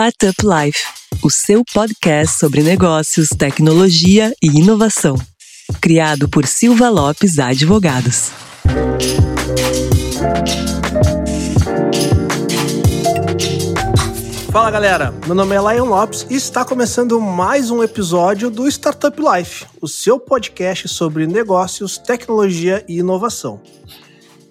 Startup 0.00 0.34
Life, 0.42 0.82
o 1.22 1.30
seu 1.30 1.62
podcast 1.62 2.38
sobre 2.38 2.62
negócios, 2.62 3.28
tecnologia 3.28 4.34
e 4.42 4.46
inovação. 4.46 5.14
Criado 5.78 6.26
por 6.26 6.46
Silva 6.46 6.88
Lopes 6.88 7.38
Advogados. 7.38 8.30
Fala 14.50 14.70
galera, 14.70 15.14
meu 15.26 15.34
nome 15.34 15.54
é 15.54 15.74
Lion 15.74 15.84
Lopes 15.84 16.26
e 16.30 16.34
está 16.34 16.64
começando 16.64 17.20
mais 17.20 17.70
um 17.70 17.82
episódio 17.82 18.50
do 18.50 18.66
Startup 18.68 19.14
Life, 19.20 19.66
o 19.82 19.86
seu 19.86 20.18
podcast 20.18 20.88
sobre 20.88 21.26
negócios, 21.26 21.98
tecnologia 21.98 22.82
e 22.88 23.00
inovação. 23.00 23.60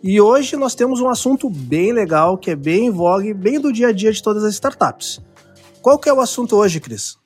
E 0.03 0.21
hoje 0.21 0.55
nós 0.55 0.75
temos 0.75 1.01
um 1.01 1.09
assunto 1.09 1.49
bem 1.49 1.91
legal, 1.91 2.37
que 2.37 2.51
é 2.51 2.55
bem 2.55 2.85
em 2.85 2.91
vogue, 2.91 3.33
bem 3.33 3.59
do 3.59 3.73
dia 3.73 3.87
a 3.87 3.91
dia 3.91 4.11
de 4.13 4.21
todas 4.21 4.43
as 4.43 4.53
startups. 4.53 5.19
Qual 5.81 5.97
que 5.97 6.09
é 6.09 6.13
o 6.13 6.19
assunto 6.19 6.57
hoje, 6.57 6.79
Cris? 6.79 7.17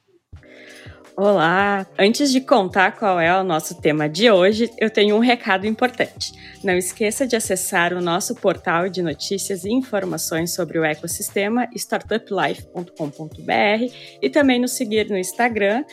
Olá! 1.16 1.86
Antes 1.98 2.32
de 2.32 2.42
contar 2.42 2.98
qual 2.98 3.20
é 3.20 3.40
o 3.40 3.44
nosso 3.44 3.80
tema 3.80 4.10
de 4.10 4.32
hoje, 4.32 4.72
eu 4.80 4.90
tenho 4.90 5.16
um 5.16 5.20
recado 5.20 5.68
importante. 5.68 6.34
Não 6.64 6.74
esqueça 6.74 7.28
de 7.28 7.36
acessar 7.36 7.94
o 7.94 8.02
nosso 8.02 8.34
portal 8.34 8.90
de 8.90 9.04
notícias 9.04 9.64
e 9.64 9.72
informações 9.72 10.56
sobre 10.56 10.80
o 10.80 10.84
ecossistema 10.84 11.68
startuplife.com.br 11.76 13.94
e 14.22 14.30
também 14.30 14.60
nos 14.60 14.72
seguir 14.72 15.08
no 15.08 15.18
Instagram, 15.18 15.86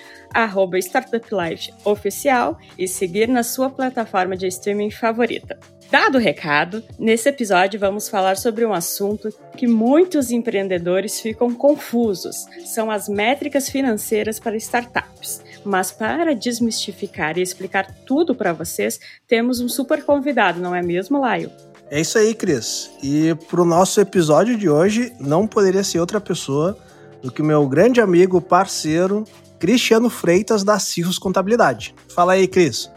startuplifeoficial 0.79 2.59
e 2.79 2.89
seguir 2.89 3.29
na 3.29 3.43
sua 3.43 3.69
plataforma 3.69 4.35
de 4.37 4.47
streaming 4.47 4.91
favorita. 4.91 5.59
Dado 5.91 6.19
o 6.19 6.21
recado, 6.21 6.85
nesse 6.97 7.29
episódio 7.29 7.81
vamos 7.81 8.09
falar 8.09 8.37
sobre 8.37 8.65
um 8.65 8.73
assunto 8.73 9.29
que 9.57 9.67
muitos 9.67 10.31
empreendedores 10.31 11.21
ficam 11.21 11.53
confusos: 11.53 12.47
são 12.65 12.93
as 12.93 13.09
métricas 13.09 13.69
financeiras 13.69 14.39
para 14.39 14.57
startups. 14.57 15.43
Mas 15.65 15.91
para 15.91 16.33
desmistificar 16.33 17.37
e 17.37 17.43
explicar 17.43 17.93
tudo 18.07 18.37
para 18.37 18.53
vocês, 18.53 19.01
temos 19.27 19.61
um 19.61 19.69
super 19.69 20.05
convidado, 20.05 20.61
não 20.61 20.75
é 20.75 20.81
mesmo, 20.81 21.21
Laio? 21.21 21.51
É 21.91 22.01
isso 22.01 22.17
aí, 22.19 22.35
Cris. 22.35 22.91
E 23.03 23.35
para 23.51 23.61
o 23.61 23.65
nosso 23.65 24.01
episódio 24.01 24.57
de 24.57 24.71
hoje, 24.71 25.13
não 25.19 25.45
poderia 25.45 25.83
ser 25.83 25.99
outra 25.99 26.21
pessoa 26.21 26.79
do 27.21 27.33
que 27.33 27.43
meu 27.43 27.69
grande 27.69 28.01
amigo, 28.01 28.41
parceiro, 28.41 29.25
Cristiano 29.59 30.09
Freitas, 30.09 30.63
da 30.63 30.79
Cirrus 30.79 31.19
Contabilidade. 31.19 31.95
Fala 32.15 32.35
aí, 32.35 32.47
Cris. 32.47 32.89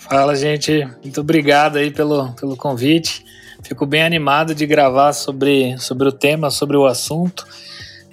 Fala, 0.00 0.34
gente. 0.34 0.88
Muito 1.02 1.20
obrigado 1.20 1.76
aí 1.76 1.90
pelo, 1.90 2.32
pelo 2.32 2.56
convite. 2.56 3.22
Fico 3.62 3.84
bem 3.84 4.02
animado 4.02 4.54
de 4.54 4.66
gravar 4.66 5.12
sobre, 5.12 5.76
sobre 5.78 6.08
o 6.08 6.12
tema, 6.12 6.50
sobre 6.50 6.76
o 6.76 6.86
assunto. 6.86 7.46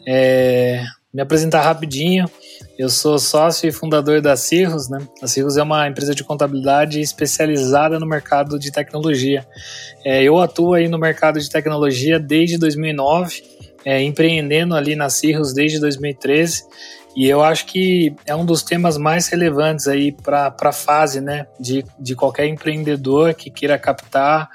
É, 0.05 0.83
me 1.13 1.21
apresentar 1.21 1.61
rapidinho. 1.61 2.29
Eu 2.77 2.89
sou 2.89 3.17
sócio 3.17 3.67
e 3.67 3.71
fundador 3.71 4.21
da 4.21 4.35
Cirrus, 4.35 4.89
né? 4.89 4.99
A 5.23 5.27
Cirrus 5.27 5.55
é 5.55 5.63
uma 5.63 5.87
empresa 5.87 6.13
de 6.13 6.25
contabilidade 6.25 6.99
especializada 6.99 7.97
no 7.97 8.05
mercado 8.05 8.59
de 8.59 8.69
tecnologia. 8.69 9.47
É, 10.05 10.21
eu 10.21 10.37
atuo 10.39 10.73
aí 10.73 10.89
no 10.89 10.99
mercado 10.99 11.39
de 11.39 11.49
tecnologia 11.49 12.19
desde 12.19 12.57
2009, 12.57 13.43
é, 13.85 14.03
empreendendo 14.03 14.75
ali 14.75 14.95
na 14.95 15.09
Cirrus 15.09 15.53
desde 15.53 15.79
2013 15.79 16.65
e 17.17 17.27
eu 17.27 17.41
acho 17.41 17.65
que 17.65 18.15
é 18.27 18.35
um 18.35 18.45
dos 18.45 18.61
temas 18.61 18.95
mais 18.95 19.27
relevantes 19.27 19.87
aí 19.87 20.11
para 20.11 20.53
a 20.61 20.71
fase 20.71 21.19
né, 21.19 21.47
de, 21.59 21.83
de 21.99 22.13
qualquer 22.13 22.45
empreendedor 22.45 23.33
que 23.33 23.49
queira 23.49 23.75
captar 23.75 24.47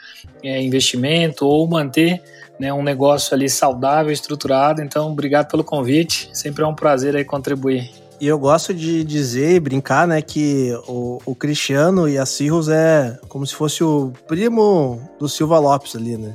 é, 0.44 0.62
investimento 0.62 1.44
ou 1.44 1.66
manter 1.66 2.22
né, 2.60 2.72
um 2.72 2.80
negócio 2.80 3.34
ali 3.34 3.50
saudável, 3.50 4.12
estruturado. 4.12 4.80
Então, 4.80 5.10
obrigado 5.10 5.50
pelo 5.50 5.64
convite. 5.64 6.30
Sempre 6.33 6.62
é 6.62 6.66
um 6.68 6.74
prazer 6.74 7.16
aí 7.16 7.24
contribuir. 7.24 7.90
E 8.20 8.28
eu 8.28 8.38
gosto 8.38 8.72
de 8.72 9.02
dizer 9.02 9.56
e 9.56 9.60
brincar, 9.60 10.06
né, 10.06 10.22
que 10.22 10.72
o, 10.86 11.18
o 11.27 11.34
Cristiano 11.34 12.08
e 12.08 12.17
a 12.17 12.24
Cirrus 12.24 12.68
é 12.68 13.18
como 13.28 13.45
se 13.45 13.56
fosse 13.56 13.83
o 13.83 14.12
primo 14.28 15.02
do 15.18 15.28
Silva 15.28 15.58
Lopes 15.58 15.96
ali, 15.96 16.17
né? 16.17 16.33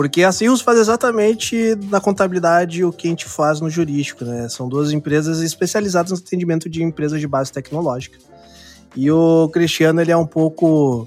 Porque 0.00 0.22
a 0.22 0.32
Cirrus 0.32 0.62
faz 0.62 0.78
exatamente 0.78 1.76
na 1.90 2.00
contabilidade 2.00 2.82
o 2.82 2.90
que 2.90 3.06
a 3.06 3.10
gente 3.10 3.26
faz 3.26 3.60
no 3.60 3.68
jurídico, 3.68 4.24
né? 4.24 4.48
São 4.48 4.66
duas 4.66 4.92
empresas 4.92 5.42
especializadas 5.42 6.10
no 6.10 6.16
atendimento 6.16 6.70
de 6.70 6.82
empresas 6.82 7.20
de 7.20 7.28
base 7.28 7.52
tecnológica. 7.52 8.16
E 8.96 9.10
o 9.10 9.50
Cristiano, 9.52 10.00
ele 10.00 10.10
é 10.10 10.16
um 10.16 10.24
pouco 10.24 11.06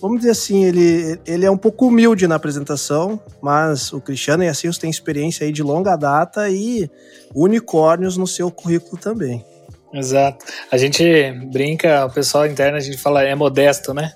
vamos 0.00 0.20
dizer 0.20 0.30
assim, 0.30 0.64
ele, 0.64 1.20
ele 1.26 1.44
é 1.44 1.50
um 1.50 1.58
pouco 1.58 1.88
humilde 1.88 2.26
na 2.26 2.36
apresentação, 2.36 3.20
mas 3.42 3.92
o 3.92 4.00
Cristiano 4.00 4.42
e 4.42 4.48
a 4.48 4.54
Cirrus 4.54 4.78
têm 4.78 4.88
experiência 4.88 5.44
aí 5.46 5.52
de 5.52 5.62
longa 5.62 5.94
data 5.94 6.48
e 6.48 6.90
unicórnios 7.34 8.16
no 8.16 8.26
seu 8.26 8.50
currículo 8.50 8.96
também. 8.96 9.44
Exato. 9.92 10.46
A 10.70 10.78
gente 10.78 11.04
brinca, 11.52 12.06
o 12.06 12.10
pessoal 12.10 12.46
interno, 12.46 12.78
a 12.78 12.80
gente 12.80 12.96
fala 12.96 13.22
é 13.22 13.34
modesto, 13.34 13.92
né? 13.92 14.10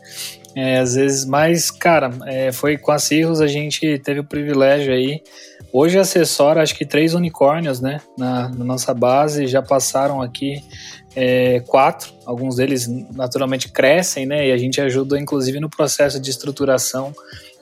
É, 0.57 0.79
às 0.79 0.95
vezes, 0.95 1.27
mas, 1.27 1.71
cara, 1.71 2.11
é, 2.25 2.51
foi 2.51 2.79
com 2.79 2.91
a 2.91 2.99
Cirrus 2.99 3.43
a 3.43 3.47
gente 3.47 3.99
teve 3.99 4.21
o 4.21 4.25
privilégio 4.25 4.95
aí. 4.95 5.23
Hoje 5.71 5.99
assessora 5.99 6.63
acho 6.63 6.75
que 6.75 6.87
três 6.87 7.13
unicórnios, 7.13 7.79
né? 7.79 8.01
Na, 8.17 8.49
na 8.49 8.65
nossa 8.65 8.95
base, 8.95 9.47
já 9.47 9.61
passaram 9.61 10.23
aqui 10.23 10.65
é, 11.15 11.61
quatro. 11.67 12.11
Alguns 12.25 12.57
deles 12.57 12.89
naturalmente 13.15 13.69
crescem, 13.69 14.25
né? 14.25 14.49
E 14.49 14.53
a 14.53 14.57
gente 14.57 14.81
ajuda, 14.81 15.21
inclusive, 15.21 15.61
no 15.61 15.69
processo 15.69 16.19
de 16.19 16.31
estruturação 16.31 17.13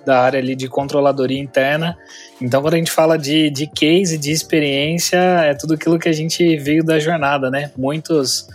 da 0.07 0.21
área 0.21 0.39
ali 0.39 0.55
de 0.55 0.69
controladoria 0.69 1.41
interna. 1.41 1.99
Então, 2.41 2.63
quando 2.63 2.75
a 2.75 2.79
gente 2.79 2.93
fala 2.93 3.19
de, 3.19 3.51
de 3.51 3.67
case, 3.67 4.17
de 4.17 4.31
experiência, 4.31 5.17
é 5.17 5.55
tudo 5.55 5.75
aquilo 5.75 5.99
que 5.99 6.09
a 6.09 6.13
gente 6.13 6.57
veio 6.59 6.85
da 6.85 7.01
jornada, 7.01 7.51
né? 7.51 7.73
Muitos 7.77 8.47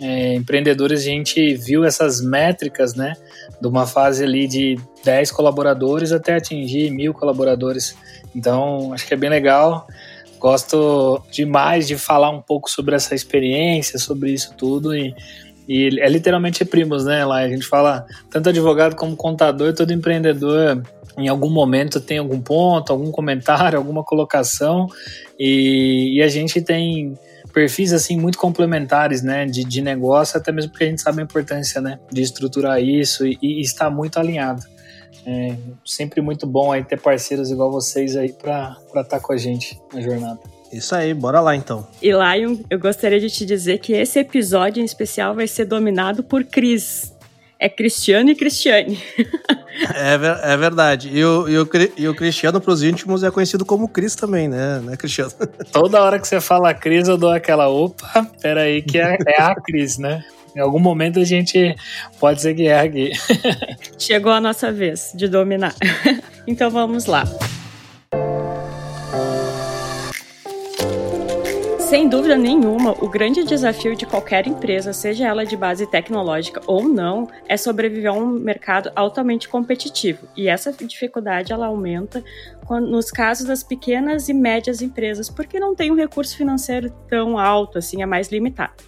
é, 0.00 0.34
empreendedores, 0.34 1.00
a 1.00 1.04
gente 1.04 1.54
viu 1.54 1.84
essas 1.84 2.20
métricas, 2.20 2.94
né? 2.94 3.14
De 3.60 3.66
uma 3.66 3.86
fase 3.86 4.24
ali 4.24 4.46
de 4.46 4.78
10 5.04 5.30
colaboradores 5.32 6.12
até 6.12 6.36
atingir 6.36 6.90
mil 6.90 7.14
colaboradores. 7.14 7.96
Então, 8.34 8.92
acho 8.92 9.06
que 9.06 9.14
é 9.14 9.16
bem 9.16 9.30
legal. 9.30 9.86
Gosto 10.38 11.22
demais 11.30 11.86
de 11.86 11.96
falar 11.96 12.30
um 12.30 12.40
pouco 12.40 12.70
sobre 12.70 12.94
essa 12.94 13.14
experiência, 13.14 13.98
sobre 13.98 14.32
isso 14.32 14.54
tudo 14.56 14.94
e, 14.94 15.14
e 15.68 16.00
é 16.00 16.08
literalmente 16.08 16.64
primos, 16.64 17.04
né? 17.04 17.24
Lá 17.24 17.40
a 17.40 17.48
gente 17.48 17.66
fala 17.66 18.06
tanto 18.30 18.48
advogado 18.48 18.96
como 18.96 19.14
contador, 19.14 19.74
todo 19.74 19.92
empreendedor 19.92 20.82
em 21.18 21.28
algum 21.28 21.50
momento 21.50 22.00
tem 22.00 22.18
algum 22.18 22.40
ponto, 22.40 22.90
algum 22.90 23.10
comentário, 23.10 23.76
alguma 23.78 24.02
colocação 24.02 24.86
e, 25.38 26.16
e 26.16 26.22
a 26.22 26.28
gente 26.28 26.62
tem 26.62 27.18
perfis 27.50 27.92
assim 27.92 28.16
muito 28.16 28.38
complementares, 28.38 29.22
né, 29.22 29.46
de, 29.46 29.64
de 29.64 29.82
negócio, 29.82 30.38
até 30.38 30.52
mesmo 30.52 30.70
porque 30.70 30.84
a 30.84 30.88
gente 30.88 31.02
sabe 31.02 31.20
a 31.20 31.24
importância, 31.24 31.80
né, 31.80 31.98
de 32.10 32.22
estruturar 32.22 32.82
isso 32.82 33.26
e, 33.26 33.38
e 33.42 33.60
está 33.60 33.90
muito 33.90 34.18
alinhado. 34.18 34.62
É 35.26 35.54
sempre 35.84 36.20
muito 36.22 36.46
bom 36.46 36.72
aí 36.72 36.82
ter 36.82 36.98
parceiros 36.98 37.50
igual 37.50 37.70
vocês 37.70 38.16
aí 38.16 38.32
para 38.32 38.76
estar 38.88 39.04
tá 39.04 39.20
com 39.20 39.32
a 39.32 39.36
gente 39.36 39.78
na 39.92 40.00
jornada. 40.00 40.40
Isso 40.72 40.94
aí, 40.94 41.12
bora 41.12 41.40
lá 41.40 41.54
então. 41.54 41.86
E 42.00 42.10
Lion, 42.10 42.56
eu 42.70 42.78
gostaria 42.78 43.18
de 43.18 43.28
te 43.28 43.44
dizer 43.44 43.78
que 43.78 43.92
esse 43.92 44.18
episódio 44.18 44.80
em 44.80 44.84
especial 44.84 45.34
vai 45.34 45.48
ser 45.48 45.64
dominado 45.64 46.22
por 46.22 46.44
Cris 46.44 47.12
é 47.60 47.68
Cristiano 47.68 48.30
e 48.30 48.34
Cristiane. 48.34 48.98
é, 49.94 50.52
é 50.52 50.56
verdade. 50.56 51.10
E 51.12 51.22
o, 51.22 51.46
e 51.46 51.58
o, 51.58 51.68
e 51.98 52.08
o 52.08 52.14
Cristiano, 52.14 52.58
para 52.58 52.72
os 52.72 52.82
íntimos, 52.82 53.22
é 53.22 53.30
conhecido 53.30 53.66
como 53.66 53.86
Cris 53.86 54.14
também, 54.14 54.48
né, 54.48 54.80
né, 54.80 54.96
Cristiano? 54.96 55.30
Toda 55.70 56.02
hora 56.02 56.18
que 56.18 56.26
você 56.26 56.40
fala 56.40 56.72
Cris, 56.72 57.06
eu 57.06 57.18
dou 57.18 57.30
aquela, 57.30 57.68
opa, 57.68 58.26
peraí, 58.40 58.80
que 58.80 58.98
é, 58.98 59.18
é 59.26 59.42
a 59.42 59.54
Cris, 59.54 59.98
né? 59.98 60.24
Em 60.56 60.60
algum 60.60 60.80
momento 60.80 61.20
a 61.20 61.24
gente 61.24 61.76
pode 62.18 62.40
ser 62.40 62.54
que 62.54 62.64
ergue. 62.64 63.12
Chegou 63.98 64.32
a 64.32 64.40
nossa 64.40 64.72
vez 64.72 65.12
de 65.14 65.28
dominar. 65.28 65.74
então 66.46 66.70
vamos 66.70 67.06
lá. 67.06 67.24
Sem 71.90 72.08
dúvida 72.08 72.36
nenhuma, 72.36 72.92
o 73.04 73.08
grande 73.08 73.42
desafio 73.42 73.96
de 73.96 74.06
qualquer 74.06 74.46
empresa, 74.46 74.92
seja 74.92 75.26
ela 75.26 75.44
de 75.44 75.56
base 75.56 75.88
tecnológica 75.88 76.60
ou 76.64 76.84
não, 76.84 77.28
é 77.48 77.56
sobreviver 77.56 78.12
a 78.12 78.14
um 78.14 78.28
mercado 78.28 78.92
altamente 78.94 79.48
competitivo. 79.48 80.28
E 80.36 80.48
essa 80.48 80.72
dificuldade 80.72 81.52
ela 81.52 81.66
aumenta 81.66 82.22
nos 82.82 83.10
casos 83.10 83.44
das 83.44 83.64
pequenas 83.64 84.28
e 84.28 84.32
médias 84.32 84.80
empresas, 84.80 85.28
porque 85.28 85.58
não 85.58 85.74
tem 85.74 85.90
um 85.90 85.96
recurso 85.96 86.36
financeiro 86.36 86.90
tão 87.08 87.36
alto, 87.36 87.78
assim, 87.78 88.02
é 88.02 88.06
mais 88.06 88.28
limitado. 88.28 88.84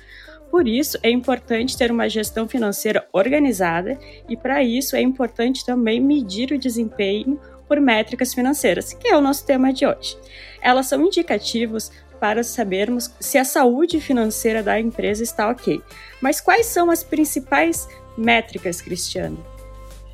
Por 0.48 0.69
isso, 0.69 0.96
é 1.02 1.10
importante 1.10 1.76
ter 1.76 1.90
uma 1.90 2.08
gestão 2.08 2.46
financeira 2.46 3.05
organizada 3.12 3.98
e, 4.28 4.37
para 4.37 4.62
isso, 4.62 4.94
é 4.94 5.00
importante 5.00 5.66
também 5.66 5.98
medir 5.98 6.52
o 6.52 6.58
desempenho 6.58 7.40
por 7.66 7.81
métricas 7.81 8.32
financeiras, 8.32 8.93
que 8.93 9.08
é 9.08 9.16
o 9.16 9.20
nosso 9.20 9.44
tema 9.44 9.72
de 9.72 9.84
hoje. 9.84 10.16
Elas 10.60 10.87
são 10.87 11.05
indicativos 11.05 11.90
para 12.22 12.44
sabermos 12.44 13.10
se 13.19 13.36
a 13.36 13.44
saúde 13.44 14.00
financeira 14.00 14.62
da 14.62 14.78
empresa 14.78 15.24
está 15.24 15.50
ok. 15.50 15.82
Mas 16.20 16.40
quais 16.40 16.66
são 16.66 16.88
as 16.88 17.02
principais 17.02 17.88
métricas, 18.16 18.80
Cristiano? 18.80 19.44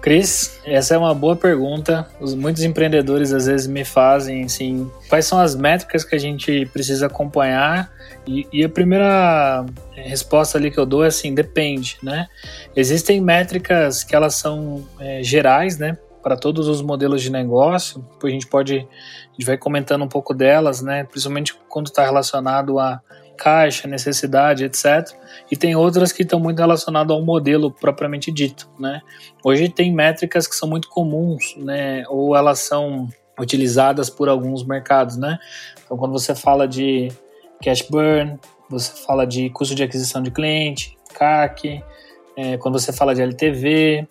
Cris, 0.00 0.58
essa 0.64 0.94
é 0.94 0.98
uma 0.98 1.14
boa 1.14 1.36
pergunta. 1.36 2.08
muitos 2.18 2.62
empreendedores 2.62 3.30
às 3.30 3.44
vezes 3.44 3.66
me 3.66 3.84
fazem 3.84 4.44
assim, 4.44 4.90
quais 5.06 5.26
são 5.26 5.38
as 5.38 5.54
métricas 5.54 6.02
que 6.02 6.16
a 6.16 6.18
gente 6.18 6.64
precisa 6.72 7.08
acompanhar? 7.08 7.92
E, 8.26 8.46
e, 8.50 8.64
a 8.64 8.70
primeira 8.70 9.66
resposta 9.94 10.56
ali 10.56 10.70
que 10.70 10.78
eu 10.78 10.86
dou 10.86 11.04
é 11.04 11.08
assim, 11.08 11.34
depende, 11.34 11.98
né? 12.02 12.26
Existem 12.74 13.20
métricas 13.20 14.02
que 14.02 14.16
elas 14.16 14.34
são 14.34 14.82
é, 14.98 15.22
gerais, 15.22 15.76
né? 15.76 15.98
Para 16.22 16.36
todos 16.36 16.68
os 16.68 16.82
modelos 16.82 17.22
de 17.22 17.30
negócio, 17.30 18.04
a 18.22 18.28
gente 18.28 18.46
pode, 18.46 18.76
a 18.76 19.32
gente 19.32 19.46
vai 19.46 19.56
comentando 19.56 20.02
um 20.02 20.08
pouco 20.08 20.34
delas, 20.34 20.82
né? 20.82 21.04
Principalmente 21.04 21.54
quando 21.68 21.86
está 21.86 22.04
relacionado 22.04 22.78
a 22.78 23.00
caixa, 23.36 23.86
necessidade, 23.86 24.64
etc. 24.64 25.16
E 25.50 25.56
tem 25.56 25.76
outras 25.76 26.10
que 26.10 26.22
estão 26.22 26.40
muito 26.40 26.58
relacionadas 26.58 27.16
ao 27.16 27.22
modelo 27.22 27.70
propriamente 27.70 28.32
dito, 28.32 28.68
né? 28.78 29.00
Hoje 29.44 29.68
tem 29.68 29.94
métricas 29.94 30.46
que 30.46 30.56
são 30.56 30.68
muito 30.68 30.88
comuns, 30.88 31.54
né? 31.56 32.04
Ou 32.08 32.36
elas 32.36 32.58
são 32.58 33.08
utilizadas 33.38 34.10
por 34.10 34.28
alguns 34.28 34.64
mercados, 34.64 35.16
né? 35.16 35.38
Então, 35.84 35.96
quando 35.96 36.12
você 36.12 36.34
fala 36.34 36.66
de 36.66 37.08
cash 37.62 37.82
burn, 37.88 38.38
você 38.68 38.92
fala 39.06 39.24
de 39.24 39.48
custo 39.50 39.74
de 39.74 39.82
aquisição 39.82 40.20
de 40.20 40.30
cliente, 40.30 40.98
CAC, 41.14 41.82
é, 42.36 42.56
quando 42.58 42.78
você 42.78 42.92
fala 42.92 43.14
de 43.14 43.22
LTV, 43.22 44.06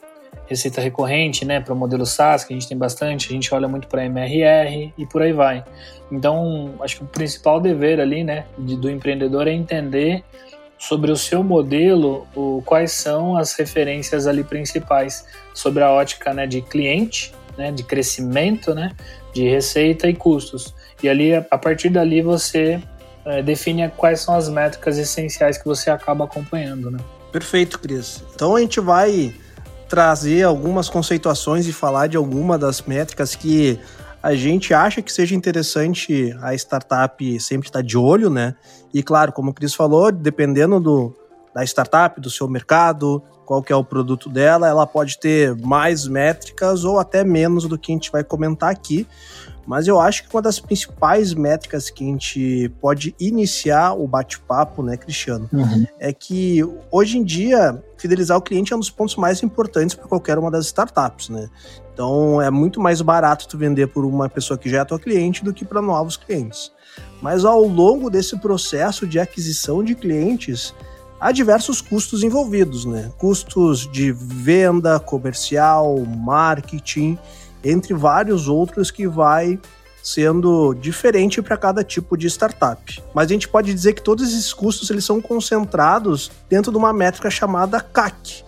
receita 0.48 0.82
recorrente, 0.82 1.46
né, 1.46 1.60
para 1.60 1.74
o 1.74 1.78
modelo 1.78 2.06
SaaS, 2.06 2.44
que 2.44 2.54
a 2.54 2.56
gente 2.56 2.68
tem 2.68 2.78
bastante, 2.78 3.30
a 3.30 3.34
gente 3.34 3.54
olha 3.54 3.68
muito 3.68 3.88
para 3.88 4.06
MRR 4.06 4.94
e 4.98 5.06
por 5.06 5.22
aí 5.22 5.34
vai. 5.34 5.64
Então, 6.12 6.76
acho 6.82 6.98
que 6.98 7.04
o 7.04 7.08
principal 7.08 7.60
dever 7.60 8.00
ali, 8.00 8.24
né, 8.24 8.46
do 8.58 8.90
empreendedor 8.90 9.48
é 9.48 9.52
entender 9.52 10.24
sobre 10.80 11.12
o 11.12 11.18
seu 11.18 11.44
modelo, 11.44 12.28
o, 12.36 12.62
quais 12.66 12.92
são 12.92 13.36
as 13.36 13.54
referências 13.54 14.28
ali 14.28 14.44
principais 14.44 15.26
sobre 15.54 15.84
a 15.84 15.92
ótica, 15.92 16.34
né, 16.34 16.48
de 16.48 16.62
cliente, 16.62 17.34
né, 17.58 17.72
de 17.72 17.84
crescimento, 17.84 18.74
né, 18.74 18.92
de 19.34 19.50
receita 19.50 20.08
e 20.08 20.14
custos. 20.14 20.74
E 21.02 21.10
ali, 21.10 21.34
a 21.34 21.58
partir 21.58 21.90
dali, 21.90 22.22
você 22.22 22.80
é, 23.26 23.42
define 23.42 23.90
quais 23.90 24.22
são 24.22 24.36
as 24.36 24.48
métricas 24.48 24.98
essenciais 24.98 25.58
que 25.58 25.66
você 25.66 25.90
acaba 25.90 26.26
acompanhando, 26.26 26.90
né? 26.90 26.98
Perfeito, 27.32 27.78
Cris. 27.78 28.24
Então 28.34 28.56
a 28.56 28.62
gente 28.62 28.80
vai 28.80 29.36
trazer 29.88 30.44
algumas 30.44 30.90
conceituações 30.90 31.68
e 31.68 31.74
falar 31.74 32.08
de 32.08 32.18
alguma 32.18 32.58
das 32.58 32.82
métricas 32.82 33.36
que 33.36 33.80
a 34.22 34.36
gente 34.36 34.74
acha 34.74 35.02
que 35.02 35.12
seja 35.12 35.36
interessante 35.36 36.36
a 36.42 36.54
startup 36.54 37.40
sempre 37.40 37.68
estar 37.68 37.82
de 37.82 37.98
olho, 37.98 38.30
né? 38.30 38.56
E 38.94 39.02
claro, 39.02 39.32
como 39.32 39.52
o 39.52 39.54
Cris 39.54 39.74
falou, 39.74 40.12
dependendo 40.12 40.80
do, 40.80 41.14
da 41.54 41.64
startup, 41.64 42.20
do 42.20 42.30
seu 42.30 42.48
mercado, 42.48 43.22
qual 43.46 43.64
que 43.64 43.72
é 43.72 43.76
o 43.76 43.84
produto 43.84 44.30
dela, 44.30 44.68
ela 44.68 44.86
pode 44.86 45.18
ter 45.18 45.56
mais 45.56 46.08
métricas 46.08 46.84
ou 46.84 47.00
até 47.00 47.24
menos 47.24 47.66
do 47.66 47.78
que 47.78 47.92
a 47.92 47.96
gente 47.96 48.12
vai 48.12 48.24
comentar 48.24 48.70
aqui. 48.70 49.08
Mas 49.68 49.86
eu 49.86 50.00
acho 50.00 50.24
que 50.24 50.34
uma 50.34 50.42
das 50.42 50.62
principais 50.62 51.34
métricas 51.34 51.90
que 51.90 52.02
a 52.02 52.08
gente 52.08 52.72
pode 52.80 53.14
iniciar 53.20 53.92
o 53.94 54.08
bate-papo, 54.08 54.82
né, 54.82 54.96
Cristiano, 54.96 55.50
uhum. 55.52 55.86
é 56.00 56.14
que 56.14 56.64
hoje 56.90 57.18
em 57.18 57.24
dia 57.24 57.84
fidelizar 57.98 58.38
o 58.38 58.42
cliente 58.42 58.72
é 58.72 58.76
um 58.78 58.80
dos 58.80 58.90
pontos 58.90 59.18
mais 59.18 59.44
importantes 59.44 59.94
para 59.94 60.08
qualquer 60.08 60.40
uma 60.40 60.50
das 60.50 60.68
startups, 60.68 61.28
né? 61.28 61.50
Então 61.94 62.42
é 62.42 62.50
muito 62.50 62.80
mais 62.80 63.02
barato 63.02 63.46
tu 63.46 63.58
vender 63.58 63.88
por 63.88 64.06
uma 64.06 64.30
pessoa 64.30 64.58
que 64.58 64.70
já 64.70 64.80
é 64.80 64.86
tua 64.86 65.00
cliente 65.00 65.44
do 65.44 65.54
que 65.54 65.66
para 65.66 65.82
novos 65.82 66.16
clientes. 66.16 66.72
Mas 67.22 67.44
ao 67.44 67.64
longo 67.64 68.10
desse 68.10 68.38
processo 68.40 69.06
de 69.06 69.20
aquisição 69.20 69.84
de 69.84 69.96
clientes, 69.96 70.74
há 71.20 71.32
diversos 71.34 71.82
custos 71.82 72.24
envolvidos, 72.24 72.86
né? 72.86 73.12
Custos 73.18 73.90
de 73.92 74.14
venda, 74.14 74.98
comercial, 74.98 76.00
marketing 76.06 77.20
entre 77.70 77.94
vários 77.94 78.48
outros 78.48 78.92
que 78.92 79.08
vai 79.08 79.60
sendo 80.02 80.74
diferente 80.74 81.42
para 81.42 81.58
cada 81.58 81.84
tipo 81.84 82.16
de 82.16 82.28
startup. 82.28 83.04
Mas 83.14 83.26
a 83.26 83.34
gente 83.34 83.50
pode 83.50 83.74
dizer 83.74 83.94
que 83.94 84.02
todos 84.02 84.26
esses 84.28 84.54
custos 84.54 84.90
eles 84.90 85.04
são 85.04 85.22
concentrados 85.22 86.32
dentro 86.48 86.72
de 86.72 86.78
uma 86.78 86.94
métrica 86.94 87.30
chamada 87.30 87.82
CAC, 87.82 88.44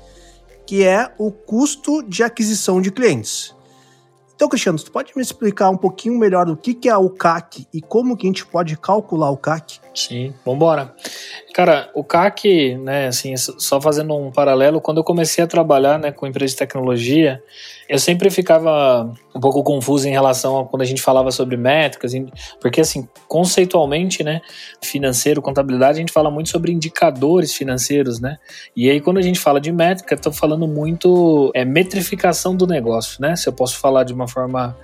que 0.66 0.86
é 0.86 1.12
o 1.18 1.31
custo 1.31 2.01
de 2.01 2.24
aquisição 2.24 2.81
de 2.81 2.92
clientes. 2.92 3.54
Então, 4.33 4.48
Cristiano, 4.48 4.80
tu 4.80 4.89
pode 4.89 5.12
me 5.18 5.22
explicar 5.22 5.69
um 5.69 5.75
pouquinho 5.75 6.18
melhor 6.18 6.48
o 6.48 6.56
que, 6.56 6.74
que 6.74 6.88
é 6.88 6.95
o 6.95 7.10
CAC 7.10 7.68
e 7.74 7.81
como 7.81 8.15
que 8.15 8.25
a 8.25 8.30
gente 8.30 8.45
pode 8.45 8.77
calcular 8.77 9.30
o 9.30 9.36
CAC? 9.36 9.81
Sim, 10.00 10.34
vambora. 10.46 10.94
Cara, 11.54 11.90
o 11.94 12.06
CAC, 12.06 12.78
né, 12.78 13.07
assim, 13.07 13.36
só 13.36 13.81
fazendo 13.81 14.16
um 14.16 14.31
paralelo, 14.31 14.80
quando 14.80 15.00
eu 15.00 15.04
comecei 15.04 15.44
a 15.44 15.48
trabalhar, 15.48 16.00
né, 16.00 16.10
com 16.10 16.25
empresa 16.25 16.54
de 16.54 16.57
tecnologia, 16.57 17.44
eu 17.90 18.00
sempre 18.00 18.30
ficava 18.30 19.12
um 19.36 19.40
pouco 19.42 19.62
confuso 19.62 20.07
em 20.07 20.12
relação 20.12 20.57
a 20.57 20.66
quando 20.66 20.84
a 20.84 20.86
gente 20.86 21.01
falava 21.01 21.31
sobre 21.31 21.57
métricas, 21.57 22.13
porque 22.62 22.80
assim, 22.80 23.10
conceitualmente, 23.28 24.24
né, 24.24 24.40
financeiro, 24.81 25.42
contabilidade, 25.42 25.98
a 25.98 26.01
gente 26.01 26.13
fala 26.13 26.31
muito 26.31 26.50
sobre 26.50 26.72
indicadores 26.72 27.54
financeiros, 27.54 28.22
né? 28.22 28.38
E 28.74 28.90
aí 28.90 29.01
quando 29.01 29.18
a 29.18 29.22
gente 29.22 29.40
fala 29.40 29.60
de 29.60 29.72
métrica, 29.72 30.16
estou 30.16 30.31
falando 30.31 30.66
muito 30.66 31.51
é 31.54 31.66
metrificação 31.66 32.56
do 32.56 32.66
negócio, 32.66 33.22
né? 33.22 33.36
Se 33.36 33.50
eu 33.50 33.54
posso 33.54 33.78
falar 33.78 34.06
de 34.06 34.13
uma 34.13 34.28
forma 34.28 34.78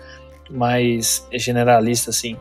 mais 0.50 1.28
generalista 1.34 2.10
assim. 2.10 2.38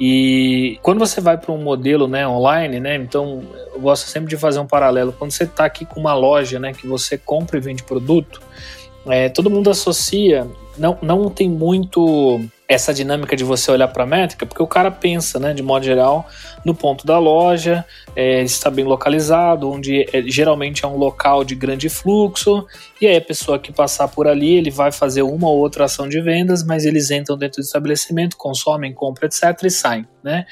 E 0.00 0.78
quando 0.82 0.98
você 0.98 1.20
vai 1.20 1.38
para 1.38 1.52
um 1.52 1.62
modelo, 1.62 2.08
né, 2.08 2.26
online, 2.26 2.80
né, 2.80 2.96
então 2.96 3.42
eu 3.72 3.80
gosto 3.80 4.08
sempre 4.08 4.30
de 4.30 4.36
fazer 4.36 4.58
um 4.58 4.66
paralelo. 4.66 5.12
Quando 5.12 5.30
você 5.30 5.44
está 5.44 5.64
aqui 5.64 5.84
com 5.84 6.00
uma 6.00 6.14
loja, 6.14 6.58
né, 6.58 6.72
que 6.72 6.86
você 6.86 7.16
compra 7.16 7.58
e 7.58 7.60
vende 7.60 7.82
produto, 7.82 8.40
é, 9.06 9.28
todo 9.28 9.50
mundo 9.50 9.70
associa, 9.70 10.46
não, 10.78 10.98
não 11.02 11.28
tem 11.28 11.48
muito 11.48 12.40
essa 12.66 12.94
dinâmica 12.94 13.36
de 13.36 13.44
você 13.44 13.70
olhar 13.70 13.88
para 13.88 14.04
a 14.04 14.06
métrica, 14.06 14.46
porque 14.46 14.62
o 14.62 14.66
cara 14.66 14.90
pensa, 14.90 15.38
né, 15.38 15.52
de 15.52 15.62
modo 15.62 15.84
geral, 15.84 16.26
no 16.64 16.74
ponto 16.74 17.06
da 17.06 17.18
loja, 17.18 17.84
é, 18.16 18.42
está 18.42 18.70
bem 18.70 18.84
localizado, 18.84 19.70
onde 19.70 20.02
é, 20.12 20.22
geralmente 20.22 20.84
é 20.84 20.88
um 20.88 20.96
local 20.96 21.44
de 21.44 21.54
grande 21.54 21.88
fluxo, 21.90 22.66
e 23.00 23.06
aí 23.06 23.16
a 23.16 23.20
pessoa 23.20 23.58
que 23.58 23.72
passar 23.72 24.08
por 24.08 24.26
ali, 24.26 24.54
ele 24.54 24.70
vai 24.70 24.90
fazer 24.90 25.22
uma 25.22 25.48
ou 25.48 25.58
outra 25.58 25.84
ação 25.84 26.08
de 26.08 26.20
vendas, 26.20 26.64
mas 26.64 26.86
eles 26.86 27.10
entram 27.10 27.36
dentro 27.36 27.60
do 27.60 27.64
estabelecimento, 27.64 28.36
consomem, 28.36 28.94
compram, 28.94 29.26
etc. 29.26 29.62
e 29.64 29.70
saem, 29.70 30.06
né? 30.22 30.46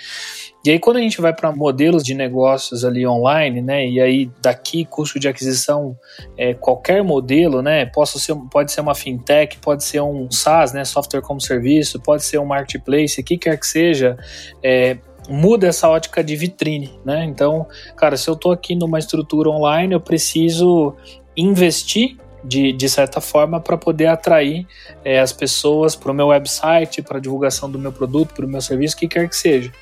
E 0.64 0.70
aí 0.70 0.78
quando 0.78 0.98
a 0.98 1.00
gente 1.00 1.20
vai 1.20 1.34
para 1.34 1.50
modelos 1.50 2.04
de 2.04 2.14
negócios 2.14 2.84
ali 2.84 3.06
online, 3.06 3.60
né, 3.60 3.86
e 3.86 4.00
aí 4.00 4.30
daqui 4.40 4.84
custo 4.84 5.18
de 5.18 5.28
aquisição, 5.28 5.96
é, 6.36 6.54
qualquer 6.54 7.02
modelo, 7.02 7.62
né, 7.62 7.86
posso 7.86 8.18
ser, 8.18 8.34
pode 8.50 8.70
ser 8.70 8.80
uma 8.80 8.94
fintech, 8.94 9.58
pode 9.58 9.84
ser 9.84 10.00
um 10.00 10.30
SaaS, 10.30 10.72
né, 10.72 10.84
software 10.84 11.20
como 11.20 11.40
serviço, 11.40 12.00
pode 12.00 12.24
ser 12.24 12.38
um 12.38 12.46
marketplace, 12.46 13.20
o 13.20 13.24
que 13.24 13.36
quer 13.36 13.58
que 13.58 13.66
seja, 13.66 14.16
é, 14.62 14.98
muda 15.28 15.66
essa 15.66 15.88
ótica 15.88 16.22
de 16.22 16.34
vitrine, 16.36 16.92
né? 17.04 17.24
Então, 17.24 17.66
cara, 17.96 18.16
se 18.16 18.28
eu 18.28 18.34
estou 18.34 18.52
aqui 18.52 18.74
numa 18.74 18.98
estrutura 18.98 19.50
online, 19.50 19.94
eu 19.94 20.00
preciso 20.00 20.94
investir 21.36 22.16
de, 22.44 22.72
de 22.72 22.88
certa 22.88 23.20
forma 23.20 23.60
para 23.60 23.76
poder 23.76 24.06
atrair 24.06 24.66
é, 25.04 25.20
as 25.20 25.32
pessoas 25.32 25.94
para 25.94 26.10
o 26.10 26.14
meu 26.14 26.28
website, 26.28 27.02
para 27.02 27.18
a 27.18 27.20
divulgação 27.20 27.70
do 27.70 27.78
meu 27.78 27.92
produto, 27.92 28.34
para 28.34 28.44
o 28.44 28.48
meu 28.48 28.60
serviço, 28.60 28.96
o 28.96 28.98
que 28.98 29.08
quer 29.08 29.28
que 29.28 29.36
seja. 29.36 29.72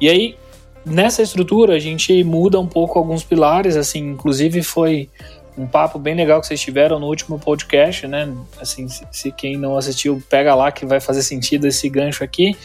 E 0.00 0.08
aí, 0.08 0.36
nessa 0.84 1.22
estrutura, 1.22 1.74
a 1.74 1.78
gente 1.78 2.22
muda 2.24 2.58
um 2.58 2.66
pouco 2.66 2.98
alguns 2.98 3.22
pilares, 3.22 3.76
assim, 3.76 4.00
inclusive 4.10 4.62
foi 4.62 5.08
um 5.56 5.66
papo 5.66 5.98
bem 5.98 6.14
legal 6.14 6.40
que 6.40 6.46
vocês 6.46 6.60
tiveram 6.60 6.98
no 6.98 7.06
último 7.06 7.38
podcast, 7.38 8.06
né? 8.06 8.32
Assim, 8.60 8.88
se, 8.88 9.06
se 9.10 9.32
quem 9.32 9.56
não 9.56 9.76
assistiu, 9.76 10.22
pega 10.28 10.54
lá 10.54 10.72
que 10.72 10.86
vai 10.86 11.00
fazer 11.00 11.22
sentido 11.22 11.66
esse 11.66 11.88
gancho 11.88 12.24
aqui 12.24 12.56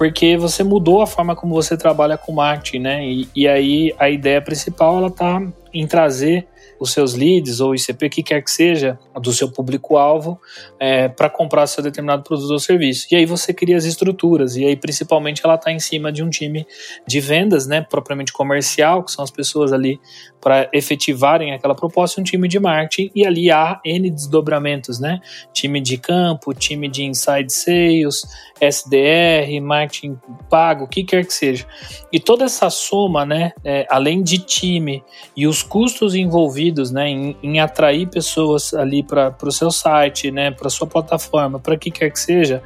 porque 0.00 0.34
você 0.34 0.64
mudou 0.64 1.02
a 1.02 1.06
forma 1.06 1.36
como 1.36 1.52
você 1.52 1.76
trabalha 1.76 2.16
com 2.16 2.32
marketing, 2.32 2.78
né? 2.78 3.06
E, 3.06 3.28
e 3.36 3.46
aí 3.46 3.94
a 3.98 4.08
ideia 4.08 4.40
principal 4.40 4.96
ela 4.96 5.10
tá 5.10 5.42
em 5.74 5.86
trazer 5.86 6.46
os 6.80 6.92
seus 6.92 7.14
leads 7.14 7.60
ou 7.60 7.74
ICP, 7.74 8.08
que 8.08 8.22
quer 8.22 8.42
que 8.42 8.50
seja, 8.50 8.98
do 9.20 9.32
seu 9.34 9.52
público-alvo, 9.52 10.40
é, 10.78 11.08
para 11.08 11.28
comprar 11.28 11.66
seu 11.66 11.82
determinado 11.82 12.22
produto 12.22 12.50
ou 12.50 12.58
serviço. 12.58 13.06
E 13.12 13.16
aí 13.16 13.26
você 13.26 13.52
cria 13.52 13.76
as 13.76 13.84
estruturas, 13.84 14.56
e 14.56 14.64
aí 14.64 14.74
principalmente 14.74 15.42
ela 15.44 15.56
está 15.56 15.70
em 15.70 15.78
cima 15.78 16.10
de 16.10 16.22
um 16.22 16.30
time 16.30 16.66
de 17.06 17.20
vendas, 17.20 17.66
né, 17.66 17.82
propriamente 17.82 18.32
comercial, 18.32 19.04
que 19.04 19.12
são 19.12 19.22
as 19.22 19.30
pessoas 19.30 19.74
ali 19.74 20.00
para 20.40 20.70
efetivarem 20.72 21.52
aquela 21.52 21.74
proposta, 21.74 22.18
um 22.18 22.24
time 22.24 22.48
de 22.48 22.58
marketing, 22.58 23.10
e 23.14 23.26
ali 23.26 23.50
há 23.50 23.78
N 23.84 24.08
desdobramentos, 24.08 24.98
né? 24.98 25.20
Time 25.52 25.82
de 25.82 25.98
campo, 25.98 26.54
time 26.54 26.88
de 26.88 27.04
inside 27.04 27.52
sales, 27.52 28.22
SDR, 28.58 29.60
marketing 29.60 30.18
pago, 30.48 30.84
o 30.84 30.88
que 30.88 31.04
quer 31.04 31.26
que 31.26 31.34
seja. 31.34 31.66
E 32.10 32.18
toda 32.18 32.46
essa 32.46 32.70
soma, 32.70 33.26
né, 33.26 33.52
é, 33.62 33.86
além 33.90 34.22
de 34.22 34.38
time 34.38 35.04
e 35.36 35.46
os 35.46 35.62
custos 35.62 36.14
envolvidos 36.14 36.69
né, 36.90 37.08
em, 37.08 37.36
em 37.42 37.60
atrair 37.60 38.06
pessoas 38.08 38.72
ali 38.74 39.02
para 39.02 39.34
o 39.42 39.52
seu 39.52 39.70
site, 39.70 40.30
né, 40.30 40.50
para 40.50 40.70
sua 40.70 40.86
plataforma, 40.86 41.58
para 41.58 41.76
que 41.76 41.90
quer 41.90 42.10
que 42.10 42.18
seja, 42.18 42.62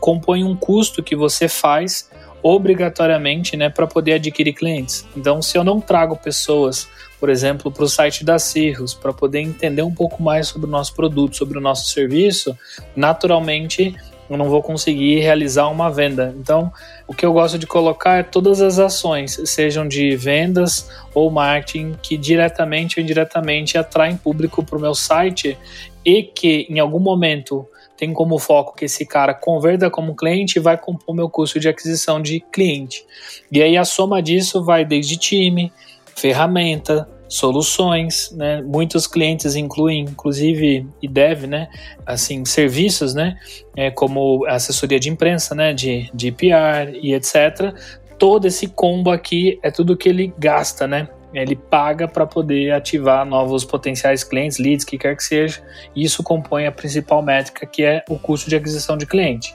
compõe 0.00 0.44
um 0.44 0.54
custo 0.54 1.02
que 1.02 1.16
você 1.16 1.48
faz 1.48 2.10
obrigatoriamente, 2.42 3.56
né, 3.56 3.68
para 3.68 3.86
poder 3.86 4.14
adquirir 4.14 4.52
clientes. 4.52 5.06
Então, 5.16 5.42
se 5.42 5.58
eu 5.58 5.64
não 5.64 5.80
trago 5.80 6.16
pessoas, 6.16 6.88
por 7.18 7.28
exemplo, 7.28 7.70
para 7.70 7.84
o 7.84 7.88
site 7.88 8.24
da 8.24 8.38
Cirrus, 8.38 8.94
para 8.94 9.12
poder 9.12 9.40
entender 9.40 9.82
um 9.82 9.92
pouco 9.92 10.22
mais 10.22 10.48
sobre 10.48 10.68
o 10.68 10.70
nosso 10.70 10.94
produto, 10.94 11.36
sobre 11.36 11.58
o 11.58 11.60
nosso 11.60 11.88
serviço, 11.88 12.56
naturalmente 12.94 13.94
eu 14.30 14.36
não 14.36 14.48
vou 14.48 14.62
conseguir 14.62 15.20
realizar 15.20 15.68
uma 15.68 15.90
venda. 15.90 16.34
Então, 16.38 16.72
o 17.08 17.14
que 17.14 17.24
eu 17.24 17.32
gosto 17.32 17.58
de 17.58 17.66
colocar 17.66 18.18
é 18.18 18.22
todas 18.22 18.60
as 18.60 18.78
ações, 18.78 19.40
sejam 19.46 19.88
de 19.88 20.14
vendas 20.14 20.90
ou 21.14 21.30
marketing, 21.30 21.94
que 22.02 22.18
diretamente 22.18 22.98
ou 22.98 23.02
indiretamente 23.02 23.78
atraem 23.78 24.14
público 24.14 24.62
para 24.62 24.76
o 24.76 24.80
meu 24.80 24.94
site 24.94 25.56
e 26.04 26.22
que 26.22 26.66
em 26.68 26.78
algum 26.78 27.00
momento 27.00 27.66
tem 27.96 28.12
como 28.12 28.38
foco 28.38 28.76
que 28.76 28.84
esse 28.84 29.06
cara 29.06 29.32
converta 29.32 29.90
como 29.90 30.14
cliente 30.14 30.58
e 30.58 30.60
vai 30.60 30.76
compor 30.76 31.14
meu 31.14 31.30
custo 31.30 31.58
de 31.58 31.68
aquisição 31.68 32.20
de 32.20 32.40
cliente. 32.52 33.04
E 33.50 33.62
aí 33.62 33.76
a 33.76 33.86
soma 33.86 34.22
disso 34.22 34.62
vai 34.62 34.84
desde 34.84 35.16
time, 35.16 35.72
ferramenta, 36.14 37.08
soluções, 37.28 38.30
né? 38.32 38.62
Muitos 38.62 39.06
clientes 39.06 39.54
incluem, 39.54 40.00
inclusive, 40.00 40.86
e 41.02 41.06
deve, 41.08 41.46
né? 41.46 41.68
Assim, 42.06 42.44
serviços, 42.44 43.14
né? 43.14 43.36
É, 43.76 43.90
como 43.90 44.46
assessoria 44.46 44.98
de 44.98 45.10
imprensa, 45.10 45.54
né? 45.54 45.72
De, 45.72 46.10
de 46.14 46.32
PR 46.32 46.96
e 47.00 47.14
etc. 47.14 47.74
Todo 48.18 48.46
esse 48.46 48.66
combo 48.68 49.10
aqui 49.10 49.58
é 49.62 49.70
tudo 49.70 49.96
que 49.96 50.08
ele 50.08 50.32
gasta, 50.38 50.86
né? 50.86 51.08
Ele 51.34 51.54
paga 51.54 52.08
para 52.08 52.26
poder 52.26 52.72
ativar 52.72 53.24
novos 53.26 53.64
potenciais 53.64 54.24
clientes, 54.24 54.58
leads, 54.58 54.84
que 54.84 54.96
quer 54.96 55.14
que 55.14 55.22
seja. 55.22 55.62
E 55.94 56.02
isso 56.02 56.22
compõe 56.22 56.66
a 56.66 56.72
principal 56.72 57.22
métrica, 57.22 57.66
que 57.66 57.84
é 57.84 58.02
o 58.08 58.18
custo 58.18 58.48
de 58.48 58.56
aquisição 58.56 58.96
de 58.96 59.04
cliente. 59.04 59.54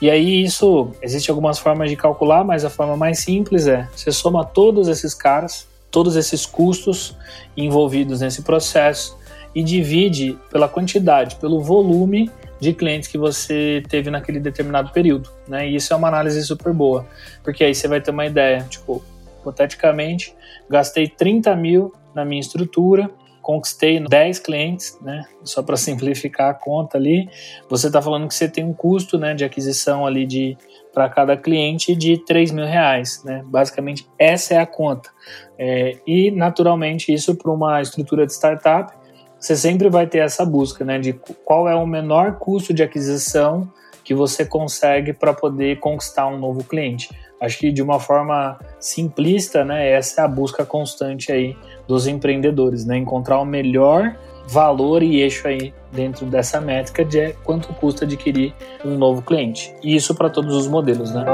E 0.00 0.10
aí 0.10 0.42
isso, 0.42 0.90
existe 1.00 1.30
algumas 1.30 1.58
formas 1.58 1.88
de 1.88 1.96
calcular, 1.96 2.44
mas 2.44 2.64
a 2.64 2.70
forma 2.70 2.96
mais 2.96 3.20
simples 3.20 3.66
é, 3.68 3.88
você 3.94 4.10
soma 4.10 4.44
todos 4.44 4.88
esses 4.88 5.14
caras, 5.14 5.68
todos 5.94 6.16
esses 6.16 6.44
custos 6.44 7.16
envolvidos 7.56 8.20
nesse 8.20 8.42
processo 8.42 9.16
e 9.54 9.62
divide 9.62 10.36
pela 10.50 10.68
quantidade, 10.68 11.36
pelo 11.36 11.62
volume 11.62 12.28
de 12.58 12.72
clientes 12.72 13.08
que 13.08 13.16
você 13.16 13.80
teve 13.88 14.10
naquele 14.10 14.40
determinado 14.40 14.90
período, 14.90 15.30
né? 15.46 15.68
E 15.68 15.76
isso 15.76 15.92
é 15.92 15.96
uma 15.96 16.08
análise 16.08 16.42
super 16.44 16.72
boa, 16.72 17.06
porque 17.44 17.62
aí 17.62 17.72
você 17.72 17.86
vai 17.86 18.00
ter 18.00 18.10
uma 18.10 18.26
ideia, 18.26 18.66
tipo, 18.68 19.04
hipoteticamente, 19.38 20.34
gastei 20.68 21.06
30 21.06 21.54
mil 21.54 21.92
na 22.12 22.24
minha 22.24 22.40
estrutura, 22.40 23.08
conquistei 23.40 24.00
10 24.00 24.40
clientes, 24.40 24.98
né? 25.00 25.24
Só 25.44 25.62
para 25.62 25.76
simplificar 25.78 26.50
a 26.50 26.54
conta 26.54 26.98
ali, 26.98 27.28
você 27.70 27.86
está 27.86 28.02
falando 28.02 28.26
que 28.26 28.34
você 28.34 28.48
tem 28.48 28.64
um 28.64 28.72
custo, 28.72 29.16
né, 29.16 29.32
de 29.32 29.44
aquisição 29.44 30.04
ali 30.04 30.26
de 30.26 30.58
para 30.94 31.08
cada 31.08 31.36
cliente 31.36 31.94
de 31.96 32.16
3 32.18 32.52
mil 32.52 32.64
reais. 32.64 33.22
Né? 33.24 33.42
Basicamente, 33.46 34.08
essa 34.18 34.54
é 34.54 34.58
a 34.58 34.66
conta. 34.66 35.10
É, 35.58 35.98
e, 36.06 36.30
naturalmente, 36.30 37.12
isso 37.12 37.34
para 37.34 37.50
uma 37.50 37.82
estrutura 37.82 38.24
de 38.24 38.32
startup, 38.32 38.92
você 39.38 39.56
sempre 39.56 39.90
vai 39.90 40.06
ter 40.06 40.18
essa 40.18 40.44
busca 40.44 40.84
né, 40.84 40.98
de 40.98 41.12
qual 41.44 41.68
é 41.68 41.74
o 41.74 41.86
menor 41.86 42.38
custo 42.38 42.72
de 42.72 42.82
aquisição 42.82 43.70
que 44.02 44.14
você 44.14 44.44
consegue 44.44 45.12
para 45.12 45.34
poder 45.34 45.80
conquistar 45.80 46.28
um 46.28 46.38
novo 46.38 46.62
cliente. 46.62 47.10
Acho 47.40 47.58
que 47.58 47.72
de 47.72 47.82
uma 47.82 47.98
forma 47.98 48.58
simplista, 48.78 49.64
né, 49.64 49.90
essa 49.90 50.20
é 50.20 50.24
a 50.24 50.28
busca 50.28 50.64
constante 50.64 51.32
aí 51.32 51.56
dos 51.86 52.06
empreendedores, 52.06 52.86
né, 52.86 52.96
encontrar 52.96 53.38
o 53.40 53.44
melhor 53.44 54.16
valor 54.46 55.02
e 55.02 55.20
eixo 55.20 55.46
aí 55.48 55.72
dentro 55.92 56.26
dessa 56.26 56.60
métrica 56.60 57.04
de 57.04 57.32
quanto 57.44 57.68
custa 57.74 58.04
adquirir 58.04 58.54
um 58.84 58.96
novo 58.96 59.22
cliente. 59.22 59.74
E 59.82 59.94
isso 59.94 60.14
para 60.14 60.28
todos 60.28 60.54
os 60.54 60.66
modelos, 60.66 61.12
né? 61.12 61.24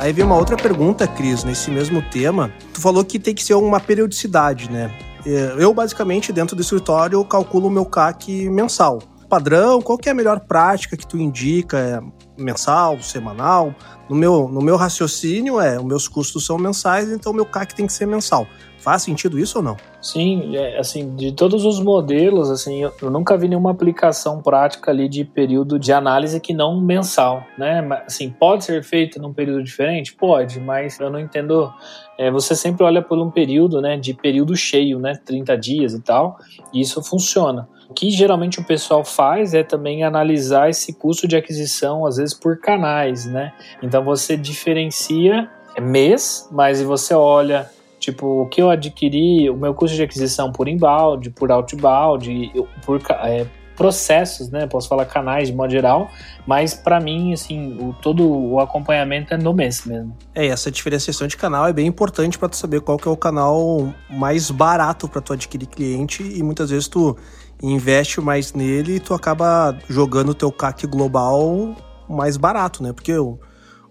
Aí 0.00 0.12
vem 0.12 0.24
uma 0.24 0.36
outra 0.36 0.56
pergunta, 0.56 1.06
Cris, 1.06 1.44
nesse 1.44 1.70
mesmo 1.70 2.02
tema. 2.02 2.52
Tu 2.74 2.80
falou 2.80 3.04
que 3.04 3.20
tem 3.20 3.32
que 3.32 3.44
ser 3.44 3.54
uma 3.54 3.78
periodicidade, 3.78 4.68
né? 4.68 4.90
É, 5.24 5.54
eu, 5.58 5.72
basicamente, 5.72 6.32
dentro 6.32 6.56
do 6.56 6.62
escritório, 6.62 7.24
calculo 7.24 7.68
o 7.68 7.70
meu 7.70 7.84
CAC 7.84 8.50
mensal. 8.50 9.00
Padrão, 9.28 9.80
qual 9.80 9.96
que 9.96 10.08
é 10.08 10.12
a 10.12 10.14
melhor 10.14 10.40
prática 10.40 10.96
que 10.96 11.06
tu 11.06 11.16
indica? 11.16 11.78
É 11.78 12.42
mensal, 12.42 13.00
semanal? 13.00 13.74
No 14.08 14.16
meu, 14.16 14.48
no 14.48 14.60
meu 14.60 14.76
raciocínio, 14.76 15.60
é, 15.60 15.78
os 15.78 15.84
meus 15.84 16.08
custos 16.08 16.44
são 16.44 16.58
mensais, 16.58 17.08
então 17.10 17.32
o 17.32 17.34
meu 17.34 17.46
CAC 17.46 17.74
tem 17.74 17.86
que 17.86 17.92
ser 17.92 18.06
mensal. 18.06 18.46
Faz 18.82 19.02
sentido 19.02 19.38
isso 19.38 19.58
ou 19.58 19.64
não? 19.64 19.76
Sim, 20.00 20.56
é, 20.56 20.76
assim, 20.76 21.14
de 21.14 21.30
todos 21.30 21.64
os 21.64 21.78
modelos, 21.78 22.50
assim, 22.50 22.82
eu, 22.82 23.10
nunca 23.12 23.36
vi 23.36 23.46
nenhuma 23.46 23.70
aplicação 23.70 24.42
prática 24.42 24.90
ali 24.90 25.08
de 25.08 25.24
período 25.24 25.78
de 25.78 25.92
análise 25.92 26.40
que 26.40 26.52
não 26.52 26.80
mensal, 26.80 27.44
né? 27.56 27.80
Assim, 28.04 28.28
pode 28.28 28.64
ser 28.64 28.82
feito 28.82 29.22
num 29.22 29.32
período 29.32 29.62
diferente? 29.62 30.12
Pode, 30.16 30.58
mas 30.58 30.98
eu 30.98 31.08
não 31.10 31.20
entendo. 31.20 31.72
É, 32.18 32.28
você 32.28 32.56
sempre 32.56 32.82
olha 32.82 33.00
por 33.00 33.16
um 33.20 33.30
período, 33.30 33.80
né, 33.80 33.96
de 33.96 34.14
período 34.14 34.56
cheio, 34.56 34.98
né, 34.98 35.16
30 35.24 35.56
dias 35.56 35.94
e 35.94 36.00
tal, 36.00 36.36
e 36.72 36.80
isso 36.80 37.00
funciona. 37.04 37.68
O 37.88 37.94
que 37.94 38.10
geralmente 38.10 38.58
o 38.58 38.64
pessoal 38.64 39.04
faz 39.04 39.54
é 39.54 39.62
também 39.62 40.02
analisar 40.02 40.68
esse 40.68 40.92
custo 40.92 41.28
de 41.28 41.36
aquisição, 41.36 42.04
às 42.04 42.16
vezes 42.16 42.34
por 42.34 42.58
canais, 42.58 43.26
né? 43.26 43.52
Então 43.80 44.02
você 44.02 44.36
diferencia 44.36 45.48
mês, 45.80 46.48
mas 46.50 46.82
você 46.82 47.14
olha 47.14 47.70
Tipo, 48.02 48.42
o 48.42 48.48
que 48.48 48.60
eu 48.60 48.68
adquiri, 48.68 49.48
o 49.48 49.56
meu 49.56 49.72
custo 49.72 49.96
de 49.96 50.02
aquisição 50.02 50.50
por 50.50 50.66
inbound, 50.66 51.30
por 51.30 51.52
outbound, 51.52 52.52
por 52.84 53.00
é, 53.20 53.46
processos, 53.76 54.50
né? 54.50 54.66
Posso 54.66 54.88
falar 54.88 55.04
canais 55.04 55.46
de 55.46 55.54
modo 55.54 55.70
geral, 55.70 56.10
mas 56.44 56.74
para 56.74 56.98
mim, 56.98 57.32
assim, 57.32 57.78
o, 57.80 57.92
todo 58.02 58.28
o 58.28 58.58
acompanhamento 58.58 59.32
é 59.32 59.38
no 59.38 59.54
mês 59.54 59.84
mesmo. 59.86 60.16
É, 60.34 60.48
essa 60.48 60.68
diferenciação 60.68 61.28
de 61.28 61.36
canal 61.36 61.68
é 61.68 61.72
bem 61.72 61.86
importante 61.86 62.36
para 62.36 62.48
tu 62.48 62.56
saber 62.56 62.80
qual 62.80 62.98
que 62.98 63.06
é 63.06 63.10
o 63.10 63.16
canal 63.16 63.94
mais 64.10 64.50
barato 64.50 65.06
para 65.06 65.20
tu 65.20 65.32
adquirir 65.32 65.66
cliente 65.66 66.24
e 66.24 66.42
muitas 66.42 66.70
vezes 66.70 66.88
tu 66.88 67.16
investe 67.62 68.20
mais 68.20 68.52
nele 68.52 68.96
e 68.96 69.00
tu 69.00 69.14
acaba 69.14 69.78
jogando 69.88 70.30
o 70.30 70.34
teu 70.34 70.50
CAC 70.50 70.88
global 70.88 71.76
mais 72.08 72.36
barato, 72.36 72.82
né? 72.82 72.92
Porque 72.92 73.12
eu 73.12 73.38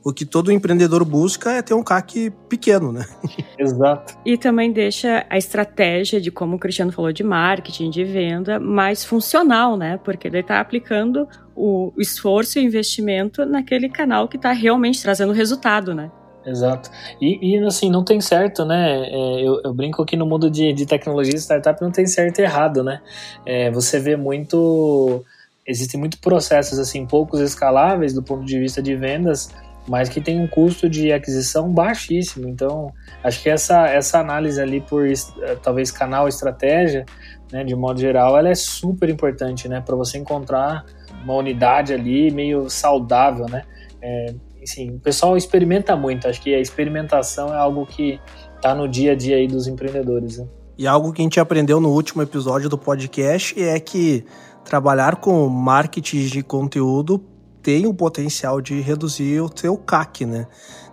o 0.03 0.11
que 0.11 0.25
todo 0.25 0.51
empreendedor 0.51 1.05
busca 1.05 1.51
é 1.51 1.61
ter 1.61 1.73
um 1.73 1.83
CAC 1.83 2.31
pequeno, 2.49 2.91
né? 2.91 3.05
Exato. 3.57 4.17
E 4.25 4.37
também 4.37 4.71
deixa 4.71 5.25
a 5.29 5.37
estratégia 5.37 6.19
de 6.19 6.31
como 6.31 6.55
o 6.55 6.59
Cristiano 6.59 6.91
falou 6.91 7.11
de 7.11 7.23
marketing, 7.23 7.89
de 7.89 8.03
venda, 8.03 8.59
mais 8.59 9.05
funcional, 9.05 9.77
né? 9.77 9.99
Porque 10.03 10.27
ele 10.27 10.39
está 10.39 10.59
aplicando 10.59 11.27
o 11.55 11.93
esforço 11.97 12.57
e 12.57 12.63
o 12.63 12.65
investimento 12.65 13.45
naquele 13.45 13.89
canal 13.89 14.27
que 14.27 14.37
está 14.37 14.51
realmente 14.51 15.01
trazendo 15.01 15.33
resultado, 15.33 15.93
né? 15.93 16.11
Exato. 16.45 16.89
E, 17.21 17.55
e, 17.55 17.63
assim, 17.65 17.89
não 17.89 18.03
tem 18.03 18.19
certo, 18.19 18.65
né? 18.65 19.07
É, 19.07 19.41
eu, 19.41 19.61
eu, 19.63 19.73
brinco 19.73 20.03
que 20.05 20.17
no 20.17 20.25
mundo 20.25 20.49
de, 20.49 20.73
de 20.73 20.85
tecnologia 20.85 21.35
e 21.35 21.39
startup 21.39 21.79
não 21.81 21.91
tem 21.91 22.07
certo 22.07 22.39
e 22.39 22.41
errado, 22.41 22.83
né? 22.83 23.01
É, 23.45 23.69
você 23.69 23.99
vê 23.99 24.15
muito. 24.15 25.23
Existem 25.67 25.99
muitos 25.99 26.19
processos, 26.19 26.79
assim, 26.79 27.05
poucos 27.05 27.39
escaláveis 27.39 28.13
do 28.13 28.23
ponto 28.23 28.43
de 28.43 28.57
vista 28.57 28.81
de 28.81 28.95
vendas, 28.95 29.51
mas 29.87 30.09
que 30.09 30.21
tem 30.21 30.39
um 30.39 30.47
custo 30.47 30.89
de 30.89 31.11
aquisição 31.11 31.71
baixíssimo. 31.71 32.47
Então, 32.47 32.91
acho 33.23 33.41
que 33.41 33.49
essa, 33.49 33.87
essa 33.87 34.19
análise 34.19 34.61
ali 34.61 34.81
por 34.81 35.07
eh, 35.07 35.13
talvez 35.61 35.91
canal 35.91 36.27
estratégia, 36.27 37.05
né, 37.51 37.63
de 37.63 37.75
modo 37.75 37.99
geral, 37.99 38.37
ela 38.37 38.49
é 38.49 38.55
super 38.55 39.09
importante, 39.09 39.67
né, 39.67 39.81
para 39.81 39.95
você 39.95 40.17
encontrar 40.17 40.85
uma 41.23 41.33
unidade 41.33 41.93
ali 41.93 42.31
meio 42.31 42.69
saudável, 42.69 43.45
né. 43.49 43.63
É, 44.01 44.33
assim, 44.63 44.91
o 44.91 44.99
pessoal 44.99 45.35
experimenta 45.37 45.95
muito. 45.95 46.27
Acho 46.27 46.41
que 46.41 46.53
a 46.53 46.59
experimentação 46.59 47.53
é 47.53 47.57
algo 47.57 47.85
que 47.85 48.19
está 48.55 48.73
no 48.75 48.87
dia 48.87 49.13
a 49.13 49.15
dia 49.15 49.37
aí 49.37 49.47
dos 49.47 49.67
empreendedores. 49.67 50.37
Né? 50.37 50.47
E 50.77 50.87
algo 50.87 51.11
que 51.11 51.21
a 51.21 51.23
gente 51.23 51.39
aprendeu 51.39 51.79
no 51.79 51.89
último 51.89 52.21
episódio 52.21 52.69
do 52.69 52.77
podcast 52.77 53.61
é 53.61 53.79
que 53.79 54.25
trabalhar 54.63 55.17
com 55.17 55.47
marketing 55.47 56.25
de 56.25 56.43
conteúdo 56.43 57.23
tem 57.61 57.85
o 57.85 57.93
potencial 57.93 58.61
de 58.61 58.79
reduzir 58.81 59.41
o 59.41 59.49
seu 59.53 59.77
CAC, 59.77 60.25
né? 60.25 60.47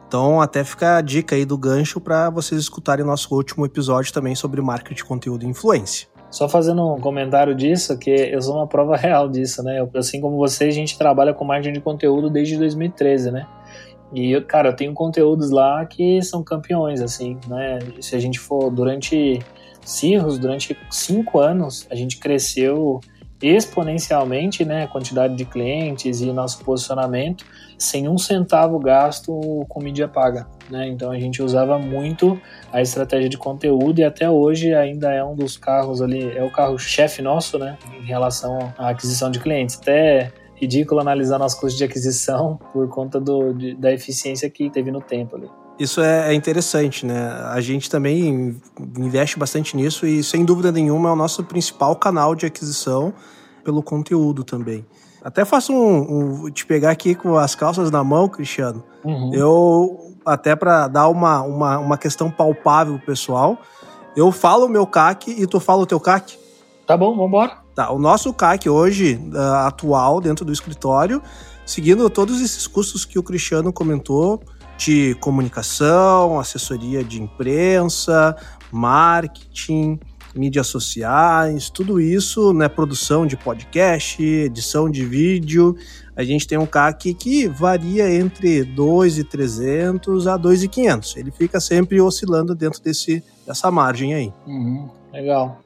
Então, 0.07 0.41
até 0.41 0.65
fica 0.65 0.97
a 0.97 1.01
dica 1.01 1.37
aí 1.37 1.45
do 1.45 1.59
gancho 1.59 2.01
para 2.01 2.31
vocês 2.31 2.61
escutarem 2.61 3.05
nosso 3.05 3.35
último 3.35 3.67
episódio 3.67 4.13
também 4.13 4.35
sobre 4.35 4.61
marketing 4.63 4.95
de 4.95 5.05
conteúdo 5.05 5.45
e 5.45 5.49
influência. 5.49 6.09
Só 6.31 6.49
fazendo 6.49 6.95
um 6.95 7.01
comentário 7.01 7.55
disso, 7.55 7.99
que 7.99 8.11
eu 8.11 8.41
sou 8.41 8.57
uma 8.57 8.67
prova 8.67 8.97
real 8.97 9.29
disso, 9.29 9.63
né? 9.63 9.81
Eu, 9.81 9.91
assim 9.95 10.21
como 10.21 10.37
vocês, 10.37 10.75
a 10.75 10.79
gente 10.79 10.97
trabalha 10.97 11.35
com 11.35 11.45
marketing 11.45 11.75
de 11.75 11.81
conteúdo 11.81 12.31
desde 12.31 12.57
2013, 12.57 13.31
né? 13.31 13.47
E, 14.13 14.41
cara, 14.43 14.71
eu 14.71 14.77
tenho 14.77 14.95
conteúdos 14.95 15.51
lá 15.51 15.85
que 15.85 16.23
são 16.23 16.43
campeões, 16.43 17.01
assim, 17.01 17.37
né? 17.47 17.79
Se 18.01 18.17
a 18.17 18.19
gente 18.19 18.39
for 18.39 18.71
durante 18.71 19.39
Cirrus, 19.85 20.39
durante 20.39 20.77
cinco 20.91 21.39
anos, 21.39 21.87
a 21.91 21.95
gente 21.95 22.19
cresceu 22.19 23.01
exponencialmente 23.41 24.65
né, 24.65 24.85
a 24.85 24.89
quantidade 24.89 25.35
de 25.37 25.45
clientes 25.45 26.21
e 26.21 26.33
nosso 26.33 26.65
posicionamento 26.65 27.45
sem 27.79 28.09
um 28.09 28.19
centavo 28.19 28.79
gasto 28.79 29.65
com 29.69 29.81
mídia 29.81 30.09
paga. 30.09 30.49
Né? 30.69 30.89
Então 30.89 31.13
a 31.13 31.19
gente 31.19 31.41
usava 31.43 31.79
muito 31.79 32.41
a 32.73 32.83
estratégia 32.83 33.29
de 33.29 33.39
conteúdo 33.39 34.01
e 34.01 34.05
até 34.05 34.29
hoje 34.29 34.75
ainda 34.75 35.13
é 35.13 35.23
um 35.25 35.37
dos 35.37 35.57
carros 35.57 36.03
ali, 36.03 36.37
é 36.37 36.43
o 36.43 36.51
carro-chefe 36.51 37.23
nosso 37.23 37.59
né, 37.59 37.79
em 38.01 38.05
relação 38.05 38.75
à 38.77 38.89
aquisição 38.91 39.31
de 39.31 39.39
clientes. 39.39 39.79
Até 39.81 40.33
ridículo 40.57 41.01
analisar 41.01 41.39
nosso 41.39 41.61
custo 41.61 41.79
de 41.79 41.85
aquisição 41.85 42.59
por 42.73 42.89
conta 42.89 43.21
do, 43.21 43.53
de, 43.53 43.75
da 43.75 43.93
eficiência 43.93 44.51
que 44.51 44.69
teve 44.69 44.91
no 44.91 45.01
tempo 45.01 45.37
ali. 45.37 45.49
Isso 45.79 46.01
é, 46.01 46.31
é 46.31 46.35
interessante, 46.35 47.07
né? 47.07 47.31
A 47.51 47.61
gente 47.61 47.89
também 47.89 48.61
investe 48.99 49.39
bastante 49.39 49.77
nisso 49.77 50.07
e, 50.07 50.25
sem 50.25 50.45
dúvida 50.45 50.73
nenhuma, 50.73 51.11
é 51.11 51.13
o 51.13 51.17
nosso 51.17 51.45
principal 51.45 51.95
canal 51.95 52.35
de 52.35 52.47
aquisição 52.47 53.15
pelo 53.63 53.83
conteúdo 53.83 54.43
também. 54.43 54.85
Até 55.23 55.45
faço 55.45 55.73
um, 55.73 56.47
um 56.47 56.51
te 56.51 56.67
pegar 56.67 56.91
aqui 56.91 57.15
com 57.15 57.37
as 57.37 57.55
calças 57.55 57.91
na 57.91 58.03
mão, 58.03 58.29
Cristiano. 58.29 58.83
Uhum. 59.05 59.35
Eu, 59.35 60.15
até 60.25 60.57
para 60.57 60.89
dar 60.89 61.09
uma, 61.09 61.43
uma, 61.43 61.79
uma 61.79 61.99
questão 61.99 62.31
palpável 62.31 62.99
pessoal, 63.05 63.59
eu 64.17 64.33
falo 64.33 64.67
o 64.67 64.69
meu 64.69 64.87
CAC 64.87 65.31
e 65.31 65.47
tu 65.47 65.61
fala 65.61 65.83
o 65.83 65.87
teu 65.87 66.01
CAC. 66.01 66.39
Tá 66.87 66.97
bom, 66.97 67.17
vambora. 67.17 67.59
Tá, 67.75 67.93
o 67.93 67.99
nosso 67.99 68.33
CAC 68.33 68.69
hoje, 68.69 69.21
atual, 69.65 70.21
dentro 70.21 70.45
do 70.45 70.53
escritório, 70.53 71.23
seguindo 71.65 72.09
todos 72.11 72.41
esses 72.41 72.67
custos 72.67 73.05
que 73.05 73.19
o 73.19 73.23
Cristiano 73.23 73.73
comentou, 73.73 74.43
de 74.79 75.15
comunicação, 75.17 76.39
assessoria 76.39 77.03
de 77.03 77.21
imprensa, 77.21 78.37
marketing, 78.71 79.99
mídias 80.35 80.69
sociais, 80.69 81.69
tudo 81.69 82.01
isso, 82.01 82.53
né, 82.53 82.69
produção 82.69 83.27
de 83.27 83.37
podcast, 83.37 84.23
edição 84.23 84.89
de 84.89 85.05
vídeo. 85.05 85.77
A 86.17 86.23
gente 86.23 86.47
tem 86.47 86.57
um 86.57 86.67
CAC 86.67 87.13
que 87.15 87.49
varia 87.49 88.09
entre 88.15 88.65
2.300 88.65 90.33
a 90.33 90.39
2.500. 90.39 91.17
Ele 91.17 91.31
fica 91.33 91.61
sempre 91.61 92.01
oscilando 92.01 92.55
dentro 92.55 92.81
desse, 92.81 93.23
dessa 93.47 93.71
margem 93.71 94.15
aí. 94.15 94.33
Uhum, 94.47 94.89
legal. 95.13 95.61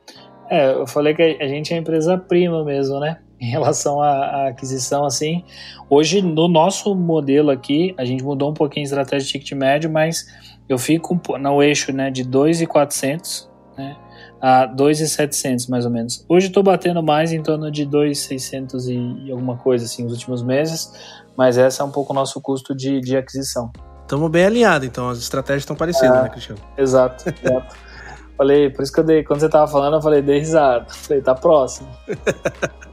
É, 0.51 0.73
eu 0.73 0.87
falei 0.87 1.15
que 1.15 1.23
a 1.23 1.47
gente 1.47 1.73
é 1.73 1.77
empresa 1.77 2.17
prima 2.17 2.65
mesmo, 2.65 2.99
né? 2.99 3.19
Em 3.43 3.51
relação 3.51 4.01
à, 4.01 4.09
à, 4.09 4.49
aquisição, 4.51 5.05
assim. 5.05 5.45
Hoje, 5.91 6.23
no 6.23 6.47
nosso 6.47 6.95
modelo 6.95 7.51
aqui, 7.51 7.93
a 7.99 8.05
gente 8.05 8.23
mudou 8.23 8.49
um 8.49 8.55
pouquinho 8.55 8.85
a 8.85 8.89
estratégia 8.89 9.27
de 9.27 9.33
ticket 9.33 9.53
médio, 9.59 9.91
mas 9.91 10.29
eu 10.69 10.79
fico 10.79 11.21
no 11.41 11.61
eixo 11.61 11.93
né, 11.93 12.09
de 12.09 12.23
2,400 12.23 13.51
né, 13.77 13.97
a 14.41 14.65
2,700 14.67 15.67
mais 15.67 15.85
ou 15.85 15.91
menos. 15.91 16.25
Hoje 16.29 16.47
estou 16.47 16.63
batendo 16.63 17.03
mais 17.03 17.33
em 17.33 17.43
torno 17.43 17.69
de 17.69 17.85
2,600 17.85 18.87
e, 18.87 18.95
e 19.25 19.33
alguma 19.33 19.57
coisa 19.57 19.87
assim 19.87 20.05
nos 20.05 20.13
últimos 20.13 20.45
meses, 20.45 20.93
mas 21.37 21.59
esse 21.59 21.81
é 21.81 21.85
um 21.85 21.91
pouco 21.91 22.13
o 22.13 22.15
nosso 22.15 22.41
custo 22.41 22.77
de, 22.77 23.01
de 23.01 23.17
aquisição. 23.17 23.73
Estamos 24.03 24.31
bem 24.31 24.45
alinhados, 24.45 24.87
então 24.87 25.09
as 25.09 25.19
estratégias 25.19 25.63
estão 25.63 25.75
parecidas, 25.75 26.17
é, 26.17 26.23
né, 26.23 26.29
Cristiano? 26.29 26.61
Exato, 26.79 27.25
exato. 27.29 27.77
falei, 28.39 28.71
por 28.71 28.85
isso 28.85 28.93
que 28.93 29.01
eu 29.01 29.05
dei, 29.05 29.25
quando 29.25 29.41
você 29.41 29.47
estava 29.47 29.67
falando, 29.67 29.95
eu 29.95 30.03
falei, 30.03 30.23
dei 30.23 30.39
risada. 30.39 30.87
Falei, 30.89 31.21
tá 31.21 31.35
próximo. 31.35 31.89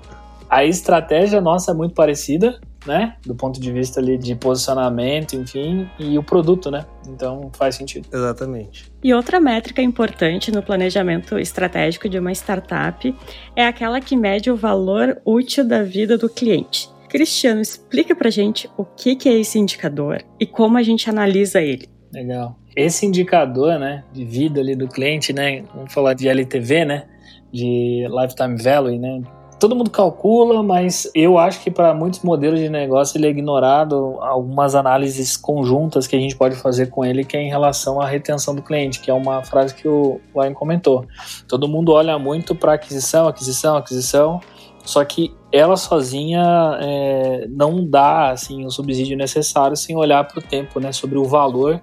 A 0.50 0.66
estratégia 0.66 1.40
nossa 1.40 1.72
é 1.72 1.74
muito 1.74 1.94
parecida, 1.94 2.60
né? 2.86 3.16
Do 3.26 3.36
ponto 3.36 3.60
de 3.60 3.72
vista 3.72 4.00
ali 4.00 4.18
de 4.18 4.36
posicionamento, 4.36 5.36
enfim, 5.36 5.88
e 6.00 6.18
o 6.18 6.24
produto, 6.24 6.72
né? 6.72 6.86
Então 7.08 7.52
faz 7.54 7.76
sentido. 7.76 8.08
Exatamente. 8.12 8.92
E 9.04 9.14
outra 9.14 9.40
métrica 9.40 9.82
importante 9.82 10.52
no 10.52 10.64
planejamento 10.64 11.38
estratégico 11.38 12.10
de 12.10 12.18
uma 12.18 12.32
startup 12.32 13.16
é 13.56 13.68
aquela 13.68 14.02
que 14.02 14.16
mede 14.16 14.50
o 14.50 14.56
valor 14.56 15.22
útil 15.24 15.68
da 15.68 15.84
vida 15.84 16.18
do 16.18 16.28
cliente. 16.28 16.90
Cristiano, 17.10 17.62
explica 17.62 18.16
pra 18.16 18.30
gente 18.30 18.70
o 18.78 18.86
que, 18.86 19.16
que 19.16 19.28
é 19.30 19.34
esse 19.34 19.58
indicador 19.58 20.24
e 20.40 20.46
como 20.46 20.78
a 20.78 20.84
gente 20.84 21.10
analisa 21.10 21.62
ele. 21.62 21.88
Legal. 22.14 22.58
Esse 22.76 23.06
indicador, 23.06 23.80
né, 23.80 24.04
de 24.14 24.24
vida 24.24 24.62
ali 24.62 24.76
do 24.76 24.88
cliente, 24.88 25.34
né, 25.34 25.64
vamos 25.74 25.92
falar 25.92 26.14
de 26.14 26.28
LTV, 26.28 26.86
né, 26.86 27.08
de 27.52 28.08
lifetime 28.08 28.62
value, 28.62 29.00
né, 29.00 29.22
todo 29.60 29.76
mundo 29.76 29.90
calcula, 29.90 30.64
mas 30.64 31.12
eu 31.14 31.38
acho 31.38 31.62
que 31.62 31.70
para 31.70 31.94
muitos 31.94 32.22
modelos 32.22 32.60
de 32.60 32.70
negócio 32.70 33.18
ele 33.18 33.28
é 33.28 33.30
ignorado 33.30 34.18
algumas 34.22 34.74
análises 34.74 35.36
conjuntas 35.36 36.08
que 36.08 36.16
a 36.16 36.20
gente 36.20 36.36
pode 36.36 36.56
fazer 36.56 36.88
com 36.88 37.04
ele, 37.04 37.26
que 37.26 37.36
é 37.36 37.42
em 37.42 37.50
relação 37.50 38.00
à 38.00 38.08
retenção 38.08 38.56
do 38.56 38.62
cliente, 38.62 39.02
que 39.02 39.12
é 39.12 39.14
uma 39.14 39.44
frase 39.44 39.76
que 39.76 39.88
o 39.88 40.22
Ryan 40.34 40.54
comentou. 40.54 41.06
Todo 41.48 41.68
mundo 41.68 41.92
olha 41.92 42.18
muito 42.18 42.56
para 42.56 42.74
aquisição, 42.74 43.28
aquisição, 43.28 43.76
aquisição, 43.76 44.40
só 44.86 45.04
que 45.04 45.36
ela 45.52 45.76
sozinha 45.76 46.42
é, 46.82 47.48
não 47.50 47.86
dá 47.86 48.32
assim 48.32 48.66
o 48.66 48.72
subsídio 48.72 49.18
necessário 49.18 49.76
sem 49.76 49.96
olhar 49.96 50.24
para 50.24 50.40
o 50.40 50.42
tempo, 50.42 50.80
né, 50.80 50.92
sobre 50.92 51.18
o 51.18 51.26
valor 51.26 51.82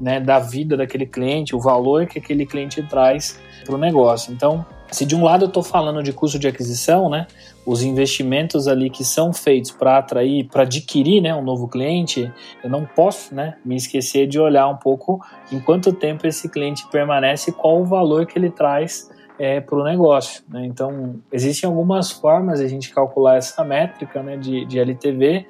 né, 0.00 0.20
da 0.20 0.38
vida 0.38 0.76
daquele 0.76 1.06
cliente, 1.06 1.56
o 1.56 1.60
valor 1.60 2.06
que 2.06 2.18
aquele 2.18 2.46
cliente 2.46 2.82
traz 2.82 3.40
para 3.64 3.74
o 3.74 3.78
negócio. 3.78 4.32
Então, 4.32 4.64
se 4.90 5.04
de 5.04 5.14
um 5.14 5.24
lado 5.24 5.44
eu 5.44 5.48
estou 5.48 5.62
falando 5.62 6.02
de 6.02 6.12
custo 6.12 6.38
de 6.38 6.48
aquisição, 6.48 7.08
né, 7.08 7.26
os 7.64 7.82
investimentos 7.82 8.68
ali 8.68 8.88
que 8.88 9.04
são 9.04 9.32
feitos 9.32 9.70
para 9.70 9.98
atrair, 9.98 10.44
para 10.44 10.62
adquirir 10.62 11.20
né, 11.20 11.34
um 11.34 11.42
novo 11.42 11.66
cliente, 11.68 12.32
eu 12.62 12.70
não 12.70 12.84
posso 12.84 13.34
né, 13.34 13.56
me 13.64 13.76
esquecer 13.76 14.26
de 14.26 14.38
olhar 14.38 14.68
um 14.68 14.76
pouco 14.76 15.20
em 15.50 15.58
quanto 15.58 15.92
tempo 15.92 16.26
esse 16.26 16.48
cliente 16.48 16.86
permanece 16.88 17.50
e 17.50 17.52
qual 17.52 17.80
o 17.80 17.84
valor 17.84 18.26
que 18.26 18.38
ele 18.38 18.50
traz 18.50 19.10
é, 19.38 19.60
para 19.60 19.78
o 19.78 19.84
negócio. 19.84 20.42
Né? 20.48 20.64
Então, 20.66 21.16
existem 21.30 21.68
algumas 21.68 22.10
formas 22.10 22.58
de 22.58 22.64
a 22.64 22.68
gente 22.68 22.92
calcular 22.92 23.36
essa 23.36 23.64
métrica 23.64 24.22
né, 24.22 24.36
de, 24.36 24.64
de 24.64 24.78
LTV, 24.78 25.46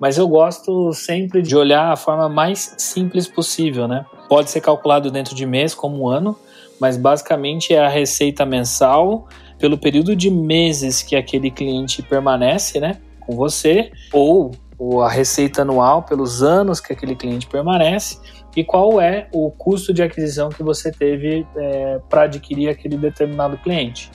mas 0.00 0.16
eu 0.16 0.28
gosto 0.28 0.92
sempre 0.92 1.42
de 1.42 1.56
olhar 1.56 1.92
a 1.92 1.96
forma 1.96 2.28
mais 2.28 2.74
simples 2.78 3.28
possível. 3.28 3.86
Né? 3.88 4.04
Pode 4.28 4.50
ser 4.50 4.60
calculado 4.60 5.10
dentro 5.10 5.34
de 5.34 5.44
mês, 5.44 5.74
como 5.74 6.02
um 6.02 6.08
ano, 6.08 6.36
mas 6.80 6.96
basicamente 6.96 7.74
é 7.74 7.84
a 7.84 7.88
receita 7.88 8.44
mensal 8.46 9.28
pelo 9.58 9.76
período 9.76 10.14
de 10.14 10.30
meses 10.30 11.02
que 11.02 11.16
aquele 11.16 11.50
cliente 11.50 12.02
permanece, 12.02 12.78
né, 12.78 12.98
com 13.20 13.36
você, 13.36 13.90
ou, 14.12 14.52
ou 14.78 15.02
a 15.02 15.10
receita 15.10 15.62
anual 15.62 16.02
pelos 16.02 16.42
anos 16.42 16.80
que 16.80 16.92
aquele 16.92 17.16
cliente 17.16 17.46
permanece 17.46 18.18
e 18.56 18.64
qual 18.64 19.00
é 19.00 19.28
o 19.32 19.50
custo 19.50 19.92
de 19.92 20.02
aquisição 20.02 20.48
que 20.48 20.62
você 20.62 20.90
teve 20.90 21.46
é, 21.56 22.00
para 22.08 22.22
adquirir 22.22 22.68
aquele 22.68 22.96
determinado 22.96 23.56
cliente. 23.58 24.10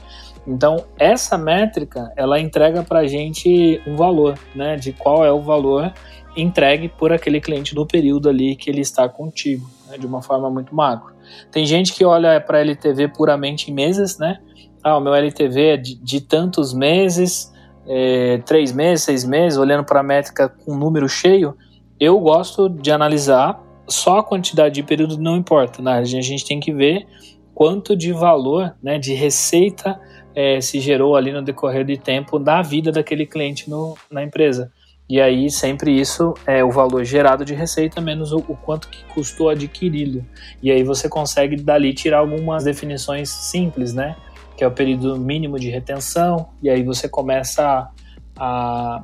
Então, 0.45 0.83
essa 0.99 1.37
métrica, 1.37 2.11
ela 2.17 2.39
entrega 2.39 2.83
para 2.83 2.99
a 2.99 3.07
gente 3.07 3.81
um 3.87 3.95
valor, 3.95 4.37
né, 4.53 4.75
de 4.75 4.91
qual 4.91 5.23
é 5.23 5.31
o 5.31 5.41
valor 5.41 5.93
entregue 6.35 6.89
por 6.89 7.11
aquele 7.11 7.39
cliente 7.39 7.75
no 7.75 7.85
período 7.85 8.29
ali 8.29 8.55
que 8.55 8.69
ele 8.69 8.81
está 8.81 9.07
contigo, 9.07 9.69
né, 9.87 9.97
de 9.97 10.05
uma 10.05 10.21
forma 10.21 10.49
muito 10.49 10.73
macro. 10.73 11.13
Tem 11.51 11.65
gente 11.65 11.93
que 11.93 12.03
olha 12.03 12.39
para 12.41 12.59
LTV 12.59 13.09
puramente 13.09 13.71
em 13.71 13.73
meses, 13.73 14.17
né? 14.17 14.39
Ah, 14.83 14.97
o 14.97 14.99
meu 14.99 15.13
LTV 15.13 15.61
é 15.61 15.77
de, 15.77 15.95
de 15.95 16.21
tantos 16.21 16.73
meses, 16.73 17.51
é, 17.87 18.39
três 18.45 18.71
meses, 18.71 19.05
seis 19.05 19.23
meses, 19.23 19.57
olhando 19.57 19.85
para 19.85 20.01
a 20.01 20.03
métrica 20.03 20.49
com 20.49 20.75
número 20.75 21.07
cheio. 21.07 21.55
Eu 21.99 22.19
gosto 22.19 22.67
de 22.67 22.91
analisar 22.91 23.61
só 23.87 24.19
a 24.19 24.23
quantidade 24.23 24.75
de 24.75 24.83
período 24.83 25.17
não 25.17 25.37
importa, 25.37 25.81
né? 25.81 25.93
A 25.93 26.03
gente 26.03 26.45
tem 26.45 26.59
que 26.59 26.73
ver 26.73 27.05
quanto 27.53 27.95
de 27.95 28.11
valor, 28.11 28.75
né, 28.81 28.97
de 28.97 29.13
receita 29.13 29.99
é, 30.35 30.59
se 30.59 30.79
gerou 30.79 31.15
ali 31.15 31.31
no 31.31 31.41
decorrer 31.41 31.85
do 31.85 31.95
tempo 31.97 32.39
da 32.39 32.61
vida 32.61 32.91
daquele 32.91 33.25
cliente 33.25 33.69
no, 33.69 33.95
na 34.11 34.23
empresa. 34.23 34.71
E 35.13 35.21
aí 35.21 35.47
sempre 35.47 35.91
isso 35.91 36.33
é 36.43 36.63
o 36.63 36.71
valor 36.71 37.03
gerado 37.05 37.45
de 37.45 37.53
receita 37.53 38.01
menos 38.01 38.31
o, 38.31 38.37
o 38.47 38.57
quanto 38.57 38.87
que 38.87 39.05
custou 39.13 39.47
adquiri-lo. 39.47 40.25
E 40.59 40.71
aí 40.71 40.81
você 40.81 41.07
consegue 41.07 41.55
dali 41.55 41.93
tirar 41.93 42.17
algumas 42.17 42.63
definições 42.63 43.29
simples, 43.29 43.93
né? 43.93 44.15
Que 44.57 44.63
é 44.63 44.67
o 44.67 44.71
período 44.71 45.15
mínimo 45.15 45.59
de 45.59 45.69
retenção, 45.69 46.49
e 46.63 46.67
aí 46.67 46.81
você 46.81 47.07
começa 47.07 47.63
a, 47.63 47.91
a 48.35 49.03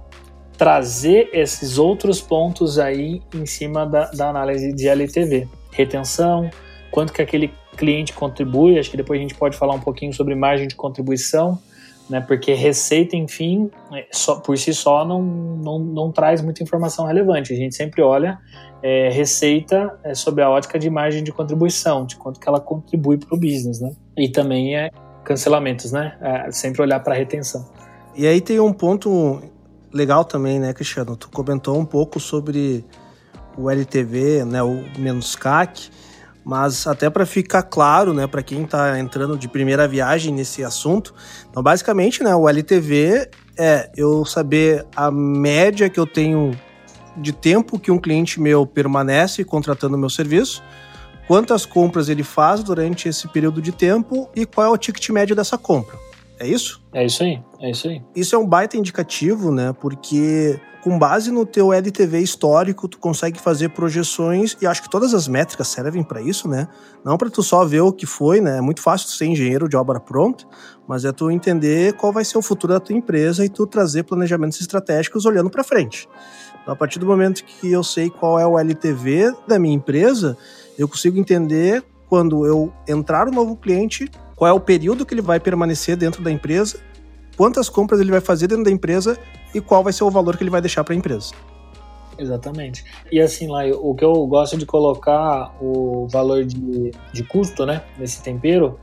trazer 0.57 1.29
esses 1.31 1.77
outros 1.77 2.19
pontos 2.19 2.79
aí 2.79 3.21
em 3.31 3.45
cima 3.45 3.85
da, 3.85 4.09
da 4.09 4.29
análise 4.31 4.73
de 4.73 4.87
LTV. 4.87 5.47
Retenção, 5.71 6.49
quanto 6.89 7.13
que 7.13 7.21
aquele 7.21 7.53
cliente 7.77 8.13
contribui, 8.13 8.79
acho 8.79 8.89
que 8.89 8.97
depois 8.97 9.19
a 9.19 9.21
gente 9.21 9.35
pode 9.35 9.55
falar 9.55 9.75
um 9.75 9.79
pouquinho 9.79 10.11
sobre 10.11 10.33
margem 10.33 10.67
de 10.67 10.73
contribuição, 10.73 11.59
né? 12.09 12.19
Porque 12.19 12.53
receita, 12.53 13.15
enfim, 13.15 13.69
é, 13.93 14.07
só, 14.11 14.35
por 14.39 14.57
si 14.57 14.73
só 14.73 15.05
não, 15.05 15.21
não, 15.21 15.79
não 15.79 16.11
traz 16.11 16.41
muita 16.41 16.63
informação 16.63 17.05
relevante. 17.05 17.53
A 17.53 17.55
gente 17.55 17.75
sempre 17.75 18.01
olha 18.01 18.39
é, 18.81 19.09
receita 19.09 19.97
é, 20.03 20.13
sobre 20.15 20.43
a 20.43 20.49
ótica 20.49 20.79
de 20.79 20.89
margem 20.89 21.23
de 21.23 21.31
contribuição, 21.31 22.05
de 22.05 22.15
quanto 22.15 22.39
que 22.39 22.47
ela 22.47 22.59
contribui 22.59 23.17
para 23.17 23.35
o 23.35 23.39
business, 23.39 23.79
né? 23.79 23.91
E 24.17 24.29
também 24.29 24.75
é 24.75 24.89
cancelamentos, 25.23 25.91
né? 25.91 26.17
É, 26.21 26.51
sempre 26.51 26.81
olhar 26.81 26.99
para 27.01 27.13
retenção. 27.13 27.69
E 28.15 28.25
aí 28.25 28.41
tem 28.41 28.59
um 28.59 28.73
ponto 28.73 29.41
legal 29.93 30.25
também, 30.25 30.59
né, 30.59 30.73
Cristiano? 30.73 31.15
Tu 31.15 31.29
comentou 31.29 31.77
um 31.77 31.85
pouco 31.85 32.19
sobre 32.19 32.83
o 33.57 33.69
LTV, 33.69 34.45
né, 34.45 34.63
o 34.63 34.83
menos 34.97 35.35
CAC. 35.35 35.89
Mas 36.49 36.87
até 36.87 37.11
para 37.11 37.27
ficar 37.27 37.61
claro, 37.61 38.11
né, 38.11 38.25
para 38.25 38.41
quem 38.41 38.63
está 38.63 38.99
entrando 38.99 39.37
de 39.37 39.47
primeira 39.47 39.87
viagem 39.87 40.33
nesse 40.33 40.63
assunto, 40.63 41.13
então 41.47 41.61
basicamente, 41.61 42.23
né, 42.23 42.35
o 42.35 42.49
LTV 42.49 43.29
é 43.55 43.91
eu 43.95 44.25
saber 44.25 44.83
a 44.95 45.11
média 45.11 45.87
que 45.91 45.99
eu 45.99 46.07
tenho 46.07 46.57
de 47.15 47.31
tempo 47.31 47.77
que 47.77 47.91
um 47.91 47.99
cliente 47.99 48.41
meu 48.41 48.65
permanece 48.65 49.43
contratando 49.43 49.95
meu 49.95 50.09
serviço, 50.09 50.63
quantas 51.27 51.67
compras 51.67 52.09
ele 52.09 52.23
faz 52.23 52.63
durante 52.63 53.07
esse 53.07 53.27
período 53.27 53.61
de 53.61 53.71
tempo 53.71 54.27
e 54.35 54.43
qual 54.43 54.65
é 54.65 54.69
o 54.71 54.77
ticket 54.77 55.07
médio 55.09 55.35
dessa 55.35 55.55
compra. 55.55 55.99
É 56.39 56.47
isso? 56.47 56.81
É 56.91 57.05
isso 57.05 57.21
aí, 57.21 57.39
é 57.61 57.69
isso 57.69 57.87
aí. 57.87 58.01
Isso 58.15 58.35
é 58.35 58.39
um 58.39 58.47
baita 58.47 58.75
indicativo, 58.75 59.51
né? 59.51 59.71
Porque 59.79 60.59
com 60.81 60.97
base 60.97 61.31
no 61.31 61.45
teu 61.45 61.73
LTV 61.73 62.19
histórico, 62.19 62.87
tu 62.87 62.97
consegue 62.99 63.39
fazer 63.39 63.69
projeções 63.69 64.55
e 64.61 64.67
acho 64.67 64.81
que 64.81 64.89
todas 64.89 65.13
as 65.13 65.27
métricas 65.27 65.67
servem 65.67 66.03
para 66.03 66.21
isso, 66.21 66.47
né? 66.47 66.67
Não 67.03 67.17
para 67.17 67.29
tu 67.29 67.43
só 67.43 67.65
ver 67.65 67.81
o 67.81 67.91
que 67.91 68.05
foi, 68.05 68.39
né? 68.39 68.57
É 68.57 68.61
muito 68.61 68.81
fácil 68.81 69.09
ser 69.09 69.25
engenheiro 69.25 69.67
de 69.67 69.75
obra 69.75 69.99
pronta, 69.99 70.45
mas 70.87 71.03
é 71.03 71.11
tu 71.11 71.29
entender 71.29 71.93
qual 71.93 72.13
vai 72.13 72.23
ser 72.23 72.37
o 72.37 72.41
futuro 72.41 72.73
da 72.73 72.79
tua 72.79 72.95
empresa 72.95 73.43
e 73.43 73.49
tu 73.49 73.67
trazer 73.67 74.03
planejamentos 74.03 74.59
estratégicos 74.61 75.25
olhando 75.25 75.49
para 75.49 75.63
frente. 75.63 76.07
Então, 76.61 76.73
a 76.73 76.77
partir 76.77 76.99
do 76.99 77.05
momento 77.05 77.43
que 77.43 77.71
eu 77.71 77.83
sei 77.83 78.09
qual 78.09 78.39
é 78.39 78.45
o 78.45 78.57
LTV 78.57 79.33
da 79.47 79.59
minha 79.59 79.75
empresa, 79.75 80.37
eu 80.77 80.87
consigo 80.87 81.17
entender 81.19 81.83
quando 82.07 82.45
eu 82.45 82.73
entrar 82.87 83.27
um 83.27 83.31
novo 83.31 83.55
cliente, 83.55 84.09
qual 84.35 84.49
é 84.49 84.53
o 84.53 84.59
período 84.59 85.05
que 85.05 85.13
ele 85.13 85.21
vai 85.21 85.39
permanecer 85.39 85.95
dentro 85.95 86.23
da 86.23 86.31
empresa 86.31 86.79
quantas 87.39 87.69
compras 87.69 88.01
ele 88.01 88.11
vai 88.11 88.19
fazer 88.19 88.47
dentro 88.47 88.65
da 88.65 88.69
empresa 88.69 89.17
e 89.55 89.61
qual 89.61 89.81
vai 89.81 89.93
ser 89.93 90.03
o 90.03 90.09
valor 90.11 90.35
que 90.35 90.43
ele 90.43 90.49
vai 90.49 90.59
deixar 90.59 90.83
para 90.83 90.93
a 90.93 90.97
empresa. 90.97 91.31
Exatamente. 92.17 92.83
E 93.09 93.21
assim, 93.21 93.47
lá, 93.47 93.61
o 93.79 93.95
que 93.95 94.03
eu 94.03 94.27
gosto 94.27 94.57
de 94.57 94.65
colocar 94.65 95.55
o 95.61 96.05
valor 96.11 96.43
de, 96.43 96.91
de 97.13 97.23
custo, 97.23 97.65
né, 97.65 97.81
nesse 97.97 98.21
tempero, 98.21 98.77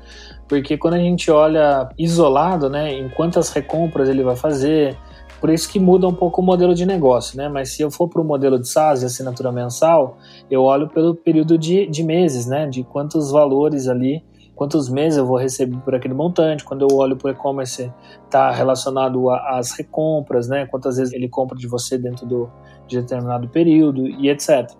porque 0.48 0.78
quando 0.78 0.94
a 0.94 0.98
gente 0.98 1.30
olha 1.30 1.90
isolado, 1.98 2.70
né, 2.70 2.94
em 2.94 3.10
quantas 3.10 3.50
recompras 3.50 4.08
ele 4.08 4.22
vai 4.22 4.36
fazer, 4.36 4.96
por 5.38 5.50
isso 5.50 5.68
que 5.68 5.78
muda 5.78 6.08
um 6.08 6.14
pouco 6.14 6.40
o 6.40 6.44
modelo 6.44 6.74
de 6.74 6.86
negócio, 6.86 7.36
né? 7.36 7.50
Mas 7.50 7.72
se 7.72 7.82
eu 7.82 7.90
for 7.90 8.08
para 8.08 8.22
o 8.22 8.24
modelo 8.24 8.58
de 8.58 8.66
SaaS, 8.66 9.04
assinatura 9.04 9.52
mensal, 9.52 10.16
eu 10.50 10.62
olho 10.62 10.88
pelo 10.88 11.14
período 11.14 11.58
de, 11.58 11.86
de 11.86 12.02
meses, 12.02 12.46
né? 12.46 12.66
De 12.66 12.82
quantos 12.82 13.30
valores 13.30 13.86
ali 13.86 14.24
quantos 14.56 14.88
meses 14.88 15.18
eu 15.18 15.26
vou 15.26 15.36
receber 15.36 15.76
por 15.78 15.94
aquele 15.94 16.14
montante. 16.14 16.64
Quando 16.64 16.88
eu 16.88 16.96
olho 16.96 17.16
para 17.16 17.28
o 17.28 17.30
e-commerce, 17.30 17.92
está 18.24 18.50
relacionado 18.50 19.30
às 19.30 19.72
recompras, 19.72 20.48
né? 20.48 20.66
Quantas 20.66 20.96
vezes 20.96 21.12
ele 21.12 21.28
compra 21.28 21.56
de 21.56 21.68
você 21.68 21.96
dentro 21.96 22.26
do, 22.26 22.50
de 22.88 23.00
determinado 23.00 23.48
período 23.48 24.08
e 24.08 24.28
etc. 24.30 24.70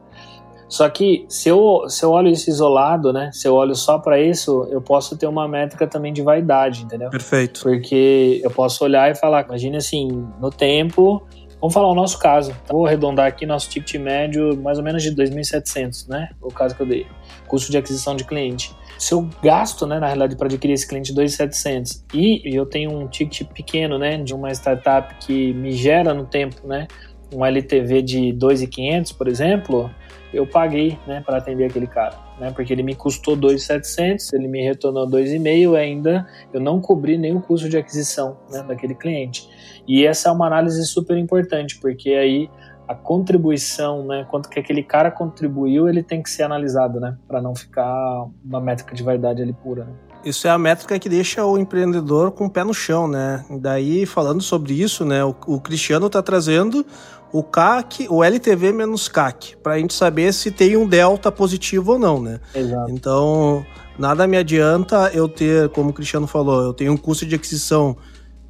Só 0.69 0.89
que 0.89 1.25
se 1.29 1.49
eu, 1.49 1.85
se 1.89 2.05
eu 2.05 2.11
olho 2.11 2.29
isso 2.29 2.51
isolado, 2.51 3.13
né? 3.13 3.31
Se 3.33 3.47
eu 3.47 3.55
olho 3.55 3.75
só 3.77 3.99
para 3.99 4.21
isso, 4.21 4.67
eu 4.71 4.81
posso 4.81 5.17
ter 5.17 5.27
uma 5.27 5.47
métrica 5.47 5.87
também 5.87 6.13
de 6.13 6.23
vaidade, 6.23 6.83
entendeu? 6.83 7.11
Perfeito. 7.11 7.61
Porque 7.63 8.41
eu 8.43 8.51
posso 8.51 8.83
olhar 8.83 9.11
e 9.11 9.15
falar, 9.15 9.45
imagine 9.45 9.77
assim, 9.77 10.27
no 10.41 10.51
tempo, 10.51 11.25
Vamos 11.61 11.75
falar 11.75 11.91
o 11.91 11.95
nosso 11.95 12.19
caso. 12.19 12.55
Vou 12.69 12.87
arredondar 12.87 13.27
aqui 13.27 13.47
nosso 13.47 13.69
ticket 13.69 14.01
médio 14.01 14.57
mais 14.61 14.79
ou 14.79 14.85
menos 14.85 15.03
de 15.03 15.15
2.700, 15.15 16.09
né? 16.09 16.31
O 16.41 16.49
caso 16.49 16.75
que 16.75 16.83
eu 16.83 16.87
dei. 16.87 17.07
Custo 17.47 17.71
de 17.71 17.79
aquisição 17.79 18.15
de 18.15 18.25
cliente 18.25 18.75
se 18.99 19.13
eu 19.13 19.29
gasto, 19.43 19.87
né, 19.87 19.99
na 19.99 20.07
realidade, 20.07 20.37
para 20.37 20.47
adquirir 20.47 20.73
esse 20.73 20.87
cliente 20.87 21.15
2.700 21.15 22.03
e 22.15 22.57
eu 22.57 22.65
tenho 22.65 22.91
um 22.91 23.07
ticket 23.07 23.47
pequeno, 23.49 23.99
né, 23.99 24.17
de 24.19 24.35
uma 24.35 24.51
startup 24.51 25.15
que 25.17 25.53
me 25.53 25.73
gera 25.73 26.15
no 26.15 26.25
tempo, 26.25 26.67
né, 26.67 26.87
um 27.35 27.45
LTV 27.45 28.03
de 28.03 28.33
2.500, 28.33 29.17
por 29.17 29.29
exemplo, 29.29 29.91
eu 30.37 30.47
paguei, 30.47 30.99
né, 31.07 31.23
para 31.25 31.39
atender 31.39 31.65
aquele 31.65 31.87
cara, 31.87 32.15
né, 32.39 32.53
porque 32.53 32.73
ele 32.73 32.83
me 32.83 32.95
custou 32.95 33.37
2.700, 33.37 34.35
ele 34.35 34.49
me 34.49 34.63
retornou 34.63 35.09
2.500 35.09 35.77
ainda, 35.77 36.27
eu 36.53 36.61
não 36.61 36.81
cobri 36.81 37.17
o 37.33 37.41
custo 37.41 37.69
de 37.69 37.77
aquisição, 37.77 38.37
né, 38.51 38.63
daquele 38.63 38.95
cliente. 38.95 39.49
E 39.89 40.05
essa 40.05 40.29
é 40.29 40.33
uma 40.33 40.47
análise 40.47 40.85
super 40.87 41.17
importante, 41.17 41.79
porque 41.81 42.11
aí 42.11 42.51
a 42.87 42.95
contribuição, 42.95 44.07
né, 44.07 44.27
quanto 44.31 44.49
que 44.49 44.61
aquele 44.61 44.83
cara 44.83 45.11
contribuiu, 45.11 45.89
ele 45.89 46.03
tem 46.03 46.23
que 46.23 46.31
ser 46.31 46.43
analisado, 46.43 47.01
né, 47.01 47.17
para 47.27 47.41
não 47.41 47.55
ficar 47.55 48.27
uma 48.45 48.61
métrica 48.61 48.95
de 48.95 49.03
vaidade 49.03 49.43
ali 49.43 49.53
pura. 49.53 49.85
Né? 49.85 49.93
Isso 50.25 50.47
é 50.47 50.51
a 50.51 50.59
métrica 50.59 50.99
que 50.99 51.09
deixa 51.09 51.45
o 51.45 51.57
empreendedor 51.57 52.33
com 52.33 52.47
o 52.47 52.51
pé 52.51 52.65
no 52.65 52.75
chão, 52.75 53.07
né? 53.07 53.45
Daí, 53.61 54.05
falando 54.05 54.43
sobre 54.43 54.75
isso, 54.75 55.05
né, 55.05 55.25
o, 55.25 55.35
o 55.47 55.61
Cristiano 55.61 56.09
está 56.09 56.21
trazendo 56.21 56.85
o 57.33 57.43
CAC, 57.43 58.07
o 58.09 58.23
LTV 58.23 58.73
menos 58.73 59.09
CAC, 59.09 59.57
para 59.63 59.75
a 59.75 59.79
gente 59.79 59.95
saber 59.95 60.33
se 60.33 60.51
tem 60.51 60.77
um 60.77 60.87
delta 60.87 61.31
positivo 61.31 61.93
ou 61.93 61.99
não, 61.99 62.23
né? 62.23 62.41
Exato. 62.55 62.91
Então, 62.91 63.67
nada 63.99 64.27
me 64.27 64.37
adianta 64.37 65.11
eu 65.13 65.29
ter, 65.29 65.69
como 65.71 65.91
o 65.91 65.93
Cristiano 65.93 66.27
falou, 66.27 66.63
eu 66.63 66.73
tenho 66.73 66.93
um 66.93 66.97
custo 66.97 67.27
de 67.27 67.35
aquisição 67.35 67.97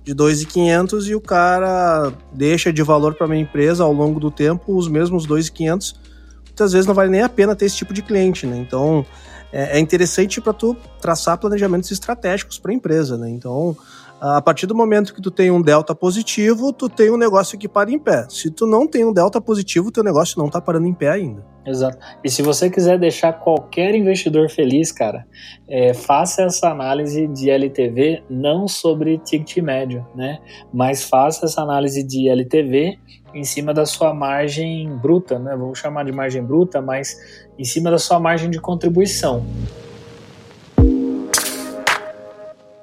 de 0.04 0.14
2.500 0.14 1.08
e 1.08 1.14
o 1.16 1.20
cara 1.20 2.12
deixa 2.32 2.72
de 2.72 2.82
valor 2.82 3.14
para 3.14 3.26
minha 3.26 3.42
empresa 3.42 3.82
ao 3.82 3.92
longo 3.92 4.20
do 4.20 4.30
tempo 4.30 4.76
os 4.76 4.86
mesmos 4.86 5.26
2.500. 5.26 5.96
Muitas 6.44 6.72
vezes 6.72 6.86
não 6.86 6.94
vale 6.94 7.10
nem 7.10 7.22
a 7.22 7.28
pena 7.28 7.56
ter 7.56 7.66
esse 7.66 7.76
tipo 7.76 7.92
de 7.92 8.02
cliente, 8.02 8.46
né? 8.46 8.56
Então 8.56 9.04
é, 9.52 9.76
é 9.76 9.80
interessante 9.80 10.40
para 10.40 10.52
tu 10.52 10.76
traçar 11.00 11.36
planejamentos 11.38 11.90
estratégicos 11.90 12.56
para 12.58 12.70
a 12.70 12.74
empresa, 12.74 13.18
né? 13.18 13.28
Então 13.28 13.76
a 14.20 14.40
partir 14.40 14.66
do 14.66 14.74
momento 14.74 15.14
que 15.14 15.20
tu 15.20 15.30
tem 15.30 15.50
um 15.50 15.60
delta 15.60 15.94
positivo, 15.94 16.72
tu 16.72 16.88
tem 16.88 17.10
um 17.10 17.16
negócio 17.16 17.58
que 17.58 17.68
para 17.68 17.90
em 17.90 17.98
pé. 17.98 18.26
Se 18.28 18.50
tu 18.50 18.66
não 18.66 18.86
tem 18.86 19.04
um 19.04 19.12
delta 19.12 19.40
positivo, 19.40 19.92
teu 19.92 20.02
negócio 20.02 20.38
não 20.38 20.46
está 20.46 20.60
parando 20.60 20.86
em 20.86 20.94
pé 20.94 21.10
ainda. 21.10 21.44
Exato. 21.66 21.98
E 22.22 22.30
se 22.30 22.42
você 22.42 22.70
quiser 22.70 22.98
deixar 22.98 23.32
qualquer 23.34 23.94
investidor 23.94 24.48
feliz, 24.48 24.92
cara, 24.92 25.26
é, 25.68 25.92
faça 25.92 26.42
essa 26.42 26.70
análise 26.70 27.26
de 27.26 27.50
LTV 27.50 28.22
não 28.30 28.68
sobre 28.68 29.18
ticket 29.18 29.62
médio, 29.62 30.06
né? 30.14 30.38
Mas 30.72 31.04
faça 31.04 31.44
essa 31.44 31.60
análise 31.60 32.02
de 32.02 32.28
LTV 32.28 32.98
em 33.34 33.44
cima 33.44 33.74
da 33.74 33.84
sua 33.84 34.14
margem 34.14 34.88
bruta, 34.96 35.38
né? 35.38 35.56
Vamos 35.56 35.78
chamar 35.78 36.04
de 36.04 36.12
margem 36.12 36.42
bruta, 36.42 36.80
mas 36.80 37.16
em 37.58 37.64
cima 37.64 37.90
da 37.90 37.98
sua 37.98 38.18
margem 38.20 38.48
de 38.48 38.60
contribuição. 38.60 39.44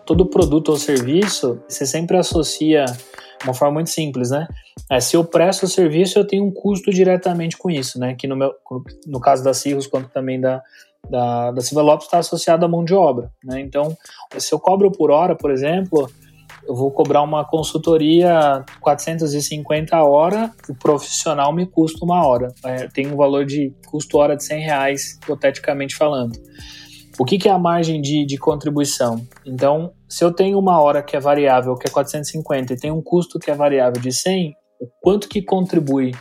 Todo 0.05 0.25
produto 0.25 0.69
ou 0.69 0.77
serviço, 0.77 1.61
você 1.67 1.85
sempre 1.85 2.17
associa 2.17 2.85
uma 3.43 3.53
forma 3.53 3.75
muito 3.75 3.89
simples, 3.89 4.31
né? 4.31 4.47
É, 4.89 4.99
se 4.99 5.15
eu 5.15 5.23
presto 5.23 5.63
o 5.63 5.67
serviço, 5.67 6.19
eu 6.19 6.25
tenho 6.25 6.45
um 6.45 6.51
custo 6.51 6.91
diretamente 6.91 7.57
com 7.57 7.69
isso, 7.69 7.99
né? 7.99 8.15
Que 8.15 8.27
no, 8.27 8.35
meu, 8.35 8.53
no 9.05 9.19
caso 9.19 9.43
da 9.43 9.53
Cirrus, 9.53 9.87
quanto 9.87 10.09
também 10.09 10.39
da, 10.39 10.61
da, 11.09 11.51
da 11.51 11.61
Silva 11.61 11.81
Lopes, 11.81 12.05
está 12.05 12.19
associado 12.19 12.65
à 12.65 12.67
mão 12.67 12.83
de 12.83 12.93
obra, 12.93 13.31
né? 13.43 13.59
Então, 13.59 13.95
se 14.37 14.53
eu 14.53 14.59
cobro 14.59 14.91
por 14.91 15.11
hora, 15.11 15.35
por 15.35 15.51
exemplo, 15.51 16.09
eu 16.67 16.75
vou 16.75 16.91
cobrar 16.91 17.21
uma 17.21 17.43
consultoria 17.45 18.63
450 18.79 19.95
a 19.95 20.03
hora, 20.03 20.51
o 20.69 20.75
profissional 20.75 21.51
me 21.53 21.65
custa 21.65 22.05
uma 22.05 22.25
hora. 22.25 22.53
É, 22.63 22.87
tem 22.87 23.07
um 23.07 23.17
valor 23.17 23.45
de 23.45 23.73
custo 23.87 24.17
hora 24.17 24.35
de 24.35 24.43
100 24.43 24.61
reais, 24.61 25.19
hipoteticamente 25.21 25.95
falando. 25.95 26.39
O 27.19 27.26
que, 27.26 27.38
que 27.38 27.47
é 27.47 27.52
a 27.52 27.60
margem 27.60 28.02
de, 28.02 28.26
de 28.26 28.38
contribuição? 28.38 29.23
Então, 29.45 29.93
se 30.10 30.23
eu 30.23 30.34
tenho 30.34 30.58
uma 30.58 30.82
hora 30.82 31.04
que 31.04 31.15
é 31.15 31.19
variável, 31.19 31.76
que 31.76 31.88
é 31.88 31.91
450, 31.91 32.73
e 32.73 32.78
tem 32.78 32.91
um 32.91 33.04
custo 33.04 33.38
que 33.38 33.52
é 33.52 33.56
variável 33.56 34.02
de 34.02 34.12
100, 34.12 34.54
o 34.82 34.88
quanto 34.99 35.30
que 35.30 35.43
contribui 35.43 36.12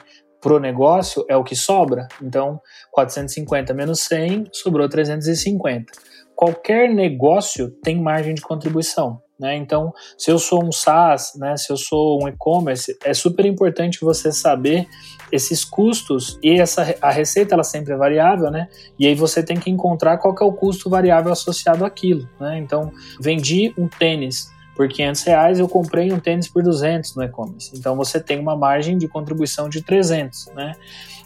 para 0.41 0.55
o 0.55 0.61
negócio 0.61 1.25
é 1.31 1.37
o 1.37 1.45
que 1.45 1.57
sobra. 1.57 2.07
Então, 2.23 2.61
450 2.91 3.73
menos 3.73 4.01
100, 4.01 4.49
sobrou 4.53 4.87
350. 4.89 5.93
Qualquer 6.37 6.93
negócio 6.93 7.71
tem 7.83 8.03
margem 8.03 8.35
de 8.35 8.43
contribuição. 8.43 9.22
Né? 9.43 9.57
Então, 9.57 9.93
se 10.17 10.31
eu 10.31 10.39
sou 10.39 10.65
um 10.65 10.71
SaaS, 10.71 11.33
né, 11.35 11.57
se 11.57 11.73
eu 11.73 11.77
sou 11.77 12.23
um 12.23 12.29
e-commerce, 12.29 12.97
é 13.05 13.13
super 13.13 13.45
importante 13.45 13.99
você 14.01 14.31
saber 14.31 14.87
esses 15.33 15.65
custos 15.65 16.39
e 16.41 16.61
essa 16.61 16.95
a 17.03 17.11
receita 17.11 17.55
ela 17.55 17.65
sempre 17.65 17.93
é 17.93 17.97
variável, 17.97 18.53
né? 18.53 18.69
E 18.97 19.05
aí 19.05 19.17
você 19.17 19.43
tem 19.43 19.57
que 19.57 19.69
encontrar 19.69 20.19
qual 20.19 20.33
que 20.33 20.45
é 20.45 20.47
o 20.47 20.53
custo 20.53 20.89
variável 20.89 21.33
associado 21.33 21.85
àquilo, 21.85 22.29
né? 22.39 22.57
Então, 22.59 22.93
vendi 23.19 23.75
um 23.77 23.89
tênis 23.89 24.53
por 24.77 24.89
500 24.89 25.23
reais, 25.25 25.59
eu 25.59 25.69
comprei 25.69 26.13
um 26.13 26.21
tênis 26.21 26.49
por 26.49 26.63
200 26.63 27.17
no 27.17 27.25
e-commerce. 27.25 27.73
Então, 27.77 27.97
você 27.97 28.21
tem 28.21 28.39
uma 28.39 28.57
margem 28.57 28.97
de 28.97 29.09
contribuição 29.09 29.69
de 29.69 29.83
300, 29.83 30.47
né? 30.55 30.75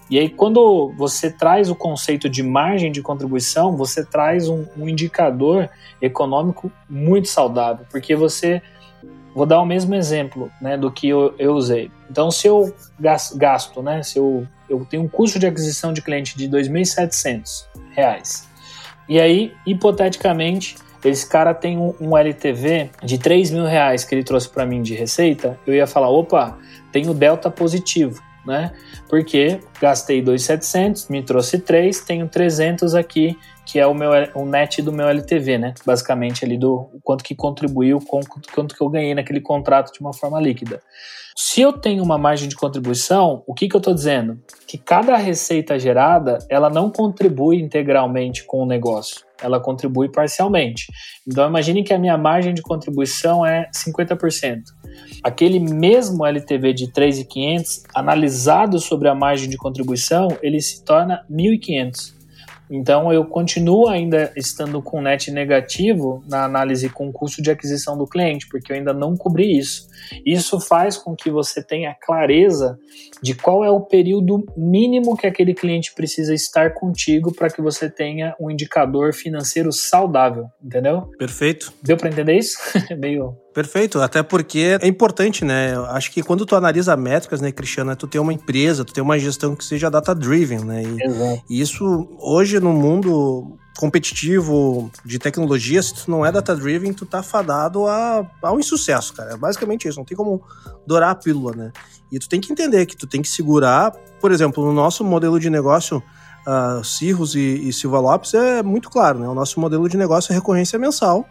E 0.08 0.18
aí, 0.18 0.28
quando 0.28 0.92
você 0.96 1.30
traz 1.30 1.68
o 1.68 1.74
conceito 1.74 2.28
de 2.28 2.42
margem 2.42 2.92
de 2.92 3.02
contribuição, 3.02 3.76
você 3.76 4.04
traz 4.04 4.48
um, 4.48 4.64
um 4.76 4.88
indicador 4.88 5.68
econômico 6.00 6.70
muito 6.88 7.28
saudável, 7.28 7.84
porque 7.90 8.14
você. 8.14 8.62
Vou 9.34 9.44
dar 9.44 9.60
o 9.60 9.66
mesmo 9.66 9.94
exemplo 9.94 10.50
né, 10.62 10.78
do 10.78 10.90
que 10.90 11.10
eu, 11.10 11.34
eu 11.38 11.52
usei. 11.52 11.90
Então, 12.10 12.30
se 12.30 12.46
eu 12.46 12.74
gasto, 13.38 13.82
né, 13.82 14.02
se 14.02 14.18
eu, 14.18 14.46
eu 14.66 14.86
tenho 14.88 15.02
um 15.02 15.08
custo 15.08 15.38
de 15.38 15.46
aquisição 15.46 15.92
de 15.92 16.00
cliente 16.00 16.38
de 16.38 16.46
R$ 16.46 16.52
2.700, 16.52 17.66
e 19.06 19.20
aí, 19.20 19.52
hipoteticamente, 19.66 20.76
esse 21.04 21.28
cara 21.28 21.52
tem 21.52 21.76
um, 21.76 21.94
um 22.00 22.16
LTV 22.16 22.90
de 23.04 23.18
3 23.18 23.50
mil 23.50 23.66
reais 23.66 24.04
que 24.04 24.14
ele 24.14 24.24
trouxe 24.24 24.48
para 24.48 24.64
mim 24.64 24.80
de 24.80 24.94
receita, 24.94 25.58
eu 25.66 25.74
ia 25.74 25.86
falar, 25.86 26.08
opa, 26.08 26.56
tem 26.90 27.06
o 27.06 27.12
delta 27.12 27.50
positivo 27.50 28.22
né? 28.46 28.72
Porque 29.08 29.60
gastei 29.80 30.22
2,700, 30.22 31.08
me 31.08 31.22
trouxe 31.22 31.58
3, 31.58 32.00
tenho 32.00 32.28
300 32.28 32.94
aqui, 32.94 33.36
que 33.64 33.78
é 33.78 33.86
o 33.86 33.94
meu 33.94 34.10
o 34.34 34.46
net 34.46 34.80
do 34.80 34.92
meu 34.92 35.08
LTV, 35.08 35.58
né? 35.58 35.74
Basicamente 35.84 36.44
ali 36.44 36.56
do 36.56 36.88
quanto 37.02 37.24
que 37.24 37.34
contribuiu 37.34 37.98
com 38.00 38.20
quanto 38.54 38.74
que 38.74 38.82
eu 38.82 38.88
ganhei 38.88 39.14
naquele 39.14 39.40
contrato 39.40 39.92
de 39.92 40.00
uma 40.00 40.12
forma 40.12 40.40
líquida. 40.40 40.80
Se 41.38 41.60
eu 41.60 41.70
tenho 41.70 42.02
uma 42.02 42.16
margem 42.16 42.48
de 42.48 42.56
contribuição, 42.56 43.42
o 43.46 43.52
que, 43.52 43.68
que 43.68 43.76
eu 43.76 43.78
estou 43.78 43.92
dizendo? 43.92 44.40
Que 44.66 44.78
cada 44.78 45.14
receita 45.18 45.78
gerada, 45.78 46.38
ela 46.48 46.70
não 46.70 46.90
contribui 46.90 47.60
integralmente 47.60 48.42
com 48.46 48.62
o 48.62 48.66
negócio, 48.66 49.20
ela 49.42 49.60
contribui 49.60 50.10
parcialmente. 50.10 50.86
Então 51.28 51.46
imagine 51.46 51.84
que 51.84 51.92
a 51.92 51.98
minha 51.98 52.16
margem 52.16 52.54
de 52.54 52.62
contribuição 52.62 53.44
é 53.44 53.68
50%. 53.70 54.62
Aquele 55.22 55.58
mesmo 55.58 56.24
LTV 56.24 56.72
de 56.72 56.92
3.500, 56.92 57.82
analisado 57.94 58.78
sobre 58.78 59.08
a 59.08 59.14
margem 59.14 59.48
de 59.48 59.56
contribuição, 59.56 60.28
ele 60.42 60.60
se 60.60 60.84
torna 60.84 61.24
1.500. 61.30 62.16
Então 62.70 63.12
eu 63.12 63.24
continuo 63.24 63.88
ainda 63.88 64.32
estando 64.36 64.82
com 64.82 65.00
net 65.00 65.30
negativo 65.30 66.22
na 66.28 66.44
análise 66.44 66.88
com 66.88 67.12
custo 67.12 67.40
de 67.40 67.50
aquisição 67.50 67.96
do 67.96 68.06
cliente, 68.06 68.48
porque 68.48 68.72
eu 68.72 68.76
ainda 68.76 68.92
não 68.92 69.16
cobri 69.16 69.56
isso. 69.56 69.88
Isso 70.24 70.60
faz 70.60 70.96
com 70.96 71.14
que 71.14 71.30
você 71.30 71.62
tenha 71.62 71.94
clareza 71.94 72.78
de 73.22 73.34
qual 73.34 73.64
é 73.64 73.70
o 73.70 73.80
período 73.80 74.44
mínimo 74.56 75.16
que 75.16 75.26
aquele 75.26 75.54
cliente 75.54 75.94
precisa 75.94 76.34
estar 76.34 76.74
contigo 76.74 77.32
para 77.32 77.48
que 77.48 77.62
você 77.62 77.88
tenha 77.88 78.34
um 78.40 78.50
indicador 78.50 79.14
financeiro 79.14 79.72
saudável, 79.72 80.46
entendeu? 80.62 81.08
Perfeito. 81.18 81.72
Deu 81.82 81.96
para 81.96 82.08
entender 82.08 82.36
isso? 82.36 82.58
Meio 82.98 83.36
Perfeito, 83.56 84.02
até 84.02 84.22
porque 84.22 84.76
é 84.82 84.86
importante, 84.86 85.42
né? 85.42 85.74
Eu 85.74 85.86
acho 85.86 86.12
que 86.12 86.22
quando 86.22 86.44
tu 86.44 86.54
analisa 86.54 86.94
métricas, 86.94 87.40
né, 87.40 87.50
Cristiano, 87.50 87.90
é 87.90 87.94
tu 87.94 88.06
tem 88.06 88.20
uma 88.20 88.34
empresa, 88.34 88.84
tu 88.84 88.92
tem 88.92 89.02
uma 89.02 89.18
gestão 89.18 89.56
que 89.56 89.64
seja 89.64 89.90
data-driven, 89.90 90.58
né? 90.58 90.82
E, 90.82 91.02
Exato. 91.02 91.42
e 91.48 91.58
isso, 91.62 92.06
hoje, 92.18 92.60
no 92.60 92.74
mundo 92.74 93.56
competitivo 93.78 94.90
de 95.02 95.18
tecnologia, 95.18 95.82
se 95.82 95.94
tu 95.94 96.10
não 96.10 96.26
é 96.26 96.30
data-driven, 96.30 96.92
tu 96.92 97.06
tá 97.06 97.22
fadado 97.22 97.86
a, 97.86 98.30
a 98.42 98.52
um 98.52 98.60
insucesso, 98.60 99.14
cara. 99.14 99.32
É 99.32 99.36
basicamente 99.38 99.88
isso, 99.88 99.98
não 99.98 100.04
tem 100.04 100.14
como 100.14 100.42
dourar 100.86 101.12
a 101.12 101.14
pílula, 101.14 101.56
né? 101.56 101.72
E 102.12 102.18
tu 102.18 102.28
tem 102.28 102.42
que 102.42 102.52
entender 102.52 102.84
que 102.84 102.94
tu 102.94 103.06
tem 103.06 103.22
que 103.22 103.28
segurar, 103.28 103.90
por 104.20 104.32
exemplo, 104.32 104.66
no 104.66 104.72
nosso 104.74 105.02
modelo 105.02 105.40
de 105.40 105.48
negócio, 105.48 106.02
uh, 106.46 106.84
Cirrus 106.84 107.34
e, 107.34 107.70
e 107.70 107.72
Silva 107.72 108.00
Lopes 108.00 108.34
é 108.34 108.62
muito 108.62 108.90
claro, 108.90 109.18
né? 109.18 109.26
O 109.26 109.34
nosso 109.34 109.58
modelo 109.58 109.88
de 109.88 109.96
negócio 109.96 110.30
é 110.30 110.34
recorrência 110.34 110.78
mensal, 110.78 111.26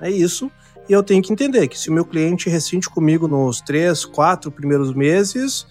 é 0.00 0.08
isso. 0.08 0.48
E 0.88 0.92
eu 0.92 1.02
tenho 1.02 1.22
que 1.22 1.32
entender 1.32 1.66
que 1.68 1.78
se 1.78 1.90
o 1.90 1.92
meu 1.92 2.04
cliente 2.04 2.48
rescinde 2.48 2.88
comigo 2.88 3.26
nos 3.26 3.60
três, 3.60 4.04
quatro 4.04 4.50
primeiros 4.50 4.94
meses, 4.94 5.66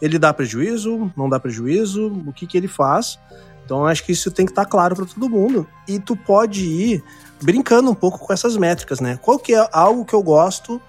ele 0.00 0.18
dá 0.18 0.32
prejuízo, 0.32 1.10
não 1.16 1.28
dá 1.28 1.40
prejuízo, 1.40 2.06
o 2.26 2.32
que, 2.32 2.46
que 2.46 2.56
ele 2.56 2.68
faz. 2.68 3.18
Então 3.64 3.86
acho 3.86 4.04
que 4.04 4.12
isso 4.12 4.30
tem 4.30 4.46
que 4.46 4.52
estar 4.52 4.64
tá 4.64 4.70
claro 4.70 4.96
para 4.96 5.06
todo 5.06 5.28
mundo. 5.28 5.66
E 5.86 5.98
tu 5.98 6.16
pode 6.16 6.64
ir 6.64 7.04
brincando 7.42 7.90
um 7.90 7.94
pouco 7.94 8.18
com 8.18 8.32
essas 8.32 8.56
métricas, 8.56 9.00
né? 9.00 9.18
Qual 9.20 9.38
que 9.38 9.54
é 9.54 9.68
algo 9.72 10.04
que 10.04 10.14
eu 10.14 10.22
gosto 10.22 10.80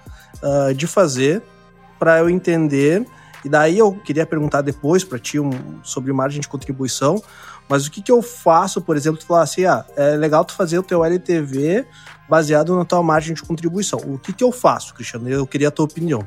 uh, 0.42 0.74
de 0.74 0.86
fazer 0.86 1.42
para 1.98 2.18
eu 2.18 2.30
entender? 2.30 3.06
E 3.44 3.48
daí 3.48 3.78
eu 3.78 3.92
queria 3.92 4.26
perguntar 4.26 4.62
depois 4.62 5.02
para 5.02 5.18
ti 5.18 5.38
um, 5.40 5.50
sobre 5.82 6.12
margem 6.12 6.40
de 6.40 6.48
contribuição. 6.48 7.22
Mas 7.68 7.86
o 7.86 7.90
que, 7.90 8.02
que 8.02 8.10
eu 8.10 8.20
faço, 8.20 8.80
por 8.80 8.96
exemplo, 8.96 9.20
tu 9.20 9.26
falar 9.26 9.42
assim, 9.42 9.64
ah, 9.64 9.84
é 9.96 10.16
legal 10.16 10.44
tu 10.44 10.54
fazer 10.54 10.78
o 10.78 10.82
teu 10.82 11.04
LTV 11.04 11.86
baseado 12.28 12.76
na 12.76 12.84
tua 12.84 13.02
margem 13.02 13.34
de 13.34 13.42
contribuição. 13.42 13.98
O 14.00 14.18
que, 14.18 14.32
que 14.32 14.44
eu 14.44 14.52
faço, 14.52 14.94
Cristiano? 14.94 15.28
Eu 15.28 15.46
queria 15.46 15.68
a 15.68 15.70
tua 15.70 15.84
opinião. 15.84 16.26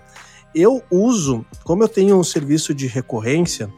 Eu 0.55 0.83
uso, 0.89 1.45
como 1.63 1.83
eu 1.83 1.87
tenho 1.87 2.17
um 2.17 2.23
serviço 2.23 2.73
de 2.73 2.87
recorrência, 2.87 3.69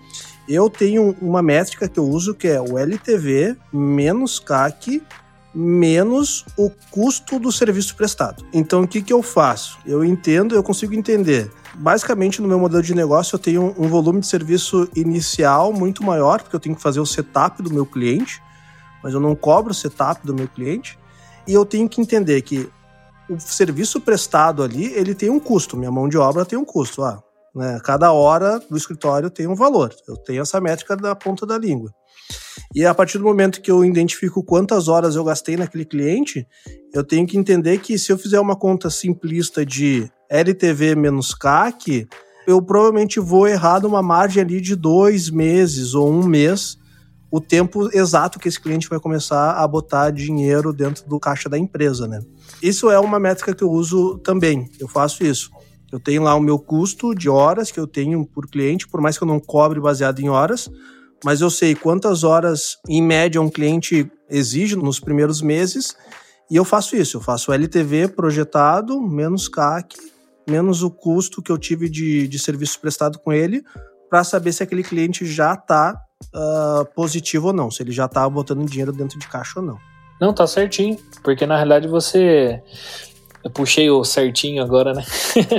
eu 0.47 0.69
tenho 0.69 1.15
uma 1.21 1.41
métrica 1.41 1.87
que 1.87 1.99
eu 1.99 2.03
uso 2.03 2.35
que 2.35 2.47
é 2.47 2.61
o 2.61 2.77
LTV 2.77 3.57
menos 3.73 4.39
CAC 4.39 5.01
menos 5.55 6.45
o 6.57 6.69
custo 6.91 7.39
do 7.39 7.51
serviço 7.51 7.95
prestado. 7.95 8.45
Então, 8.53 8.83
o 8.83 8.87
que, 8.87 9.01
que 9.01 9.13
eu 9.13 9.23
faço? 9.23 9.77
Eu 9.85 10.03
entendo, 10.03 10.53
eu 10.53 10.61
consigo 10.61 10.93
entender. 10.93 11.49
Basicamente, 11.75 12.41
no 12.41 12.47
meu 12.47 12.59
modelo 12.59 12.83
de 12.83 12.93
negócio, 12.93 13.35
eu 13.35 13.39
tenho 13.39 13.73
um 13.77 13.87
volume 13.87 14.19
de 14.19 14.27
serviço 14.27 14.89
inicial 14.93 15.71
muito 15.71 16.03
maior, 16.03 16.41
porque 16.41 16.55
eu 16.55 16.59
tenho 16.59 16.75
que 16.75 16.81
fazer 16.81 16.99
o 16.99 17.05
setup 17.05 17.63
do 17.63 17.73
meu 17.73 17.85
cliente, 17.85 18.41
mas 19.01 19.13
eu 19.13 19.19
não 19.19 19.33
cobro 19.33 19.71
o 19.71 19.75
setup 19.75 20.25
do 20.25 20.35
meu 20.35 20.47
cliente. 20.47 20.99
E 21.47 21.53
eu 21.53 21.65
tenho 21.65 21.87
que 21.87 22.01
entender 22.01 22.41
que 22.41 22.69
o 23.29 23.39
serviço 23.39 24.01
prestado 24.01 24.61
ali, 24.61 24.85
ele 24.93 25.15
tem 25.15 25.29
um 25.29 25.39
custo. 25.39 25.77
Minha 25.77 25.91
mão 25.91 26.09
de 26.09 26.17
obra 26.17 26.45
tem 26.45 26.59
um 26.59 26.65
custo. 26.65 27.03
Ah, 27.03 27.23
né? 27.55 27.79
Cada 27.83 28.11
hora 28.11 28.59
do 28.69 28.75
escritório 28.75 29.29
tem 29.29 29.47
um 29.47 29.55
valor. 29.55 29.93
Eu 30.07 30.17
tenho 30.17 30.41
essa 30.41 30.59
métrica 30.59 30.97
da 30.97 31.15
ponta 31.15 31.45
da 31.45 31.57
língua. 31.57 31.91
E 32.73 32.85
a 32.85 32.93
partir 32.93 33.17
do 33.17 33.23
momento 33.23 33.61
que 33.61 33.71
eu 33.71 33.85
identifico 33.85 34.43
quantas 34.43 34.87
horas 34.87 35.15
eu 35.15 35.23
gastei 35.23 35.55
naquele 35.55 35.85
cliente, 35.85 36.45
eu 36.93 37.03
tenho 37.03 37.25
que 37.25 37.37
entender 37.37 37.79
que 37.79 37.97
se 37.97 38.11
eu 38.11 38.17
fizer 38.17 38.39
uma 38.39 38.55
conta 38.55 38.89
simplista 38.89 39.65
de 39.65 40.09
LTV 40.29 40.95
menos 40.95 41.33
CAC, 41.33 42.07
eu 42.47 42.61
provavelmente 42.61 43.19
vou 43.19 43.47
errar 43.47 43.81
numa 43.81 44.01
margem 44.03 44.43
ali 44.43 44.59
de 44.59 44.75
dois 44.75 45.29
meses 45.29 45.93
ou 45.93 46.11
um 46.11 46.25
mês 46.25 46.77
o 47.31 47.41
tempo 47.41 47.89
exato 47.93 48.39
que 48.39 48.47
esse 48.47 48.59
cliente 48.59 48.87
vai 48.87 48.99
começar 48.99 49.53
a 49.53 49.67
botar 49.67 50.09
dinheiro 50.09 50.71
dentro 50.71 51.05
do 51.05 51.19
caixa 51.19 51.49
da 51.49 51.57
empresa, 51.57 52.07
né? 52.07 52.21
Isso 52.61 52.89
é 52.89 52.97
uma 52.97 53.19
métrica 53.19 53.53
que 53.53 53.61
eu 53.61 53.69
uso 53.69 54.17
também. 54.19 54.69
Eu 54.79 54.87
faço 54.87 55.21
isso. 55.21 55.49
Eu 55.91 55.99
tenho 55.99 56.23
lá 56.23 56.33
o 56.35 56.39
meu 56.39 56.57
custo 56.57 57.13
de 57.13 57.29
horas 57.29 57.71
que 57.71 57.79
eu 57.79 57.87
tenho 57.87 58.25
por 58.25 58.47
cliente, 58.47 58.87
por 58.87 59.01
mais 59.01 59.17
que 59.17 59.23
eu 59.23 59.27
não 59.27 59.39
cobre 59.39 59.81
baseado 59.81 60.19
em 60.19 60.29
horas, 60.29 60.69
mas 61.23 61.41
eu 61.41 61.49
sei 61.49 61.75
quantas 61.75 62.23
horas 62.23 62.77
em 62.87 63.01
média 63.01 63.41
um 63.41 63.49
cliente 63.49 64.11
exige 64.29 64.75
nos 64.75 64.99
primeiros 64.99 65.41
meses 65.41 65.95
e 66.49 66.55
eu 66.55 66.65
faço 66.65 66.95
isso. 66.95 67.17
Eu 67.17 67.21
faço 67.21 67.51
LTV 67.51 68.09
projetado 68.09 69.01
menos 69.01 69.47
CAC 69.47 69.95
menos 70.49 70.83
o 70.83 70.91
custo 70.91 71.41
que 71.41 71.51
eu 71.51 71.57
tive 71.57 71.89
de, 71.89 72.27
de 72.27 72.39
serviço 72.39 72.79
prestado 72.79 73.19
com 73.19 73.33
ele 73.33 73.63
para 74.09 74.23
saber 74.23 74.53
se 74.53 74.63
aquele 74.63 74.83
cliente 74.83 75.25
já 75.25 75.53
está 75.53 75.99
uh, 76.33 76.85
positivo 76.93 77.47
ou 77.47 77.53
não, 77.53 77.71
se 77.71 77.81
ele 77.81 77.91
já 77.91 78.07
tá 78.07 78.27
botando 78.29 78.65
dinheiro 78.65 78.91
dentro 78.91 79.17
de 79.19 79.27
caixa 79.27 79.59
ou 79.59 79.65
não. 79.65 79.77
Não, 80.21 80.33
tá 80.33 80.47
certinho, 80.47 80.97
porque 81.23 81.45
na 81.45 81.55
realidade 81.55 81.87
você. 81.87 82.61
Eu 83.45 83.51
puxei 83.51 83.91
o 83.91 84.03
certinho 84.03 84.63
agora, 84.63 84.91
né? 84.91 85.03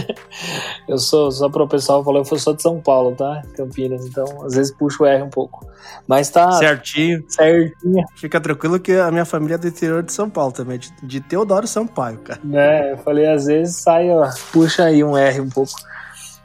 eu 0.89 0.99
sou, 0.99 1.31
só 1.31 1.49
para 1.49 1.63
o 1.63 1.69
pessoal 1.69 2.03
falar, 2.03 2.19
eu 2.19 2.25
sou 2.25 2.53
de 2.53 2.61
São 2.61 2.81
Paulo, 2.81 3.15
tá? 3.15 3.41
Campinas, 3.57 4.05
então 4.05 4.25
às 4.45 4.57
vezes 4.57 4.75
puxo 4.75 5.05
o 5.05 5.07
R 5.07 5.23
um 5.23 5.31
pouco. 5.31 5.65
Mas 6.05 6.29
tá. 6.29 6.51
Certinho. 6.51 7.25
Certinho. 7.29 8.05
Fica 8.17 8.41
tranquilo 8.41 8.81
que 8.81 8.91
a 8.91 9.09
minha 9.13 9.25
família 9.25 9.55
é 9.55 9.59
do 9.59 9.69
interior 9.69 10.03
de 10.03 10.13
São 10.13 10.29
Paulo 10.29 10.51
também, 10.51 10.81
de, 10.81 10.91
de 11.01 11.21
Teodoro 11.21 11.69
Sampaio, 11.69 12.19
cara. 12.19 12.41
É, 12.53 12.91
eu 12.91 12.99
falei, 12.99 13.25
às 13.29 13.45
vezes 13.47 13.77
sai, 13.77 14.11
ó, 14.11 14.29
puxa 14.53 14.87
aí 14.87 15.05
um 15.05 15.17
R 15.17 15.41
um 15.41 15.49
pouco. 15.49 15.71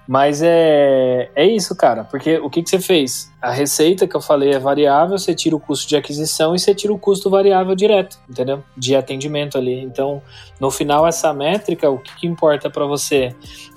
Mas 0.07 0.41
é, 0.41 1.29
é 1.35 1.45
isso, 1.45 1.75
cara, 1.75 2.03
porque 2.03 2.37
o 2.37 2.49
que, 2.49 2.61
que 2.61 2.69
você 2.69 2.79
fez? 2.79 3.31
A 3.41 3.51
receita 3.51 4.07
que 4.07 4.15
eu 4.15 4.21
falei 4.21 4.51
é 4.51 4.59
variável, 4.59 5.17
você 5.17 5.33
tira 5.33 5.55
o 5.55 5.59
custo 5.59 5.87
de 5.87 5.95
aquisição 5.95 6.55
e 6.55 6.59
você 6.59 6.73
tira 6.75 6.91
o 6.91 6.99
custo 6.99 7.29
variável 7.29 7.75
direto, 7.75 8.19
entendeu? 8.29 8.63
De 8.75 8.95
atendimento 8.95 9.57
ali. 9.57 9.79
Então, 9.81 10.21
no 10.59 10.69
final, 10.71 11.07
essa 11.07 11.33
métrica, 11.33 11.89
o 11.89 11.99
que, 11.99 12.15
que 12.15 12.27
importa 12.27 12.69
para 12.69 12.85
você? 12.85 13.35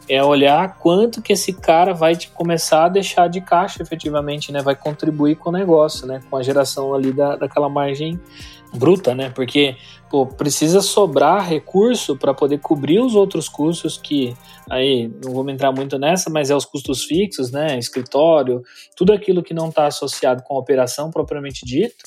É 0.08 0.22
olhar 0.22 0.76
quanto 0.78 1.22
que 1.22 1.32
esse 1.32 1.52
cara 1.52 1.94
vai 1.94 2.14
te 2.16 2.28
começar 2.28 2.86
a 2.86 2.88
deixar 2.88 3.28
de 3.28 3.40
caixa 3.40 3.82
efetivamente, 3.82 4.52
né? 4.52 4.60
Vai 4.60 4.74
contribuir 4.74 5.36
com 5.36 5.50
o 5.50 5.52
negócio, 5.52 6.06
né? 6.06 6.20
Com 6.28 6.36
a 6.36 6.42
geração 6.42 6.92
ali 6.94 7.12
da, 7.12 7.36
daquela 7.36 7.68
margem 7.68 8.20
bruta, 8.74 9.14
né? 9.14 9.30
Porque 9.30 9.76
pô, 10.10 10.26
precisa 10.26 10.80
sobrar 10.80 11.46
recurso 11.48 12.16
para 12.16 12.34
poder 12.34 12.58
cobrir 12.58 13.00
os 13.00 13.14
outros 13.14 13.48
custos 13.48 13.96
que 13.96 14.34
aí 14.70 15.10
não 15.24 15.32
vou 15.32 15.48
entrar 15.48 15.72
muito 15.72 15.98
nessa, 15.98 16.30
mas 16.30 16.50
é 16.50 16.56
os 16.56 16.64
custos 16.64 17.04
fixos, 17.04 17.50
né? 17.50 17.78
Escritório, 17.78 18.62
tudo 18.96 19.12
aquilo 19.12 19.42
que 19.42 19.54
não 19.54 19.68
está 19.68 19.86
associado 19.86 20.42
com 20.42 20.54
a 20.54 20.58
operação 20.58 21.10
propriamente 21.10 21.64
dito. 21.64 22.04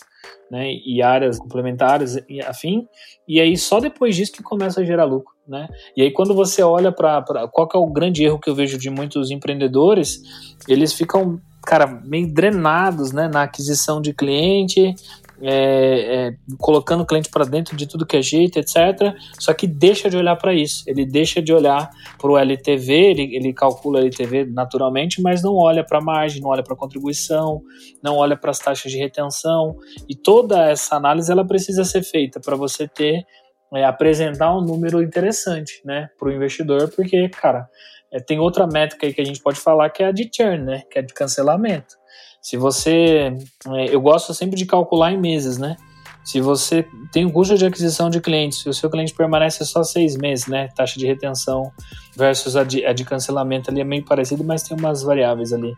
Né, 0.50 0.72
e 0.86 1.02
áreas 1.02 1.38
complementares 1.38 2.18
e 2.28 2.42
afim, 2.42 2.88
e 3.28 3.40
aí 3.40 3.58
só 3.58 3.82
depois 3.82 4.16
disso 4.16 4.32
que 4.32 4.42
começa 4.42 4.80
a 4.80 4.84
gerar 4.84 5.04
lucro, 5.04 5.34
né? 5.46 5.68
E 5.96 6.02
aí 6.02 6.12
quando 6.12 6.34
você 6.34 6.64
olha 6.64 6.90
para 6.90 7.22
qual 7.52 7.68
é 7.74 7.78
o 7.78 7.86
grande 7.88 8.24
erro 8.24 8.40
que 8.40 8.50
eu 8.50 8.56
vejo 8.56 8.78
de 8.78 8.90
muitos 8.90 9.30
empreendedores, 9.30 10.22
eles 10.68 10.94
ficam 10.94 11.42
cara, 11.68 11.86
meio 11.86 12.34
drenados 12.34 13.12
né, 13.12 13.28
na 13.28 13.44
aquisição 13.44 14.02
de 14.02 14.14
cliente, 14.14 14.96
é, 15.42 16.30
é, 16.30 16.36
colocando 16.58 17.02
o 17.02 17.06
cliente 17.06 17.30
para 17.30 17.46
dentro 17.46 17.76
de 17.76 17.88
tudo 17.88 18.06
que 18.06 18.18
é 18.18 18.22
jeito, 18.22 18.58
etc. 18.58 19.16
Só 19.40 19.54
que 19.54 19.68
deixa 19.68 20.10
de 20.10 20.18
olhar 20.18 20.36
para 20.36 20.54
isso. 20.54 20.84
Ele 20.88 21.06
deixa 21.06 21.42
de 21.42 21.54
olhar 21.54 21.90
para 22.18 22.32
o 22.32 22.38
LTV, 22.38 22.94
ele, 22.94 23.36
ele 23.36 23.54
calcula 23.54 24.00
o 24.00 24.02
LTV 24.02 24.46
naturalmente, 24.46 25.22
mas 25.22 25.44
não 25.44 25.56
olha 25.56 25.84
para 25.84 26.00
a 26.00 26.02
margem, 26.02 26.42
não 26.42 26.50
olha 26.50 26.64
para 26.64 26.74
a 26.74 26.78
contribuição, 26.78 27.62
não 28.04 28.16
olha 28.16 28.36
para 28.36 28.52
as 28.52 28.60
taxas 28.60 28.92
de 28.92 28.98
retenção. 28.98 29.76
E 30.10 30.16
toda 30.16 30.70
essa 30.70 30.96
análise 30.96 31.32
ela 31.32 31.46
precisa 31.46 31.84
ser 31.84 32.04
feita 32.04 32.40
para 32.40 32.56
você 32.56 32.88
ter 32.88 33.26
é, 33.74 33.84
apresentar 33.84 34.56
um 34.58 34.62
número 34.62 35.02
interessante, 35.04 35.82
né, 35.84 36.10
para 36.18 36.30
o 36.30 36.32
investidor, 36.32 36.90
porque, 36.96 37.30
cara, 37.30 37.68
É, 38.10 38.22
tem 38.22 38.40
outra 38.40 38.66
métrica 38.66 39.06
aí 39.06 39.14
que 39.14 39.20
a 39.20 39.26
gente 39.26 39.42
pode 39.42 39.60
falar 39.60 39.90
que 39.90 40.02
é 40.02 40.06
a 40.08 40.12
de 40.14 40.30
churn, 40.34 40.64
né? 40.64 40.84
Que 40.90 41.00
é 41.00 41.02
de 41.02 41.14
cancelamento. 41.14 41.96
Se 42.42 42.58
você. 42.58 43.34
É, 43.68 43.94
eu 43.94 44.02
gosto 44.02 44.34
sempre 44.34 44.56
de 44.56 44.66
calcular 44.66 45.12
em 45.12 45.18
meses, 45.18 45.58
né? 45.58 45.76
Se 46.24 46.42
você 46.42 46.86
tem 47.14 47.26
um 47.26 47.30
custo 47.30 47.58
de 47.58 47.66
aquisição 47.66 48.10
de 48.10 48.20
clientes, 48.20 48.60
se 48.60 48.68
o 48.68 48.74
seu 48.74 48.90
cliente 48.90 49.14
permanece 49.14 49.64
só 49.64 49.82
seis 49.82 50.18
meses, 50.18 50.46
né? 50.46 50.68
Taxa 50.76 51.00
de 51.00 51.08
retenção 51.08 51.72
versus 52.18 52.58
a 52.58 52.66
de, 52.66 52.86
a 52.86 52.92
de 52.92 53.06
cancelamento 53.06 53.72
ali 53.72 53.80
é 53.80 53.84
meio 53.86 54.04
parecido, 54.04 54.44
mas 54.44 54.62
tem 54.62 54.78
umas 54.78 55.04
variáveis 55.04 55.54
ali. 55.54 55.74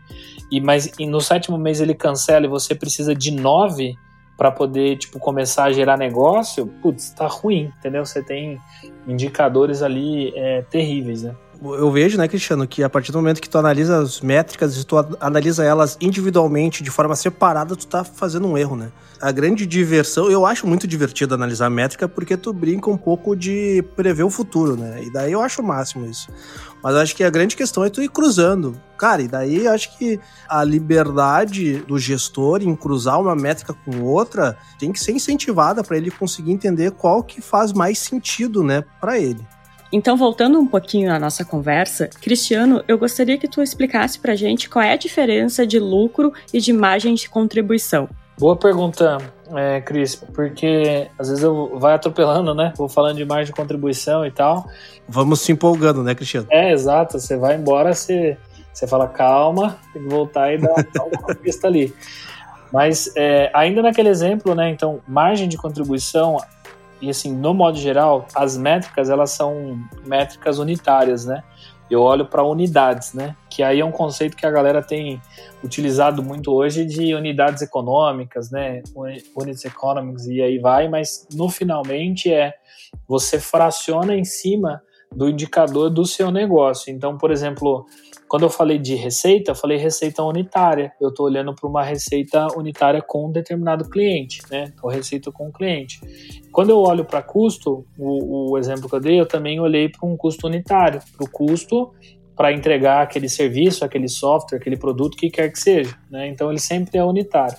E 0.50 0.60
mas 0.60 0.90
e 0.98 1.06
no 1.06 1.20
sétimo 1.20 1.56
mês 1.56 1.80
ele 1.80 1.94
cancela 1.94 2.46
e 2.46 2.48
você 2.48 2.74
precisa 2.74 3.14
de 3.14 3.30
nove 3.30 3.94
para 4.36 4.50
poder 4.50 4.96
tipo 4.96 5.20
começar 5.20 5.64
a 5.64 5.72
gerar 5.72 5.96
negócio, 5.96 6.66
putz, 6.82 7.10
tá 7.10 7.28
ruim, 7.28 7.72
entendeu? 7.78 8.04
Você 8.04 8.20
tem 8.20 8.58
indicadores 9.06 9.82
ali 9.82 10.32
é, 10.34 10.62
terríveis, 10.62 11.22
né? 11.22 11.36
Eu 11.62 11.90
vejo, 11.90 12.16
né, 12.16 12.26
Cristiano, 12.26 12.66
que 12.66 12.82
a 12.82 12.88
partir 12.88 13.12
do 13.12 13.18
momento 13.18 13.40
que 13.40 13.48
tu 13.48 13.58
analisa 13.58 13.98
as 13.98 14.20
métricas 14.20 14.76
e 14.76 14.84
tu 14.84 14.96
analisa 15.20 15.62
elas 15.62 15.96
individualmente, 16.00 16.82
de 16.82 16.90
forma 16.90 17.14
separada, 17.14 17.76
tu 17.76 17.86
tá 17.86 18.02
fazendo 18.02 18.46
um 18.46 18.56
erro, 18.56 18.76
né? 18.76 18.90
A 19.20 19.30
grande 19.30 19.66
diversão, 19.66 20.30
eu 20.30 20.46
acho 20.46 20.66
muito 20.66 20.86
divertido 20.86 21.34
analisar 21.34 21.66
a 21.66 21.70
métrica 21.70 22.08
porque 22.08 22.36
tu 22.38 22.52
brinca 22.54 22.88
um 22.88 22.96
pouco 22.96 23.36
de 23.36 23.84
prever 23.94 24.22
o 24.22 24.30
futuro, 24.30 24.76
né? 24.76 25.02
E 25.04 25.12
daí 25.12 25.32
eu 25.32 25.42
acho 25.42 25.60
o 25.60 25.64
máximo 25.64 26.06
isso. 26.06 26.28
Mas 26.82 26.94
acho 26.94 27.14
que 27.14 27.22
a 27.22 27.28
grande 27.28 27.54
questão 27.54 27.84
é 27.84 27.90
tu 27.90 28.02
ir 28.02 28.08
cruzando. 28.08 28.80
Cara, 28.96 29.20
e 29.20 29.28
daí 29.28 29.68
acho 29.68 29.98
que 29.98 30.18
a 30.48 30.64
liberdade 30.64 31.80
do 31.86 31.98
gestor 31.98 32.62
em 32.62 32.74
cruzar 32.74 33.20
uma 33.20 33.36
métrica 33.36 33.74
com 33.74 34.00
outra 34.00 34.56
tem 34.78 34.90
que 34.90 34.98
ser 35.00 35.12
incentivada 35.12 35.84
para 35.84 35.98
ele 35.98 36.10
conseguir 36.10 36.52
entender 36.52 36.92
qual 36.92 37.22
que 37.22 37.42
faz 37.42 37.74
mais 37.74 37.98
sentido, 37.98 38.62
né, 38.62 38.82
para 38.98 39.18
ele. 39.18 39.46
Então, 39.92 40.16
voltando 40.16 40.58
um 40.58 40.66
pouquinho 40.66 41.12
à 41.12 41.18
nossa 41.18 41.44
conversa, 41.44 42.08
Cristiano, 42.20 42.84
eu 42.86 42.96
gostaria 42.96 43.36
que 43.36 43.48
tu 43.48 43.60
explicasse 43.60 44.20
para 44.20 44.32
a 44.32 44.36
gente 44.36 44.68
qual 44.70 44.84
é 44.84 44.92
a 44.92 44.96
diferença 44.96 45.66
de 45.66 45.80
lucro 45.80 46.32
e 46.54 46.60
de 46.60 46.72
margem 46.72 47.14
de 47.14 47.28
contribuição. 47.28 48.08
Boa 48.38 48.54
pergunta, 48.54 49.18
é, 49.54 49.80
Cris, 49.80 50.14
porque 50.14 51.08
às 51.18 51.28
vezes 51.28 51.42
eu 51.42 51.76
vai 51.78 51.94
atropelando, 51.94 52.54
né? 52.54 52.72
Vou 52.76 52.88
falando 52.88 53.16
de 53.16 53.24
margem 53.24 53.46
de 53.46 53.52
contribuição 53.52 54.24
e 54.24 54.30
tal. 54.30 54.64
Vamos 55.08 55.40
se 55.40 55.50
empolgando, 55.50 56.04
né, 56.04 56.14
Cristiano? 56.14 56.46
É, 56.50 56.72
exato. 56.72 57.18
Você 57.18 57.36
vai 57.36 57.56
embora, 57.56 57.92
você, 57.92 58.38
você 58.72 58.86
fala 58.86 59.08
calma, 59.08 59.76
tem 59.92 60.02
que 60.02 60.08
voltar 60.08 60.54
e 60.54 60.58
dar 60.58 60.72
uma 60.72 61.34
pista 61.42 61.66
ali. 61.66 61.92
Mas 62.72 63.12
é, 63.16 63.50
ainda 63.52 63.82
naquele 63.82 64.08
exemplo, 64.08 64.54
né? 64.54 64.70
Então, 64.70 65.00
margem 65.06 65.48
de 65.48 65.56
contribuição, 65.56 66.38
e 67.00 67.08
assim, 67.08 67.34
no 67.34 67.54
modo 67.54 67.78
geral, 67.78 68.26
as 68.34 68.56
métricas 68.56 69.08
elas 69.08 69.30
são 69.30 69.78
métricas 70.06 70.58
unitárias, 70.58 71.24
né? 71.24 71.42
Eu 71.90 72.02
olho 72.02 72.24
para 72.26 72.44
unidades, 72.44 73.14
né? 73.14 73.34
Que 73.48 73.62
aí 73.62 73.80
é 73.80 73.84
um 73.84 73.90
conceito 73.90 74.36
que 74.36 74.46
a 74.46 74.50
galera 74.50 74.80
tem 74.80 75.20
utilizado 75.64 76.22
muito 76.22 76.52
hoje 76.52 76.84
de 76.84 77.14
unidades 77.14 77.62
econômicas, 77.62 78.50
né? 78.50 78.82
Units 79.34 79.64
economics 79.64 80.26
e 80.26 80.40
aí 80.40 80.58
vai, 80.58 80.88
mas 80.88 81.26
no 81.34 81.48
finalmente 81.48 82.32
é 82.32 82.54
você 83.08 83.40
fraciona 83.40 84.14
em 84.14 84.24
cima 84.24 84.80
do 85.12 85.28
indicador 85.28 85.90
do 85.90 86.06
seu 86.06 86.30
negócio. 86.30 86.92
Então, 86.92 87.18
por 87.18 87.32
exemplo, 87.32 87.86
quando 88.30 88.44
eu 88.44 88.48
falei 88.48 88.78
de 88.78 88.94
receita, 88.94 89.50
eu 89.50 89.56
falei 89.56 89.76
receita 89.76 90.22
unitária. 90.22 90.92
Eu 91.00 91.08
estou 91.08 91.26
olhando 91.26 91.52
para 91.52 91.68
uma 91.68 91.82
receita 91.82 92.46
unitária 92.56 93.02
com 93.02 93.26
um 93.26 93.32
determinado 93.32 93.90
cliente, 93.90 94.40
né? 94.48 94.72
Ou 94.80 94.88
receita 94.88 95.32
com 95.32 95.46
o 95.46 95.48
um 95.48 95.50
cliente. 95.50 95.98
Quando 96.52 96.70
eu 96.70 96.78
olho 96.78 97.04
para 97.04 97.20
custo, 97.22 97.84
o, 97.98 98.52
o, 98.52 98.56
exemplo 98.56 98.88
que 98.88 98.94
eu 98.94 99.00
dei, 99.00 99.20
eu 99.20 99.26
também 99.26 99.58
olhei 99.58 99.88
para 99.88 100.08
um 100.08 100.16
custo 100.16 100.46
unitário, 100.46 101.02
para 101.16 101.26
o 101.26 101.28
custo 101.28 101.92
para 102.36 102.52
entregar 102.52 103.02
aquele 103.02 103.28
serviço, 103.28 103.84
aquele 103.84 104.08
software, 104.08 104.58
aquele 104.58 104.76
produto, 104.76 105.16
que 105.16 105.28
quer 105.28 105.50
que 105.50 105.58
seja. 105.58 105.98
Né? 106.08 106.28
Então 106.28 106.50
ele 106.50 106.60
sempre 106.60 106.98
é 106.98 107.04
unitário. 107.04 107.58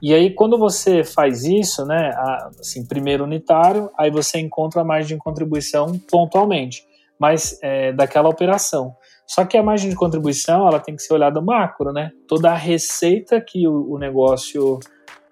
E 0.00 0.14
aí, 0.14 0.30
quando 0.30 0.56
você 0.56 1.04
faz 1.04 1.44
isso, 1.44 1.84
né, 1.84 2.14
assim, 2.58 2.86
primeiro 2.86 3.24
unitário, 3.24 3.90
aí 3.98 4.10
você 4.10 4.38
encontra 4.38 4.80
a 4.80 4.84
margem 4.84 5.18
de 5.18 5.22
contribuição 5.22 5.98
pontualmente, 6.10 6.82
mas 7.20 7.58
é, 7.62 7.92
daquela 7.92 8.30
operação. 8.30 8.96
Só 9.28 9.44
que 9.44 9.58
a 9.58 9.62
margem 9.62 9.90
de 9.90 9.96
contribuição 9.96 10.66
ela 10.66 10.80
tem 10.80 10.96
que 10.96 11.02
ser 11.02 11.12
olhada 11.12 11.38
macro, 11.42 11.92
né? 11.92 12.10
Toda 12.26 12.50
a 12.50 12.54
receita 12.54 13.38
que 13.40 13.68
o, 13.68 13.98
negócio 13.98 14.80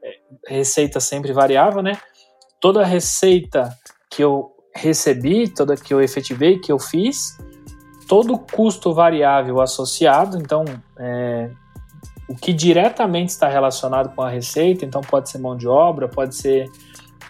é, 0.04 0.18
receita 0.46 1.00
sempre 1.00 1.32
variável, 1.32 1.82
né? 1.82 1.98
Toda 2.60 2.82
a 2.82 2.84
receita 2.84 3.74
que 4.10 4.22
eu 4.22 4.52
recebi, 4.74 5.48
toda 5.48 5.76
que 5.76 5.94
eu 5.94 6.02
efetivei, 6.02 6.58
que 6.58 6.70
eu 6.70 6.78
fiz, 6.78 7.38
todo 8.06 8.34
o 8.34 8.38
custo 8.38 8.92
variável 8.92 9.62
associado, 9.62 10.36
então 10.36 10.66
é, 10.98 11.50
o 12.28 12.34
que 12.34 12.52
diretamente 12.52 13.30
está 13.30 13.48
relacionado 13.48 14.14
com 14.14 14.20
a 14.20 14.28
receita, 14.28 14.84
então 14.84 15.00
pode 15.00 15.30
ser 15.30 15.38
mão 15.38 15.56
de 15.56 15.66
obra, 15.66 16.06
pode 16.06 16.36
ser 16.36 16.70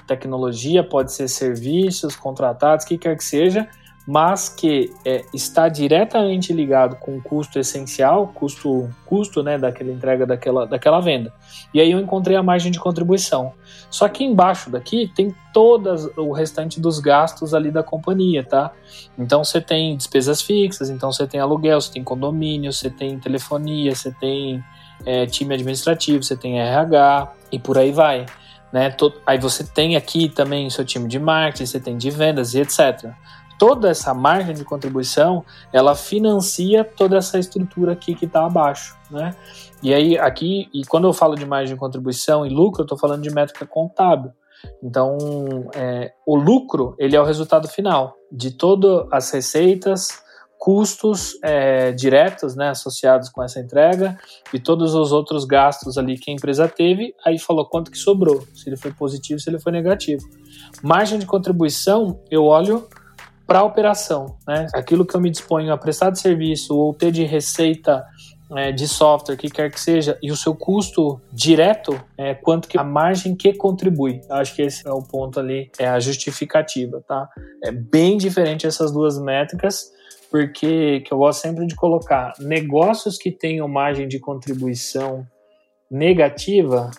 tecnologia, 0.08 0.82
pode 0.82 1.12
ser 1.12 1.28
serviços 1.28 2.16
contratados, 2.16 2.84
o 2.84 2.88
que 2.88 2.98
quer 2.98 3.16
que 3.16 3.24
seja, 3.24 3.68
mas 4.06 4.48
que 4.48 4.92
é, 5.04 5.24
está 5.34 5.68
diretamente 5.68 6.52
ligado 6.52 6.94
com 6.96 7.16
o 7.16 7.20
custo 7.20 7.58
essencial, 7.58 8.28
custo, 8.28 8.88
custo 9.04 9.42
né, 9.42 9.58
daquela 9.58 9.90
entrega 9.90 10.24
daquela, 10.24 10.64
daquela 10.64 11.00
venda. 11.00 11.32
E 11.74 11.80
aí 11.80 11.90
eu 11.90 11.98
encontrei 11.98 12.36
a 12.36 12.42
margem 12.42 12.70
de 12.70 12.78
contribuição. 12.78 13.52
Só 13.90 14.08
que 14.08 14.22
embaixo 14.22 14.70
daqui 14.70 15.10
tem 15.12 15.34
todas 15.52 16.04
o 16.16 16.30
restante 16.30 16.80
dos 16.80 17.00
gastos 17.00 17.52
ali 17.52 17.72
da 17.72 17.82
companhia, 17.82 18.44
tá? 18.44 18.70
Então 19.18 19.42
você 19.42 19.60
tem 19.60 19.96
despesas 19.96 20.40
fixas, 20.40 20.88
então 20.88 21.10
você 21.10 21.26
tem 21.26 21.40
aluguel, 21.40 21.80
você 21.80 21.92
tem 21.92 22.04
condomínio, 22.04 22.72
você 22.72 22.88
tem 22.88 23.18
telefonia, 23.18 23.92
você 23.92 24.12
tem 24.12 24.62
é, 25.04 25.26
time 25.26 25.52
administrativo, 25.54 26.22
você 26.22 26.36
tem 26.36 26.60
RH 26.60 27.32
e 27.50 27.58
por 27.58 27.76
aí 27.76 27.90
vai. 27.90 28.24
Né? 28.72 28.94
Aí 29.26 29.38
você 29.38 29.64
tem 29.64 29.96
aqui 29.96 30.28
também 30.28 30.70
seu 30.70 30.84
time 30.84 31.08
de 31.08 31.18
marketing, 31.18 31.66
você 31.66 31.80
tem 31.80 31.96
de 31.96 32.10
vendas 32.10 32.54
e 32.54 32.60
etc 32.60 33.12
toda 33.58 33.88
essa 33.88 34.12
margem 34.14 34.54
de 34.54 34.64
contribuição, 34.64 35.44
ela 35.72 35.94
financia 35.94 36.84
toda 36.84 37.16
essa 37.16 37.38
estrutura 37.38 37.92
aqui 37.92 38.14
que 38.14 38.26
está 38.26 38.44
abaixo, 38.44 38.96
né? 39.10 39.34
E 39.82 39.92
aí 39.92 40.18
aqui, 40.18 40.68
e 40.72 40.84
quando 40.84 41.06
eu 41.06 41.12
falo 41.12 41.34
de 41.34 41.44
margem 41.46 41.74
de 41.74 41.80
contribuição 41.80 42.46
e 42.46 42.48
lucro, 42.48 42.82
eu 42.82 42.84
estou 42.84 42.98
falando 42.98 43.22
de 43.22 43.30
métrica 43.30 43.66
contábil. 43.66 44.32
Então, 44.82 45.16
é, 45.74 46.12
o 46.26 46.34
lucro 46.34 46.94
ele 46.98 47.14
é 47.14 47.20
o 47.20 47.24
resultado 47.24 47.68
final 47.68 48.16
de 48.32 48.50
todas 48.50 49.06
as 49.12 49.30
receitas, 49.30 50.24
custos 50.58 51.38
é, 51.44 51.92
diretos, 51.92 52.56
né, 52.56 52.70
associados 52.70 53.28
com 53.28 53.42
essa 53.42 53.60
entrega 53.60 54.18
e 54.52 54.58
todos 54.58 54.94
os 54.94 55.12
outros 55.12 55.44
gastos 55.44 55.98
ali 55.98 56.18
que 56.18 56.30
a 56.30 56.34
empresa 56.34 56.66
teve. 56.66 57.14
Aí 57.24 57.38
falou 57.38 57.66
quanto 57.66 57.90
que 57.90 57.98
sobrou, 57.98 58.42
se 58.54 58.68
ele 58.68 58.76
foi 58.76 58.92
positivo, 58.92 59.38
se 59.38 59.48
ele 59.48 59.60
foi 59.60 59.72
negativo. 59.72 60.22
Margem 60.82 61.18
de 61.18 61.26
contribuição, 61.26 62.20
eu 62.30 62.44
olho 62.44 62.88
para 63.46 63.60
a 63.60 63.64
operação, 63.64 64.36
né? 64.46 64.66
Aquilo 64.74 65.06
que 65.06 65.14
eu 65.14 65.20
me 65.20 65.30
disponho 65.30 65.72
a 65.72 65.78
prestar 65.78 66.10
de 66.10 66.18
serviço 66.18 66.76
ou 66.76 66.92
ter 66.92 67.12
de 67.12 67.24
receita 67.24 68.04
é, 68.54 68.70
de 68.72 68.86
software, 68.86 69.36
que 69.36 69.48
quer 69.48 69.70
que 69.70 69.80
seja, 69.80 70.18
e 70.22 70.30
o 70.30 70.36
seu 70.36 70.54
custo 70.54 71.20
direto, 71.32 72.00
é, 72.16 72.34
quanto 72.34 72.68
que 72.68 72.78
a 72.78 72.84
margem 72.84 73.34
que 73.34 73.52
contribui. 73.52 74.20
Acho 74.30 74.54
que 74.54 74.62
esse 74.62 74.86
é 74.86 74.92
o 74.92 75.02
ponto 75.02 75.40
ali, 75.40 75.70
é 75.78 75.86
a 75.86 75.98
justificativa, 75.98 77.02
tá? 77.06 77.28
É 77.64 77.72
bem 77.72 78.16
diferente 78.16 78.66
essas 78.66 78.92
duas 78.92 79.18
métricas, 79.18 79.90
porque 80.30 81.00
que 81.00 81.12
eu 81.12 81.18
gosto 81.18 81.40
sempre 81.40 81.66
de 81.66 81.74
colocar 81.74 82.32
negócios 82.38 83.16
que 83.16 83.30
tenham 83.30 83.68
margem 83.68 84.06
de 84.06 84.18
contribuição 84.18 85.26
negativa, 85.90 86.90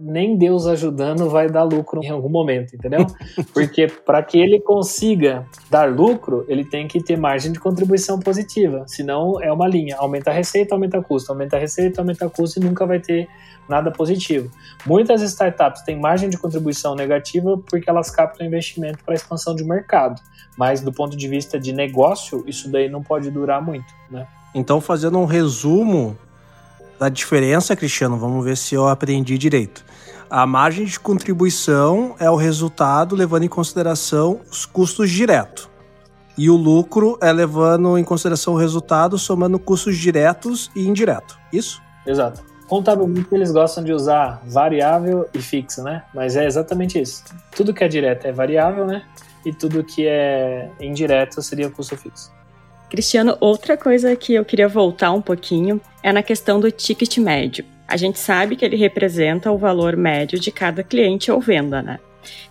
nem 0.00 0.36
Deus 0.36 0.66
ajudando 0.66 1.28
vai 1.28 1.50
dar 1.50 1.62
lucro 1.62 2.02
em 2.02 2.08
algum 2.08 2.30
momento, 2.30 2.74
entendeu? 2.74 3.06
Porque 3.52 3.86
para 3.86 4.22
que 4.22 4.38
ele 4.38 4.58
consiga 4.58 5.46
dar 5.70 5.92
lucro, 5.92 6.44
ele 6.48 6.64
tem 6.64 6.88
que 6.88 7.02
ter 7.02 7.18
margem 7.18 7.52
de 7.52 7.60
contribuição 7.60 8.18
positiva, 8.18 8.84
senão 8.86 9.40
é 9.42 9.52
uma 9.52 9.68
linha, 9.68 9.96
aumenta 9.98 10.30
a 10.30 10.32
receita, 10.32 10.74
aumenta 10.74 10.98
o 10.98 11.04
custo, 11.04 11.30
aumenta 11.30 11.56
a 11.56 11.60
receita, 11.60 12.00
aumenta 12.00 12.26
o 12.26 12.30
custo 12.30 12.58
e 12.58 12.64
nunca 12.64 12.86
vai 12.86 12.98
ter 12.98 13.28
nada 13.68 13.90
positivo. 13.90 14.50
Muitas 14.86 15.20
startups 15.20 15.82
têm 15.82 16.00
margem 16.00 16.30
de 16.30 16.38
contribuição 16.38 16.94
negativa 16.94 17.58
porque 17.68 17.88
elas 17.88 18.10
captam 18.10 18.46
investimento 18.46 19.04
para 19.04 19.14
expansão 19.14 19.54
de 19.54 19.62
mercado, 19.62 20.20
mas 20.56 20.80
do 20.80 20.92
ponto 20.92 21.16
de 21.16 21.28
vista 21.28 21.60
de 21.60 21.72
negócio, 21.72 22.42
isso 22.46 22.70
daí 22.70 22.88
não 22.88 23.02
pode 23.02 23.30
durar 23.30 23.62
muito, 23.62 23.92
né? 24.10 24.26
Então, 24.54 24.80
fazendo 24.80 25.18
um 25.18 25.26
resumo 25.26 26.18
da 26.98 27.08
diferença, 27.08 27.76
Cristiano, 27.76 28.18
vamos 28.18 28.44
ver 28.44 28.56
se 28.56 28.74
eu 28.74 28.88
aprendi 28.88 29.38
direito. 29.38 29.84
A 30.30 30.46
margem 30.46 30.84
de 30.84 31.00
contribuição 31.00 32.14
é 32.20 32.30
o 32.30 32.36
resultado 32.36 33.16
levando 33.16 33.42
em 33.42 33.48
consideração 33.48 34.40
os 34.48 34.64
custos 34.64 35.10
diretos. 35.10 35.68
E 36.38 36.48
o 36.48 36.54
lucro 36.54 37.18
é 37.20 37.32
levando 37.32 37.98
em 37.98 38.04
consideração 38.04 38.54
o 38.54 38.56
resultado 38.56 39.18
somando 39.18 39.58
custos 39.58 39.98
diretos 39.98 40.70
e 40.76 40.86
indiretos. 40.86 41.36
Isso? 41.52 41.82
Exato. 42.06 42.44
Contabilmente 42.68 43.26
eles 43.32 43.50
gostam 43.50 43.82
de 43.82 43.92
usar 43.92 44.40
variável 44.46 45.28
e 45.34 45.42
fixo, 45.42 45.82
né? 45.82 46.04
Mas 46.14 46.36
é 46.36 46.46
exatamente 46.46 47.00
isso. 47.00 47.24
Tudo 47.50 47.74
que 47.74 47.82
é 47.82 47.88
direto 47.88 48.26
é 48.26 48.30
variável, 48.30 48.86
né? 48.86 49.02
E 49.44 49.52
tudo 49.52 49.82
que 49.82 50.06
é 50.06 50.70
indireto 50.80 51.42
seria 51.42 51.68
custo 51.68 51.96
fixo. 51.96 52.30
Cristiano, 52.88 53.36
outra 53.40 53.76
coisa 53.76 54.14
que 54.14 54.34
eu 54.34 54.44
queria 54.44 54.68
voltar 54.68 55.10
um 55.10 55.20
pouquinho 55.20 55.80
é 56.04 56.12
na 56.12 56.22
questão 56.22 56.60
do 56.60 56.70
ticket 56.70 57.18
médio. 57.18 57.64
A 57.90 57.96
gente 57.96 58.20
sabe 58.20 58.54
que 58.54 58.64
ele 58.64 58.76
representa 58.76 59.50
o 59.50 59.58
valor 59.58 59.96
médio 59.96 60.38
de 60.38 60.52
cada 60.52 60.84
cliente 60.84 61.30
ou 61.30 61.40
venda, 61.40 61.82
né? 61.82 61.98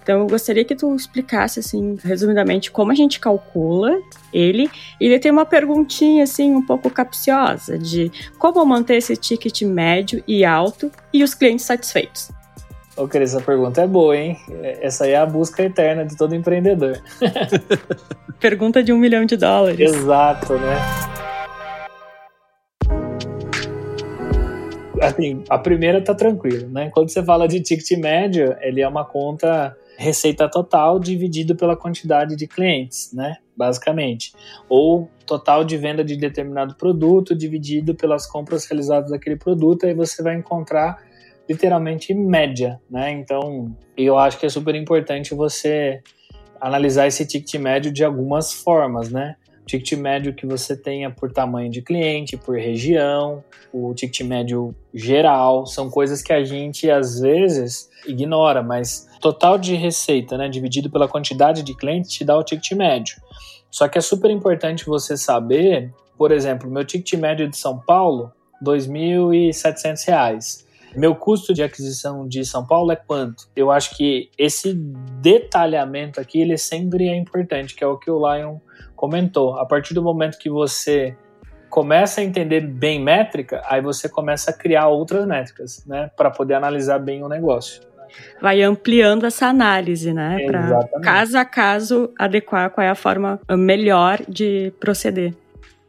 Então 0.03 0.19
eu 0.19 0.27
gostaria 0.27 0.65
que 0.65 0.75
tu 0.75 0.93
explicasse 0.93 1.61
assim, 1.61 1.95
resumidamente, 2.03 2.69
como 2.69 2.91
a 2.91 2.95
gente 2.95 3.19
calcula 3.21 3.97
ele. 4.33 4.69
E 4.99 5.05
ele 5.05 5.17
tem 5.17 5.31
uma 5.31 5.45
perguntinha 5.45 6.25
assim 6.25 6.53
um 6.53 6.65
pouco 6.65 6.89
capciosa 6.89 7.77
de 7.77 8.11
como 8.37 8.65
manter 8.65 8.97
esse 8.97 9.15
ticket 9.15 9.61
médio 9.61 10.21
e 10.27 10.43
alto 10.43 10.91
e 11.13 11.23
os 11.23 11.33
clientes 11.33 11.65
satisfeitos. 11.65 12.31
Ô, 12.97 13.07
Cris, 13.07 13.33
essa 13.33 13.41
pergunta 13.41 13.81
é 13.81 13.87
boa, 13.87 14.17
hein? 14.17 14.37
Essa 14.81 15.05
aí 15.05 15.11
é 15.11 15.17
a 15.17 15.25
busca 15.25 15.63
eterna 15.63 16.05
de 16.05 16.17
todo 16.17 16.35
empreendedor. 16.35 17.01
Pergunta 18.41 18.83
de 18.83 18.91
um 18.91 18.97
milhão 18.97 19.23
de 19.23 19.37
dólares. 19.37 19.79
Exato, 19.79 20.55
né? 20.55 21.28
Assim, 25.01 25.43
a 25.49 25.57
primeira 25.57 26.03
tá 26.03 26.13
tranquilo, 26.13 26.69
né? 26.69 26.89
Quando 26.93 27.09
você 27.09 27.23
fala 27.23 27.47
de 27.47 27.61
ticket 27.61 27.97
médio, 27.97 28.55
ele 28.61 28.81
é 28.81 28.87
uma 28.87 29.05
conta 29.05 29.75
receita 29.97 30.49
total 30.49 30.99
dividido 30.99 31.55
pela 31.55 31.75
quantidade 31.75 32.35
de 32.35 32.47
clientes, 32.47 33.11
né? 33.13 33.37
Basicamente. 33.55 34.33
Ou 34.69 35.09
total 35.25 35.63
de 35.63 35.77
venda 35.77 36.03
de 36.03 36.15
determinado 36.15 36.75
produto 36.75 37.35
dividido 37.35 37.93
pelas 37.93 38.25
compras 38.25 38.65
realizadas 38.65 39.11
daquele 39.11 39.35
produto, 39.35 39.85
aí 39.85 39.93
você 39.93 40.23
vai 40.23 40.35
encontrar 40.35 41.03
literalmente 41.49 42.13
média, 42.13 42.79
né? 42.89 43.11
Então, 43.11 43.75
eu 43.97 44.17
acho 44.17 44.39
que 44.39 44.45
é 44.45 44.49
super 44.49 44.75
importante 44.75 45.33
você 45.33 46.01
analisar 46.61 47.07
esse 47.07 47.25
ticket 47.25 47.59
médio 47.59 47.91
de 47.91 48.03
algumas 48.03 48.53
formas, 48.53 49.09
né? 49.09 49.35
Ticket 49.69 49.99
médio 49.99 50.33
que 50.33 50.47
você 50.47 50.75
tenha 50.75 51.11
por 51.11 51.31
tamanho 51.31 51.69
de 51.69 51.83
cliente, 51.83 52.35
por 52.35 52.57
região, 52.57 53.43
o 53.71 53.93
ticket 53.93 54.21
médio 54.21 54.73
geral, 54.91 55.67
são 55.67 55.91
coisas 55.91 56.23
que 56.23 56.33
a 56.33 56.43
gente 56.43 56.89
às 56.89 57.19
vezes 57.19 57.87
ignora, 58.07 58.63
mas 58.63 59.07
total 59.21 59.59
de 59.59 59.75
receita, 59.75 60.35
né, 60.39 60.49
dividido 60.49 60.89
pela 60.89 61.07
quantidade 61.07 61.61
de 61.61 61.75
clientes, 61.75 62.11
te 62.11 62.25
dá 62.25 62.35
o 62.35 62.43
ticket 62.43 62.71
médio. 62.71 63.17
Só 63.69 63.87
que 63.87 63.99
é 63.99 64.01
super 64.01 64.31
importante 64.31 64.87
você 64.87 65.15
saber, 65.15 65.93
por 66.17 66.31
exemplo, 66.31 66.67
meu 66.67 66.83
ticket 66.83 67.13
médio 67.19 67.47
de 67.47 67.55
São 67.55 67.77
Paulo, 67.77 68.33
R$ 68.59 68.71
2.700. 68.71 70.65
Meu 70.95 71.13
custo 71.13 71.53
de 71.53 71.61
aquisição 71.61 72.27
de 72.27 72.43
São 72.43 72.65
Paulo 72.65 72.91
é 72.91 72.95
quanto? 72.95 73.47
Eu 73.55 73.69
acho 73.69 73.95
que 73.95 74.31
esse 74.35 74.73
detalhamento 74.73 76.19
aqui 76.19 76.41
ele 76.41 76.57
sempre 76.57 77.07
é 77.07 77.15
importante, 77.15 77.75
que 77.75 77.83
é 77.83 77.87
o 77.87 77.99
que 77.99 78.09
o 78.09 78.17
Lion 78.17 78.57
comentou. 78.99 79.57
A 79.57 79.65
partir 79.65 79.93
do 79.93 80.03
momento 80.03 80.37
que 80.37 80.49
você 80.49 81.15
começa 81.69 82.19
a 82.19 82.23
entender 82.23 82.61
bem 82.61 83.01
métrica, 83.01 83.61
aí 83.65 83.81
você 83.81 84.09
começa 84.09 84.51
a 84.51 84.53
criar 84.53 84.87
outras 84.87 85.25
métricas, 85.25 85.85
né, 85.85 86.11
para 86.17 86.29
poder 86.29 86.55
analisar 86.55 86.99
bem 86.99 87.23
o 87.23 87.29
negócio. 87.29 87.81
Vai 88.41 88.61
ampliando 88.61 89.25
essa 89.25 89.45
análise, 89.45 90.11
né, 90.11 90.39
para 90.45 90.85
caso 91.01 91.37
a 91.37 91.45
caso 91.45 92.11
adequar 92.17 92.71
qual 92.71 92.85
é 92.85 92.89
a 92.89 92.95
forma 92.95 93.39
melhor 93.49 94.19
de 94.27 94.73
proceder 94.79 95.33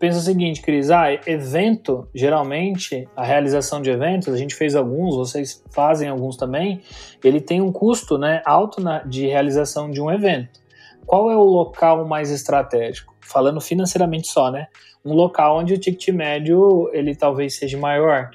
pensa 0.00 0.18
o 0.18 0.22
seguinte, 0.22 0.62
Cris, 0.62 0.90
ah, 0.90 1.12
evento, 1.26 2.08
geralmente, 2.14 3.06
a 3.14 3.22
realização 3.22 3.82
de 3.82 3.90
eventos, 3.90 4.32
a 4.32 4.36
gente 4.38 4.54
fez 4.54 4.74
alguns, 4.74 5.14
vocês 5.14 5.62
fazem 5.70 6.08
alguns 6.08 6.38
também, 6.38 6.80
ele 7.22 7.38
tem 7.38 7.60
um 7.60 7.70
custo 7.70 8.16
né, 8.16 8.40
alto 8.46 8.80
na, 8.80 9.00
de 9.00 9.26
realização 9.26 9.90
de 9.90 10.00
um 10.00 10.10
evento. 10.10 10.58
Qual 11.06 11.30
é 11.30 11.36
o 11.36 11.42
local 11.42 12.06
mais 12.06 12.30
estratégico? 12.30 13.14
Falando 13.20 13.60
financeiramente 13.60 14.28
só, 14.28 14.50
né? 14.50 14.66
Um 15.04 15.14
local 15.14 15.58
onde 15.58 15.74
o 15.74 15.78
ticket 15.78 16.14
médio 16.14 16.90
ele 16.92 17.14
talvez 17.14 17.56
seja 17.56 17.78
maior, 17.78 18.30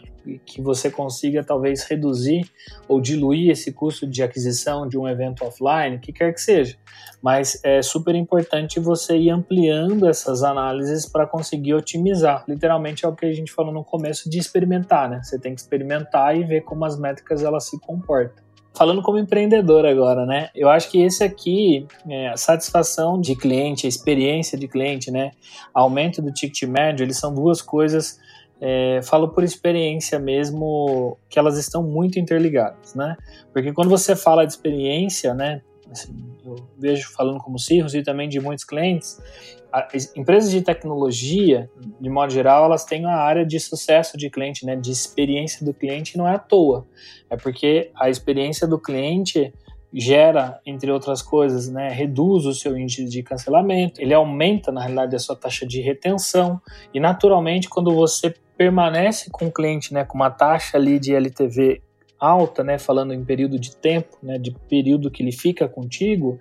que 0.45 0.61
você 0.61 0.89
consiga 0.89 1.43
talvez 1.43 1.83
reduzir 1.83 2.49
ou 2.87 2.99
diluir 2.99 3.51
esse 3.51 3.71
custo 3.71 4.07
de 4.07 4.23
aquisição 4.23 4.87
de 4.87 4.97
um 4.97 5.07
evento 5.07 5.45
offline, 5.45 5.99
que 5.99 6.11
quer 6.11 6.33
que 6.33 6.41
seja. 6.41 6.77
Mas 7.21 7.59
é 7.63 7.81
super 7.81 8.15
importante 8.15 8.79
você 8.79 9.17
ir 9.17 9.29
ampliando 9.29 10.07
essas 10.07 10.43
análises 10.43 11.05
para 11.05 11.27
conseguir 11.27 11.73
otimizar. 11.73 12.43
Literalmente 12.47 13.05
é 13.05 13.07
o 13.07 13.15
que 13.15 13.25
a 13.25 13.33
gente 13.33 13.51
falou 13.51 13.73
no 13.73 13.83
começo 13.83 14.29
de 14.29 14.39
experimentar, 14.39 15.09
né? 15.09 15.21
Você 15.23 15.39
tem 15.39 15.53
que 15.53 15.61
experimentar 15.61 16.35
e 16.35 16.43
ver 16.43 16.61
como 16.61 16.85
as 16.85 16.97
métricas 16.97 17.43
elas 17.43 17.65
se 17.69 17.79
comportam 17.79 18.44
falando 18.75 19.01
como 19.01 19.17
empreendedor 19.17 19.85
agora, 19.85 20.25
né? 20.25 20.49
Eu 20.53 20.69
acho 20.69 20.89
que 20.89 21.01
esse 21.01 21.23
aqui, 21.23 21.87
é, 22.07 22.29
a 22.29 22.37
satisfação 22.37 23.19
de 23.19 23.35
cliente, 23.35 23.85
a 23.85 23.89
experiência 23.89 24.57
de 24.57 24.67
cliente, 24.67 25.09
né? 25.09 25.31
Aumento 25.73 26.21
do 26.21 26.31
ticket 26.31 26.63
médio, 26.69 27.03
eles 27.03 27.17
são 27.17 27.33
duas 27.33 27.61
coisas 27.61 28.19
é, 28.61 29.01
falo 29.03 29.29
por 29.29 29.43
experiência 29.43 30.17
mesmo 30.17 31.17
que 31.29 31.37
elas 31.37 31.57
estão 31.57 31.83
muito 31.83 32.19
interligadas, 32.19 32.95
né? 32.95 33.17
Porque 33.51 33.73
quando 33.73 33.89
você 33.89 34.15
fala 34.15 34.45
de 34.45 34.53
experiência, 34.53 35.33
né? 35.33 35.61
Assim, 35.91 36.15
eu 36.43 36.55
vejo 36.77 37.11
falando 37.11 37.39
como 37.39 37.59
Cirrus 37.59 37.93
e 37.93 38.01
também 38.01 38.27
de 38.27 38.39
muitos 38.39 38.65
clientes, 38.65 39.21
empresas 40.15 40.51
de 40.51 40.61
tecnologia, 40.61 41.69
de 41.99 42.09
modo 42.09 42.31
geral, 42.31 42.65
elas 42.65 42.85
têm 42.85 43.01
uma 43.01 43.15
área 43.15 43.45
de 43.45 43.59
sucesso 43.59 44.17
de 44.17 44.29
cliente, 44.29 44.65
né? 44.65 44.75
De 44.75 44.91
experiência 44.91 45.65
do 45.65 45.73
cliente 45.73 46.17
não 46.17 46.27
é 46.27 46.35
à 46.35 46.39
toa, 46.39 46.87
é 47.29 47.35
porque 47.35 47.91
a 47.95 48.09
experiência 48.09 48.67
do 48.67 48.79
cliente 48.79 49.53
gera, 49.97 50.59
entre 50.65 50.91
outras 50.91 51.21
coisas, 51.21 51.69
né, 51.69 51.87
reduz 51.87 52.45
o 52.45 52.53
seu 52.53 52.77
índice 52.77 53.05
de 53.05 53.23
cancelamento, 53.23 54.01
ele 54.01 54.13
aumenta, 54.13 54.69
na 54.69 54.81
realidade, 54.81 55.15
a 55.15 55.19
sua 55.19 55.37
taxa 55.37 55.65
de 55.65 55.79
retenção, 55.79 56.59
e 56.93 56.99
naturalmente, 56.99 57.69
quando 57.69 57.93
você 57.93 58.33
permanece 58.57 59.29
com 59.29 59.47
o 59.47 59.51
cliente 59.51 59.93
né, 59.93 60.03
com 60.03 60.15
uma 60.15 60.29
taxa 60.29 60.77
ali 60.77 60.99
de 60.99 61.13
LTV 61.13 61.81
alta, 62.19 62.63
né, 62.63 62.77
falando 62.77 63.13
em 63.13 63.23
período 63.23 63.57
de 63.59 63.75
tempo, 63.75 64.17
né, 64.21 64.37
de 64.37 64.51
período 64.51 65.11
que 65.11 65.23
ele 65.23 65.31
fica 65.31 65.67
contigo, 65.67 66.39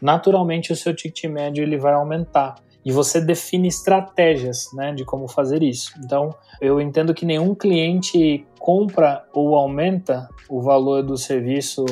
naturalmente 0.00 0.72
o 0.72 0.76
seu 0.76 0.94
ticket 0.94 1.24
médio 1.30 1.62
ele 1.62 1.78
vai 1.78 1.94
aumentar. 1.94 2.56
E 2.84 2.92
você 2.92 3.20
define 3.20 3.68
estratégias 3.68 4.70
né, 4.74 4.92
de 4.92 5.04
como 5.04 5.26
fazer 5.26 5.62
isso. 5.62 5.92
Então, 6.04 6.34
eu 6.60 6.80
entendo 6.80 7.14
que 7.14 7.24
nenhum 7.24 7.54
cliente 7.54 8.46
compra 8.58 9.24
ou 9.32 9.56
aumenta 9.56 10.28
o 10.48 10.60
valor 10.60 11.02
do 11.02 11.16
serviço 11.16 11.84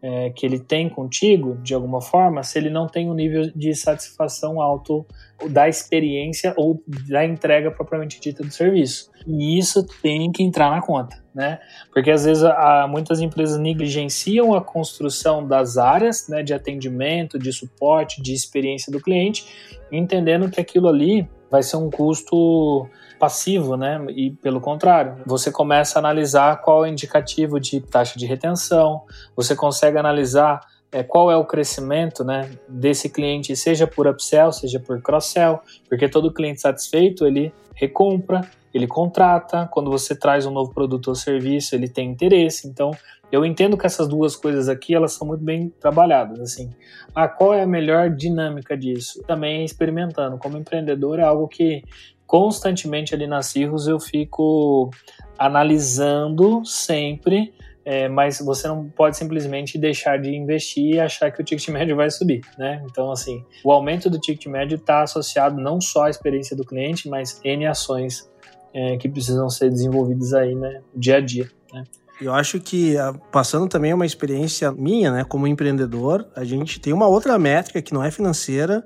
é, 0.00 0.30
que 0.30 0.46
ele 0.46 0.60
tem 0.60 0.88
contigo, 0.88 1.56
de 1.62 1.74
alguma 1.74 2.00
forma, 2.00 2.42
se 2.42 2.58
ele 2.58 2.70
não 2.70 2.86
tem 2.86 3.10
um 3.10 3.14
nível 3.14 3.50
de 3.54 3.74
satisfação 3.74 4.60
alto 4.60 5.04
da 5.50 5.68
experiência 5.68 6.54
ou 6.56 6.82
da 7.08 7.24
entrega 7.24 7.70
propriamente 7.70 8.20
dita 8.20 8.42
do 8.42 8.50
serviço. 8.50 9.10
E 9.26 9.58
isso 9.58 9.84
tem 10.00 10.30
que 10.30 10.42
entrar 10.42 10.70
na 10.70 10.80
conta, 10.80 11.22
né? 11.34 11.58
Porque 11.92 12.10
às 12.10 12.24
vezes 12.24 12.44
há, 12.44 12.86
muitas 12.88 13.20
empresas 13.20 13.58
negligenciam 13.58 14.54
a 14.54 14.60
construção 14.60 15.46
das 15.46 15.76
áreas 15.76 16.28
né, 16.28 16.42
de 16.42 16.54
atendimento, 16.54 17.38
de 17.38 17.52
suporte, 17.52 18.22
de 18.22 18.32
experiência 18.32 18.92
do 18.92 19.00
cliente, 19.00 19.46
entendendo 19.90 20.50
que 20.50 20.60
aquilo 20.60 20.88
ali 20.88 21.28
vai 21.50 21.62
ser 21.62 21.76
um 21.76 21.90
custo 21.90 22.88
passivo, 23.18 23.76
né? 23.76 24.04
E 24.10 24.30
pelo 24.30 24.60
contrário, 24.60 25.16
você 25.26 25.50
começa 25.50 25.98
a 25.98 26.00
analisar 26.00 26.60
qual 26.62 26.84
é 26.84 26.88
o 26.88 26.92
indicativo 26.92 27.58
de 27.60 27.80
taxa 27.80 28.18
de 28.18 28.26
retenção, 28.26 29.02
você 29.36 29.54
consegue 29.54 29.98
analisar 29.98 30.60
é, 30.90 31.02
qual 31.02 31.30
é 31.30 31.36
o 31.36 31.44
crescimento 31.44 32.24
né, 32.24 32.50
desse 32.68 33.10
cliente, 33.10 33.54
seja 33.54 33.86
por 33.86 34.06
upsell, 34.06 34.52
seja 34.52 34.80
por 34.80 35.00
cross-sell, 35.02 35.60
porque 35.88 36.08
todo 36.08 36.32
cliente 36.32 36.60
satisfeito 36.60 37.26
ele 37.26 37.52
recompra, 37.74 38.40
ele 38.72 38.86
contrata, 38.86 39.68
quando 39.70 39.90
você 39.90 40.14
traz 40.14 40.46
um 40.46 40.50
novo 40.50 40.72
produto 40.72 41.08
ou 41.08 41.14
serviço, 41.14 41.74
ele 41.74 41.88
tem 41.88 42.10
interesse. 42.10 42.66
Então, 42.66 42.90
eu 43.30 43.44
entendo 43.44 43.76
que 43.76 43.86
essas 43.86 44.08
duas 44.08 44.34
coisas 44.34 44.68
aqui 44.68 44.94
elas 44.94 45.12
são 45.12 45.26
muito 45.26 45.44
bem 45.44 45.68
trabalhadas. 45.80 46.40
Assim, 46.40 46.70
ah, 47.14 47.28
qual 47.28 47.54
é 47.54 47.62
a 47.62 47.66
melhor 47.66 48.10
dinâmica 48.10 48.76
disso? 48.76 49.22
Também 49.26 49.64
experimentando. 49.64 50.38
Como 50.38 50.56
empreendedor 50.56 51.18
é 51.18 51.22
algo 51.22 51.46
que 51.46 51.82
constantemente 52.28 53.14
ali 53.14 53.26
na 53.26 53.40
Cirrus 53.40 53.88
eu 53.88 53.98
fico 53.98 54.90
analisando 55.38 56.62
sempre, 56.64 57.54
é, 57.84 58.06
mas 58.06 58.38
você 58.38 58.68
não 58.68 58.86
pode 58.90 59.16
simplesmente 59.16 59.78
deixar 59.78 60.18
de 60.20 60.36
investir 60.36 60.96
e 60.96 61.00
achar 61.00 61.32
que 61.32 61.40
o 61.40 61.44
ticket 61.44 61.66
médio 61.68 61.96
vai 61.96 62.10
subir, 62.10 62.42
né? 62.58 62.84
Então, 62.84 63.10
assim, 63.10 63.42
o 63.64 63.72
aumento 63.72 64.10
do 64.10 64.20
ticket 64.20 64.46
médio 64.46 64.76
está 64.76 65.02
associado 65.02 65.58
não 65.58 65.80
só 65.80 66.04
à 66.04 66.10
experiência 66.10 66.54
do 66.54 66.64
cliente, 66.64 67.08
mas 67.08 67.40
N 67.42 67.66
ações 67.66 68.30
é, 68.74 68.98
que 68.98 69.08
precisam 69.08 69.48
ser 69.48 69.70
desenvolvidas 69.70 70.34
aí, 70.34 70.54
né, 70.54 70.82
dia 70.94 71.16
a 71.16 71.20
dia, 71.20 71.50
né? 71.72 71.82
Eu 72.20 72.34
acho 72.34 72.60
que, 72.60 72.96
passando 73.30 73.68
também 73.68 73.94
uma 73.94 74.04
experiência 74.04 74.72
minha, 74.72 75.10
né, 75.12 75.24
como 75.24 75.46
empreendedor, 75.46 76.28
a 76.34 76.44
gente 76.44 76.80
tem 76.80 76.92
uma 76.92 77.06
outra 77.06 77.38
métrica 77.38 77.80
que 77.80 77.94
não 77.94 78.02
é 78.02 78.10
financeira, 78.10 78.84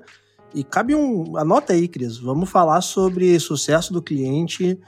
e 0.53 0.63
cabe 0.63 0.95
um. 0.95 1.37
Anota 1.37 1.73
aí, 1.73 1.87
Cris. 1.87 2.17
Vamos 2.17 2.49
falar 2.49 2.81
sobre 2.81 3.39
sucesso 3.39 3.91
do 3.91 4.01
cliente. 4.01 4.79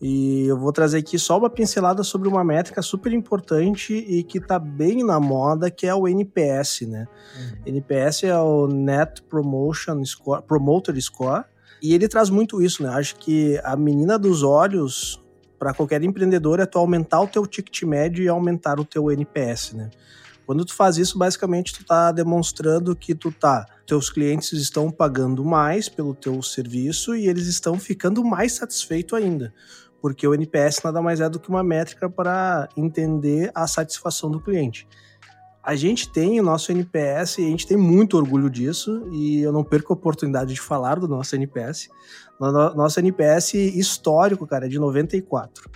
E 0.00 0.46
eu 0.46 0.58
vou 0.58 0.72
trazer 0.72 0.98
aqui 0.98 1.18
só 1.18 1.36
uma 1.36 1.50
pincelada 1.50 2.02
sobre 2.02 2.26
uma 2.26 2.42
métrica 2.42 2.80
super 2.80 3.12
importante 3.12 3.92
e 3.92 4.22
que 4.22 4.38
está 4.38 4.58
bem 4.58 5.04
na 5.04 5.20
moda, 5.20 5.70
que 5.70 5.86
é 5.86 5.94
o 5.94 6.08
NPS, 6.08 6.82
né? 6.82 7.06
Uhum. 7.36 7.62
NPS 7.66 8.24
é 8.24 8.38
o 8.38 8.66
Net 8.66 9.22
Promotion 9.22 10.02
Score, 10.06 10.42
Promoter 10.42 10.98
Score. 11.02 11.44
E 11.82 11.94
ele 11.94 12.08
traz 12.08 12.30
muito 12.30 12.62
isso, 12.62 12.82
né? 12.82 12.88
Acho 12.88 13.16
que 13.16 13.60
a 13.62 13.76
menina 13.76 14.18
dos 14.18 14.42
olhos 14.42 15.22
para 15.58 15.74
qualquer 15.74 16.02
empreendedor 16.02 16.60
é 16.60 16.64
tu 16.64 16.78
aumentar 16.78 17.20
o 17.20 17.26
teu 17.26 17.46
ticket 17.46 17.82
médio 17.82 18.24
e 18.24 18.28
aumentar 18.28 18.80
o 18.80 18.84
teu 18.86 19.10
NPS, 19.10 19.74
né? 19.74 19.90
Quando 20.50 20.64
tu 20.64 20.74
faz 20.74 20.96
isso, 20.96 21.16
basicamente 21.16 21.72
tu 21.72 21.84
tá 21.84 22.10
demonstrando 22.10 22.96
que 22.96 23.14
tu 23.14 23.30
tá, 23.30 23.64
teus 23.86 24.10
clientes 24.10 24.50
estão 24.50 24.90
pagando 24.90 25.44
mais 25.44 25.88
pelo 25.88 26.12
teu 26.12 26.42
serviço 26.42 27.14
e 27.14 27.28
eles 27.28 27.46
estão 27.46 27.78
ficando 27.78 28.24
mais 28.24 28.54
satisfeitos 28.54 29.16
ainda, 29.16 29.54
porque 30.02 30.26
o 30.26 30.34
NPS 30.34 30.82
nada 30.82 31.00
mais 31.00 31.20
é 31.20 31.28
do 31.28 31.38
que 31.38 31.48
uma 31.48 31.62
métrica 31.62 32.10
para 32.10 32.68
entender 32.76 33.52
a 33.54 33.68
satisfação 33.68 34.28
do 34.28 34.40
cliente. 34.40 34.88
A 35.62 35.76
gente 35.76 36.10
tem 36.10 36.40
o 36.40 36.42
nosso 36.42 36.72
NPS 36.72 37.38
e 37.38 37.46
a 37.46 37.50
gente 37.50 37.64
tem 37.64 37.76
muito 37.76 38.16
orgulho 38.16 38.50
disso 38.50 39.08
e 39.12 39.42
eu 39.42 39.52
não 39.52 39.62
perco 39.62 39.92
a 39.92 39.96
oportunidade 39.96 40.52
de 40.52 40.60
falar 40.60 40.98
do 40.98 41.06
nosso 41.06 41.36
NPS. 41.36 41.90
Nosso 42.40 42.98
NPS 42.98 43.54
histórico, 43.54 44.48
cara, 44.48 44.66
é 44.66 44.68
de 44.68 44.80
94. 44.80 45.70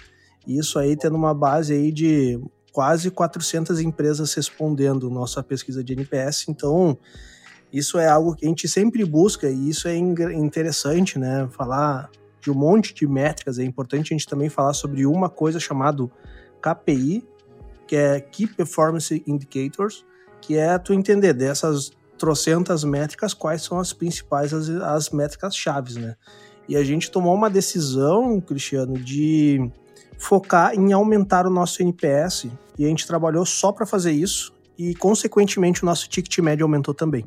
Isso 0.49 0.81
aí 0.81 0.97
tendo 0.97 1.15
uma 1.15 1.33
base 1.33 1.73
aí 1.73 1.93
de 1.93 2.41
quase 2.75 3.09
400 3.09 3.81
empresas 3.81 4.35
respondendo 4.35 5.09
nossa 5.09 5.45
pesquisa 5.45 5.83
de 5.85 5.93
NPS. 5.93 6.49
Então, 6.49 6.99
isso 7.73 8.01
é 8.01 8.09
algo 8.09 8.35
que 8.35 8.45
a 8.45 8.49
gente 8.49 8.67
sempre 8.67 9.05
busca 9.05 9.49
e 9.49 9.71
isso 9.71 9.87
é 9.87 9.97
interessante, 9.97 11.17
né? 11.17 11.49
Falar 11.53 12.11
de 12.41 12.51
um 12.51 12.55
monte 12.55 12.93
de 12.93 13.07
métricas. 13.07 13.61
É 13.61 13.63
importante 13.65 14.13
a 14.13 14.17
gente 14.17 14.27
também 14.27 14.49
falar 14.49 14.75
sobre 14.75 15.07
uma 15.07 15.31
coisa 15.31 15.61
chamada 15.61 16.05
KPI, 16.61 17.25
que 17.87 17.95
é 17.95 18.21
Key 18.21 18.49
Performance 18.49 19.23
Indicators, 19.25 20.05
que 20.41 20.57
é 20.57 20.77
tu 20.77 20.93
entender 20.93 21.33
dessas 21.33 21.93
trocentas 22.19 22.83
métricas 22.83 23.33
quais 23.33 23.63
são 23.63 23.79
as 23.79 23.93
principais, 23.93 24.53
as, 24.53 24.69
as 24.69 25.11
métricas 25.11 25.55
chaves, 25.55 25.95
né? 25.95 26.17
E 26.69 26.77
a 26.77 26.83
gente 26.83 27.09
tomou 27.09 27.37
uma 27.37 27.49
decisão, 27.49 28.41
Cristiano, 28.41 28.99
de 28.99 29.71
focar 30.19 30.75
em 30.75 30.93
aumentar 30.93 31.47
o 31.47 31.51
nosso 31.51 31.83
NPS 31.83 32.49
e 32.79 32.85
a 32.85 32.89
gente 32.89 33.07
trabalhou 33.07 33.45
só 33.45 33.73
para 33.73 33.87
fazer 33.87 34.13
isso 34.13 34.55
e, 34.79 34.95
consequentemente, 34.95 35.83
o 35.83 35.87
nosso 35.87 36.09
ticket 36.09 36.39
médio 36.39 36.65
aumentou 36.65 36.93
também. 36.93 37.25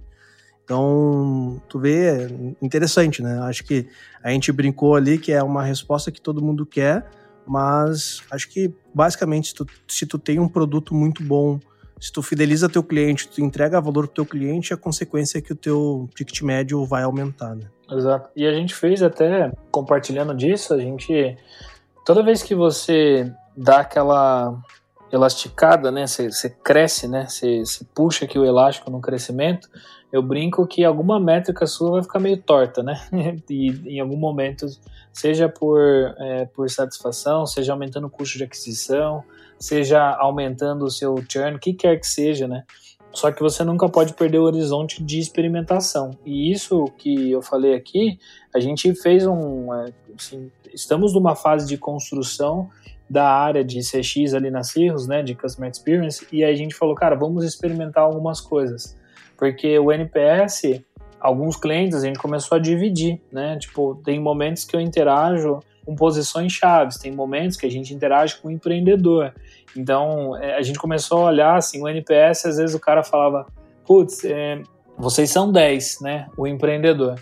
Então, 0.64 1.62
tu 1.70 1.80
vê, 1.80 2.26
é 2.26 2.30
interessante, 2.62 3.22
né? 3.24 3.40
Acho 3.44 3.64
que 3.64 3.88
a 4.22 4.32
gente 4.32 4.52
brincou 4.52 4.96
ali 4.96 5.18
que 5.18 5.32
é 5.32 5.42
uma 5.42 5.64
resposta 5.64 6.12
que 6.12 6.20
todo 6.20 6.44
mundo 6.44 6.66
quer, 6.66 7.10
mas 7.48 8.22
acho 8.30 8.50
que, 8.50 8.74
basicamente, 8.94 9.48
se 9.48 9.56
tu, 9.56 9.66
se 9.88 10.06
tu 10.06 10.20
tem 10.20 10.40
um 10.40 10.50
produto 10.50 10.94
muito 10.94 11.24
bom, 11.24 11.58
se 12.02 12.12
tu 12.12 12.22
fideliza 12.22 12.68
teu 12.68 12.84
cliente, 12.84 13.30
tu 13.30 13.42
entrega 13.42 13.80
valor 13.80 14.08
pro 14.08 14.16
teu 14.16 14.26
cliente, 14.26 14.74
a 14.74 14.78
consequência 14.78 15.38
é 15.38 15.42
que 15.42 15.54
o 15.54 15.56
teu 15.56 16.10
ticket 16.14 16.42
médio 16.42 16.86
vai 16.86 17.04
aumentar, 17.04 17.56
né? 17.56 17.64
Exato. 17.90 18.30
E 18.36 18.46
a 18.46 18.52
gente 18.52 18.76
fez 18.76 19.02
até, 19.02 19.52
compartilhando 19.72 20.36
disso, 20.36 20.74
a 20.74 20.78
gente... 20.78 21.38
Toda 22.08 22.24
vez 22.24 22.42
que 22.42 22.56
você 22.56 23.30
dá 23.54 23.82
aquela 23.82 24.58
elasticada, 25.12 25.92
né? 25.92 26.08
Você 26.08 26.50
cresce, 26.64 27.06
né? 27.06 27.28
Você 27.28 27.66
puxa 27.94 28.24
aqui 28.24 28.40
o 28.40 28.46
elástico 28.46 28.90
no 28.90 29.02
crescimento. 29.02 29.68
Eu 30.10 30.24
brinco 30.24 30.66
que 30.66 30.86
alguma 30.86 31.20
métrica 31.20 31.68
sua 31.68 31.92
vai 31.92 32.04
ficar 32.04 32.22
meio 32.22 32.42
torta, 32.42 32.82
né? 32.82 32.98
e 33.50 33.98
em 33.98 34.00
algum 34.00 34.16
momento, 34.16 34.66
seja 35.12 35.50
por, 35.50 35.82
é, 36.18 36.46
por 36.46 36.70
satisfação, 36.70 37.46
seja 37.46 37.74
aumentando 37.74 38.08
o 38.08 38.10
custo 38.10 38.38
de 38.38 38.46
aquisição, 38.46 39.22
seja 39.60 40.02
aumentando 40.16 40.86
o 40.86 40.90
seu 40.90 41.14
churn, 41.30 41.58
o 41.58 41.60
que 41.60 41.74
quer 41.74 42.00
que 42.00 42.08
seja, 42.08 42.48
né? 42.48 42.64
Só 43.12 43.32
que 43.32 43.42
você 43.42 43.64
nunca 43.64 43.90
pode 43.90 44.14
perder 44.14 44.38
o 44.38 44.44
horizonte 44.44 45.04
de 45.04 45.20
experimentação. 45.20 46.12
E 46.26 46.52
isso 46.52 46.86
que 46.98 47.32
eu 47.32 47.42
falei 47.42 47.74
aqui, 47.74 48.18
a 48.56 48.62
gente 48.62 48.94
fez 48.96 49.26
um. 49.26 49.74
É, 49.74 49.92
assim, 50.18 50.52
estamos 50.74 51.14
numa 51.14 51.36
fase 51.36 51.68
de 51.68 51.78
construção 51.78 52.70
da 53.10 53.30
área 53.30 53.64
de 53.64 53.80
CX 53.80 54.34
ali 54.34 54.52
na 54.52 54.64
Cirrus, 54.64 55.08
né, 55.08 55.24
de 55.24 55.34
Customer 55.34 55.70
Experience, 55.70 56.28
e 56.32 56.44
aí 56.44 56.54
a 56.54 56.58
gente 56.58 56.76
falou, 56.76 56.94
cara, 56.94 57.16
vamos 57.16 57.46
experimentar 57.46 58.04
algumas 58.04 58.42
coisas. 58.42 58.98
Porque 59.38 59.78
o 59.80 59.92
NPS, 59.92 60.82
alguns 61.20 61.56
clientes 61.56 62.04
a 62.04 62.06
gente 62.06 62.20
começou 62.20 62.58
a 62.58 62.60
dividir, 62.60 63.22
né? 63.32 63.58
Tipo, 63.58 63.96
tem 64.04 64.20
momentos 64.20 64.66
que 64.66 64.76
eu 64.76 64.82
interajo 64.82 65.60
com 65.86 65.96
posições 65.96 66.52
chaves, 66.52 66.98
tem 66.98 67.12
momentos 67.12 67.56
que 67.56 67.66
a 67.66 67.72
gente 67.72 67.94
interage 67.94 68.36
com 68.38 68.50
o 68.50 68.52
empreendedor. 68.52 69.34
Então, 69.76 70.36
é, 70.38 70.56
a 70.56 70.62
gente 70.62 70.80
começou 70.80 71.20
a 71.20 71.26
olhar 71.30 71.56
assim, 71.56 71.82
o 71.82 71.88
NPS, 71.88 72.46
às 72.46 72.58
vezes 72.58 72.76
o 72.76 72.80
cara 72.80 73.04
falava, 73.04 73.46
putz, 73.86 74.26
é, 74.26 74.62
vocês 74.98 75.30
são 75.30 75.52
10, 75.52 76.02
né? 76.02 76.28
O 76.36 76.48
empreendedor. 76.48 77.16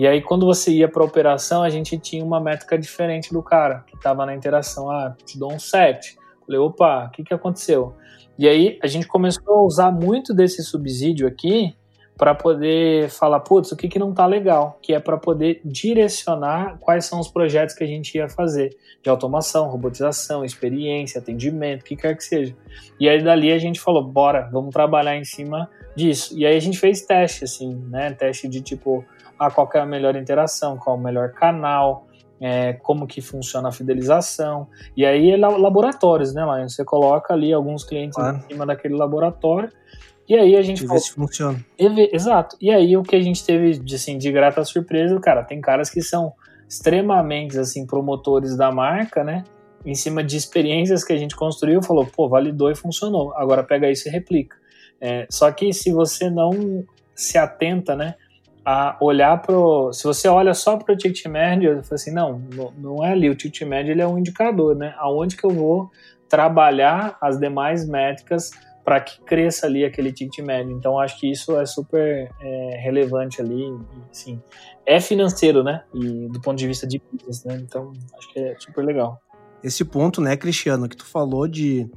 E 0.00 0.06
aí, 0.06 0.22
quando 0.22 0.46
você 0.46 0.70
ia 0.70 0.88
para 0.88 1.04
operação, 1.04 1.62
a 1.62 1.68
gente 1.68 1.98
tinha 1.98 2.24
uma 2.24 2.40
métrica 2.40 2.78
diferente 2.78 3.34
do 3.34 3.42
cara 3.42 3.84
que 3.86 3.94
estava 3.94 4.24
na 4.24 4.34
interação. 4.34 4.90
Ah, 4.90 5.14
te 5.26 5.38
dou 5.38 5.52
um 5.52 5.58
7. 5.58 6.16
Falei, 6.46 6.58
opa, 6.58 7.04
o 7.04 7.10
que, 7.10 7.22
que 7.22 7.34
aconteceu? 7.34 7.94
E 8.38 8.48
aí, 8.48 8.78
a 8.82 8.86
gente 8.86 9.06
começou 9.06 9.56
a 9.56 9.62
usar 9.62 9.92
muito 9.92 10.32
desse 10.32 10.64
subsídio 10.64 11.28
aqui 11.28 11.76
para 12.16 12.34
poder 12.34 13.10
falar, 13.10 13.40
putz, 13.40 13.72
o 13.72 13.76
que, 13.76 13.90
que 13.90 13.98
não 13.98 14.08
está 14.12 14.24
legal, 14.24 14.78
que 14.80 14.94
é 14.94 14.98
para 14.98 15.18
poder 15.18 15.60
direcionar 15.62 16.78
quais 16.80 17.04
são 17.04 17.20
os 17.20 17.28
projetos 17.28 17.74
que 17.74 17.84
a 17.84 17.86
gente 17.86 18.16
ia 18.16 18.26
fazer, 18.26 18.74
de 19.02 19.10
automação, 19.10 19.68
robotização, 19.68 20.42
experiência, 20.42 21.18
atendimento, 21.18 21.82
o 21.82 21.84
que 21.84 21.94
quer 21.94 22.16
que 22.16 22.24
seja. 22.24 22.56
E 22.98 23.06
aí 23.06 23.22
dali 23.22 23.52
a 23.52 23.58
gente 23.58 23.78
falou, 23.78 24.02
bora, 24.02 24.48
vamos 24.50 24.72
trabalhar 24.72 25.14
em 25.14 25.24
cima 25.26 25.70
disso. 25.94 26.34
E 26.38 26.46
aí 26.46 26.56
a 26.56 26.60
gente 26.60 26.78
fez 26.78 27.02
teste, 27.02 27.44
assim, 27.44 27.74
né, 27.90 28.12
teste 28.12 28.48
de 28.48 28.62
tipo, 28.62 29.04
a 29.40 29.50
qual 29.50 29.68
é 29.74 29.78
a 29.78 29.86
melhor 29.86 30.16
interação, 30.16 30.76
qual 30.76 30.96
o 30.96 31.00
melhor 31.00 31.32
canal, 31.32 32.06
é, 32.40 32.74
como 32.74 33.06
que 33.06 33.20
funciona 33.20 33.68
a 33.70 33.72
fidelização. 33.72 34.68
E 34.96 35.04
aí 35.04 35.30
é 35.30 35.36
laboratórios, 35.36 36.34
né, 36.34 36.42
Lion? 36.42 36.68
Você 36.68 36.84
coloca 36.84 37.32
ali 37.32 37.52
alguns 37.52 37.82
clientes 37.82 38.16
claro. 38.16 38.36
em 38.36 38.40
cima 38.42 38.66
daquele 38.66 38.94
laboratório 38.94 39.70
e 40.30 40.36
aí 40.36 40.56
a 40.56 40.62
gente 40.62 40.84
e 40.84 40.86
falou, 40.86 41.02
se 41.02 41.12
funciona. 41.12 41.58
Exato. 41.76 42.56
E 42.60 42.70
aí 42.70 42.96
o 42.96 43.02
que 43.02 43.16
a 43.16 43.20
gente 43.20 43.44
teve 43.44 43.72
de, 43.72 43.96
assim, 43.96 44.16
de 44.16 44.30
grata 44.30 44.64
surpresa, 44.64 45.18
cara, 45.18 45.42
tem 45.42 45.60
caras 45.60 45.90
que 45.90 46.00
são 46.00 46.32
extremamente 46.68 47.58
assim 47.58 47.84
promotores 47.84 48.56
da 48.56 48.70
marca, 48.70 49.24
né? 49.24 49.42
Em 49.84 49.94
cima 49.94 50.22
de 50.22 50.36
experiências 50.36 51.02
que 51.02 51.12
a 51.12 51.16
gente 51.16 51.34
construiu, 51.34 51.82
falou, 51.82 52.06
pô, 52.06 52.28
validou 52.28 52.70
e 52.70 52.76
funcionou. 52.76 53.34
Agora 53.34 53.64
pega 53.64 53.90
isso 53.90 54.08
e 54.08 54.12
replica. 54.12 54.56
É, 55.00 55.26
só 55.28 55.50
que 55.50 55.72
se 55.72 55.90
você 55.90 56.30
não 56.30 56.84
se 57.12 57.36
atenta, 57.36 57.96
né? 57.96 58.14
A 58.64 58.96
olhar 59.00 59.40
pro. 59.40 59.92
Se 59.92 60.04
você 60.04 60.28
olha 60.28 60.54
só 60.54 60.76
para 60.76 60.94
o 60.94 60.96
ticket 60.96 61.26
médio, 61.26 61.72
eu 61.72 61.82
falo 61.82 61.94
assim, 61.94 62.12
não, 62.12 62.42
não 62.76 63.04
é 63.04 63.12
ali. 63.12 63.28
O 63.28 63.34
ticket 63.34 63.66
médio 63.66 63.92
ele 63.92 64.02
é 64.02 64.06
um 64.06 64.18
indicador, 64.18 64.76
né? 64.76 64.94
Aonde 64.98 65.36
que 65.36 65.44
eu 65.44 65.50
vou 65.50 65.90
trabalhar 66.28 67.16
as 67.20 67.38
demais 67.38 67.88
métricas 67.88 68.50
para 68.84 69.00
que 69.00 69.20
cresça 69.22 69.66
ali 69.66 69.84
aquele 69.84 70.12
ticket 70.12 70.44
médio. 70.44 70.72
Então 70.72 70.98
acho 70.98 71.18
que 71.18 71.30
isso 71.30 71.58
é 71.58 71.66
super 71.66 72.30
é, 72.40 72.80
relevante 72.82 73.40
ali, 73.40 73.72
sim. 74.10 74.40
É 74.86 75.00
financeiro, 75.00 75.62
né? 75.62 75.84
E 75.94 76.28
do 76.28 76.40
ponto 76.40 76.58
de 76.58 76.66
vista 76.66 76.86
de 76.86 77.00
business, 77.12 77.44
né? 77.44 77.58
Então 77.62 77.92
acho 78.16 78.32
que 78.32 78.40
é 78.40 78.54
super 78.58 78.84
legal. 78.84 79.20
Esse 79.62 79.84
ponto, 79.84 80.20
né, 80.20 80.36
Cristiano, 80.36 80.88
que 80.88 80.96
tu 80.96 81.06
falou 81.06 81.46
de 81.46 81.90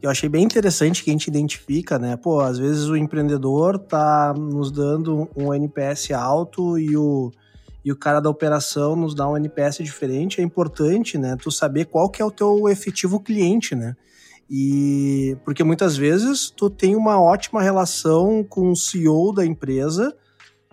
eu 0.00 0.10
achei 0.10 0.28
bem 0.28 0.44
interessante 0.44 1.02
que 1.02 1.10
a 1.10 1.12
gente 1.12 1.26
identifica, 1.26 1.98
né? 1.98 2.16
Pô, 2.16 2.40
às 2.40 2.58
vezes 2.58 2.84
o 2.84 2.96
empreendedor 2.96 3.78
tá 3.78 4.32
nos 4.32 4.70
dando 4.70 5.28
um 5.36 5.52
NPS 5.52 6.12
alto 6.12 6.78
e 6.78 6.96
o, 6.96 7.32
e 7.84 7.90
o 7.90 7.96
cara 7.96 8.20
da 8.20 8.30
operação 8.30 8.94
nos 8.94 9.14
dá 9.14 9.28
um 9.28 9.36
NPS 9.36 9.78
diferente. 9.78 10.40
É 10.40 10.44
importante, 10.44 11.18
né? 11.18 11.36
Tu 11.40 11.50
saber 11.50 11.86
qual 11.86 12.08
que 12.08 12.22
é 12.22 12.24
o 12.24 12.30
teu 12.30 12.68
efetivo 12.68 13.18
cliente, 13.18 13.74
né? 13.74 13.96
E 14.48 15.36
porque 15.44 15.64
muitas 15.64 15.96
vezes 15.96 16.48
tu 16.48 16.70
tem 16.70 16.94
uma 16.96 17.20
ótima 17.20 17.60
relação 17.60 18.44
com 18.48 18.70
o 18.70 18.76
CEO 18.76 19.32
da 19.34 19.44
empresa, 19.44 20.16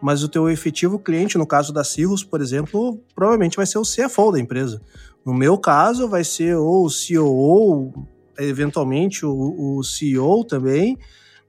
mas 0.01 0.23
o 0.23 0.29
teu 0.29 0.49
efetivo 0.49 0.99
cliente, 0.99 1.37
no 1.37 1.47
caso 1.47 1.73
da 1.73 1.83
Cirrus, 1.83 2.23
por 2.23 2.41
exemplo, 2.41 3.01
provavelmente 3.15 3.57
vai 3.57 3.65
ser 3.65 3.79
o 3.79 3.83
CFO 3.83 4.31
da 4.31 4.39
empresa. 4.39 4.81
No 5.25 5.33
meu 5.33 5.57
caso, 5.57 6.07
vai 6.07 6.23
ser 6.23 6.55
ou 6.55 6.85
o 6.85 6.89
CEO, 6.89 7.91
eventualmente 8.37 9.25
o, 9.25 9.77
o 9.77 9.83
CEO 9.83 10.43
também, 10.43 10.97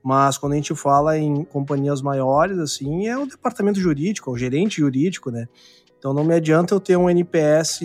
mas 0.02 0.38
quando 0.38 0.52
a 0.52 0.56
gente 0.56 0.74
fala 0.74 1.18
em 1.18 1.44
companhias 1.44 2.00
maiores, 2.00 2.58
assim, 2.58 3.08
é 3.08 3.18
o 3.18 3.26
departamento 3.26 3.80
jurídico, 3.80 4.30
é 4.30 4.32
o 4.32 4.36
gerente 4.36 4.76
jurídico, 4.80 5.30
né? 5.30 5.48
Então 5.98 6.14
não 6.14 6.24
me 6.24 6.34
adianta 6.34 6.74
eu 6.74 6.80
ter 6.80 6.96
um 6.96 7.10
NPS 7.10 7.80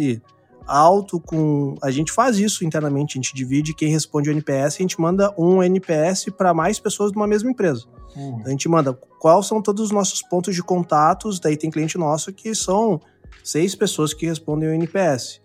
alto 0.68 1.20
com. 1.20 1.76
A 1.82 1.90
gente 1.90 2.12
faz 2.12 2.38
isso 2.38 2.64
internamente, 2.64 3.18
a 3.18 3.22
gente 3.22 3.34
divide 3.34 3.74
quem 3.74 3.90
responde 3.90 4.30
o 4.30 4.32
NPS, 4.32 4.76
a 4.76 4.82
gente 4.84 5.02
manda 5.02 5.34
um 5.38 5.64
NPS 5.64 6.26
para 6.38 6.54
mais 6.54 6.80
pessoas 6.80 7.12
de 7.12 7.18
uma 7.18 7.28
mesma 7.28 7.50
empresa. 7.50 7.86
Uhum. 8.16 8.42
A 8.46 8.50
gente 8.50 8.70
manda 8.70 8.94
quais 8.94 9.48
são 9.48 9.62
todos 9.62 9.86
os 9.86 9.92
nossos 9.92 10.22
pontos 10.22 10.54
de 10.54 10.62
contatos, 10.62 11.40
daí 11.40 11.58
tem 11.58 11.72
cliente 11.72 11.98
nosso 11.98 12.32
que 12.32 12.54
são 12.54 13.02
seis 13.44 13.74
pessoas 13.74 14.14
que 14.14 14.28
respondem 14.28 14.70
o 14.70 14.74
NPS 14.74 15.41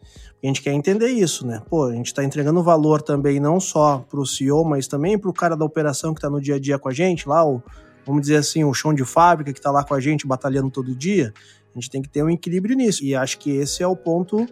a 0.47 0.49
gente 0.49 0.63
quer 0.63 0.73
entender 0.73 1.09
isso, 1.09 1.47
né? 1.47 1.61
Pô, 1.69 1.87
a 1.87 1.93
gente 1.93 2.07
está 2.07 2.23
entregando 2.23 2.63
valor 2.63 3.03
também 3.03 3.41
não 3.41 3.59
só 3.59 3.99
para 3.99 4.21
o 4.21 4.27
CEO, 4.27 4.65
mas 4.65 4.87
também 4.87 5.19
para 5.19 5.29
o 5.29 5.33
cara 5.33 5.57
da 5.57 5.65
operação 5.65 6.15
que 6.15 6.19
está 6.19 6.31
no 6.31 6.41
dia 6.41 6.55
a 6.55 6.59
dia 6.59 6.79
com 6.79 6.89
a 6.89 6.93
gente, 6.93 7.29
lá, 7.29 7.45
o, 7.45 7.63
vamos 8.07 8.23
dizer 8.23 8.37
assim, 8.37 8.63
o 8.63 8.73
chão 8.73 8.95
de 8.95 9.05
fábrica 9.05 9.53
que 9.53 9.59
está 9.59 9.71
lá 9.71 9.83
com 9.83 9.95
a 9.95 10.01
gente 10.01 10.27
batalhando 10.27 10.71
todo 10.71 10.95
dia. 10.95 11.33
A 11.75 11.79
gente 11.79 11.91
tem 11.91 12.01
que 12.01 12.09
ter 12.09 12.23
um 12.23 12.31
equilíbrio 12.31 12.77
nisso. 12.77 13.05
E 13.05 13.15
acho 13.15 13.39
que 13.39 13.51
esse 13.51 13.83
é 13.83 13.87
o 13.87 13.97
ponto, 13.97 14.47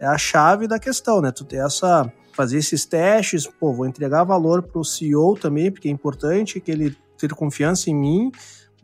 é 0.00 0.06
a 0.06 0.16
chave 0.16 0.66
da 0.66 0.78
questão, 0.78 1.20
né? 1.20 1.30
Tu 1.30 1.44
ter 1.44 1.64
essa 1.64 2.10
fazer 2.32 2.58
esses 2.58 2.84
testes, 2.84 3.46
pô, 3.46 3.72
vou 3.72 3.86
entregar 3.86 4.24
valor 4.24 4.62
para 4.62 4.80
o 4.80 4.84
CEO 4.84 5.36
também, 5.36 5.70
porque 5.70 5.86
é 5.86 5.90
importante 5.90 6.58
que 6.58 6.70
ele 6.70 6.96
ter 7.16 7.32
confiança 7.32 7.90
em 7.90 7.94
mim, 7.94 8.32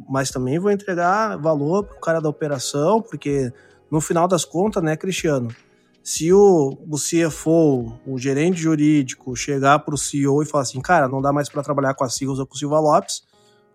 mas 0.09 0.31
também 0.31 0.59
vou 0.59 0.71
entregar 0.71 1.37
valor 1.37 1.85
para 1.85 1.97
o 1.97 2.01
cara 2.01 2.21
da 2.21 2.29
operação, 2.29 3.03
porque 3.03 3.53
no 3.91 4.01
final 4.01 4.29
das 4.29 4.45
contas, 4.45 4.83
né, 4.83 4.97
Cristiano, 4.97 5.49
se 6.03 6.33
o, 6.33 6.79
o 6.89 6.97
CFO, 6.97 7.93
o 8.07 8.19
gerente 8.19 8.59
jurídico, 8.59 9.37
chegar 9.37 9.79
para 9.81 9.95
o 9.95 9.99
CEO 9.99 10.43
e 10.43 10.47
falar 10.47 10.63
assim, 10.63 10.81
cara, 10.81 11.09
não 11.09 11.21
dá 11.21 11.33
mais 11.33 11.49
para 11.49 11.63
trabalhar 11.63 11.95
com 11.95 12.05
a 12.05 12.09
Sigos 12.09 12.39
ou 12.39 12.47
com 12.47 12.55
o 12.55 12.59
Silva 12.59 12.81
Lopes, 12.81 13.23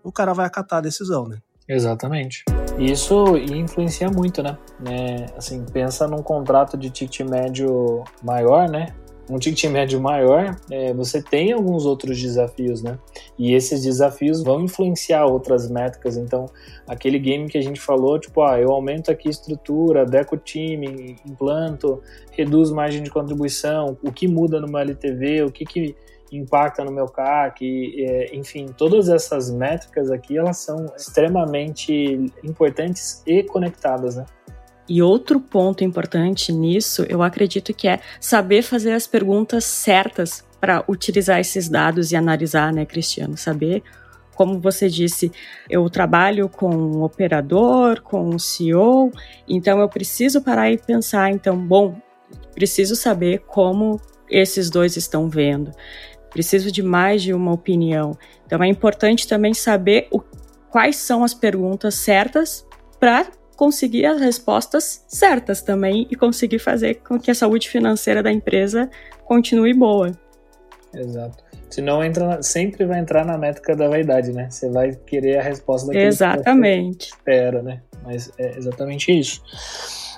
o 0.04 0.12
cara 0.12 0.34
vai 0.34 0.46
acatar 0.46 0.80
a 0.80 0.82
decisão, 0.82 1.28
né? 1.28 1.38
Exatamente. 1.68 2.44
E 2.78 2.92
isso 2.92 3.38
influencia 3.38 4.10
muito, 4.10 4.44
né? 4.44 4.58
É, 4.86 5.26
assim, 5.36 5.66
pensa 5.66 6.08
num 6.08 6.22
contrato 6.22 6.78
de 6.78 6.90
ticket 6.90 7.28
médio 7.28 8.04
maior, 8.24 8.70
né? 8.70 8.94
Um 9.30 9.40
ticket 9.40 9.70
médio 9.72 10.00
maior, 10.00 10.56
é, 10.70 10.94
você 10.94 11.22
tem 11.22 11.52
alguns 11.52 11.86
outros 11.86 12.22
desafios, 12.22 12.82
né? 12.82 13.00
E 13.38 13.54
esses 13.54 13.84
desafios 13.84 14.44
vão 14.44 14.62
influenciar 14.62 15.26
outras 15.26 15.70
métricas. 15.70 16.18
Então, 16.18 16.46
aquele 16.88 17.18
game 17.18 17.50
que 17.50 17.58
a 17.58 17.62
gente 17.62 17.80
falou, 17.80 18.20
tipo, 18.20 18.42
ah, 18.42 18.60
eu 18.60 18.72
aumento 18.72 19.10
aqui 19.10 19.30
estrutura, 19.30 20.06
deco 20.06 20.38
time, 20.38 21.16
implanto, 21.26 22.02
reduzo 22.32 22.76
margem 22.76 23.02
de 23.02 23.10
contribuição, 23.10 23.98
o 24.04 24.12
que 24.12 24.28
muda 24.28 24.60
no 24.60 24.68
meu 24.68 24.80
LTV, 24.80 25.44
o 25.44 25.52
que, 25.52 25.66
que 25.66 25.96
impacta 26.32 26.84
no 26.84 26.92
meu 26.92 27.08
CAC, 27.08 27.96
é, 27.98 28.36
enfim, 28.36 28.68
todas 28.78 29.10
essas 29.10 29.52
métricas 29.52 30.12
aqui, 30.12 30.38
elas 30.38 30.58
são 30.58 30.86
extremamente 30.96 32.32
importantes 32.44 33.24
e 33.26 33.44
conectadas, 33.44 34.16
né? 34.16 34.26
E 34.88 35.02
outro 35.02 35.40
ponto 35.40 35.84
importante 35.84 36.52
nisso, 36.54 37.06
eu 37.10 37.24
acredito 37.24 37.74
que 37.74 37.88
é 37.88 38.00
saber 38.20 38.62
fazer 38.62 38.94
as 38.94 39.08
perguntas 39.08 39.66
certas 39.66 40.44
para 40.62 40.84
utilizar 40.88 41.40
esses 41.40 41.68
dados 41.68 42.12
e 42.12 42.16
analisar, 42.16 42.72
né, 42.72 42.86
Cristiano? 42.86 43.36
Saber, 43.36 43.84
como 44.36 44.60
você 44.60 44.88
disse, 44.88 45.32
eu 45.70 45.90
trabalho 45.90 46.48
com 46.48 46.70
um 46.70 47.04
operador, 47.04 48.02
com 48.02 48.30
um 48.30 48.38
CEO, 48.38 49.12
então 49.48 49.80
eu 49.80 49.90
preciso 49.90 50.42
parar 50.42 50.72
e 50.72 50.78
pensar, 50.78 51.32
então, 51.32 51.58
bom, 51.58 51.96
preciso 52.54 52.96
saber 52.96 53.40
como 53.48 54.00
esses 54.30 54.70
dois 54.70 54.98
estão 54.98 55.30
vendo. 55.30 55.72
Preciso 56.30 56.72
de 56.72 56.84
mais 56.84 57.24
de 57.24 57.34
uma 57.34 57.54
opinião. 57.54 58.18
Então 58.46 58.62
é 58.62 58.68
importante 58.68 59.28
também 59.28 59.54
saber 59.54 60.08
o, 60.12 60.20
quais 60.70 60.98
são 60.98 61.24
as 61.24 61.34
perguntas 61.34 61.96
certas 61.96 62.66
para 63.00 63.28
conseguir 63.56 64.06
as 64.06 64.20
respostas 64.20 65.04
certas 65.08 65.62
também 65.62 66.08
e 66.10 66.16
conseguir 66.16 66.60
fazer 66.60 66.96
com 66.96 67.20
que 67.20 67.32
a 67.32 67.36
saúde 67.36 67.70
financeira 67.70 68.22
da 68.22 68.32
empresa 68.32 68.90
continue 69.26 69.74
boa. 69.74 70.12
Exato. 70.94 71.44
Senão 71.70 72.04
entra, 72.04 72.42
sempre 72.42 72.86
vai 72.86 73.00
entrar 73.00 73.26
na 73.26 73.38
métrica 73.38 73.76
da 73.76 73.90
vaidade, 73.90 74.32
né? 74.32 74.50
Você 74.50 74.70
vai 74.70 74.96
querer 74.96 75.40
a 75.40 75.42
resposta 75.42 75.88
daquele 75.88 76.06
exatamente. 76.06 77.08
que 77.08 77.12
você 77.12 77.16
espera, 77.16 77.62
né? 77.62 77.82
Mas 78.04 78.32
é 78.38 78.58
exatamente 78.58 79.12
isso. 79.12 79.42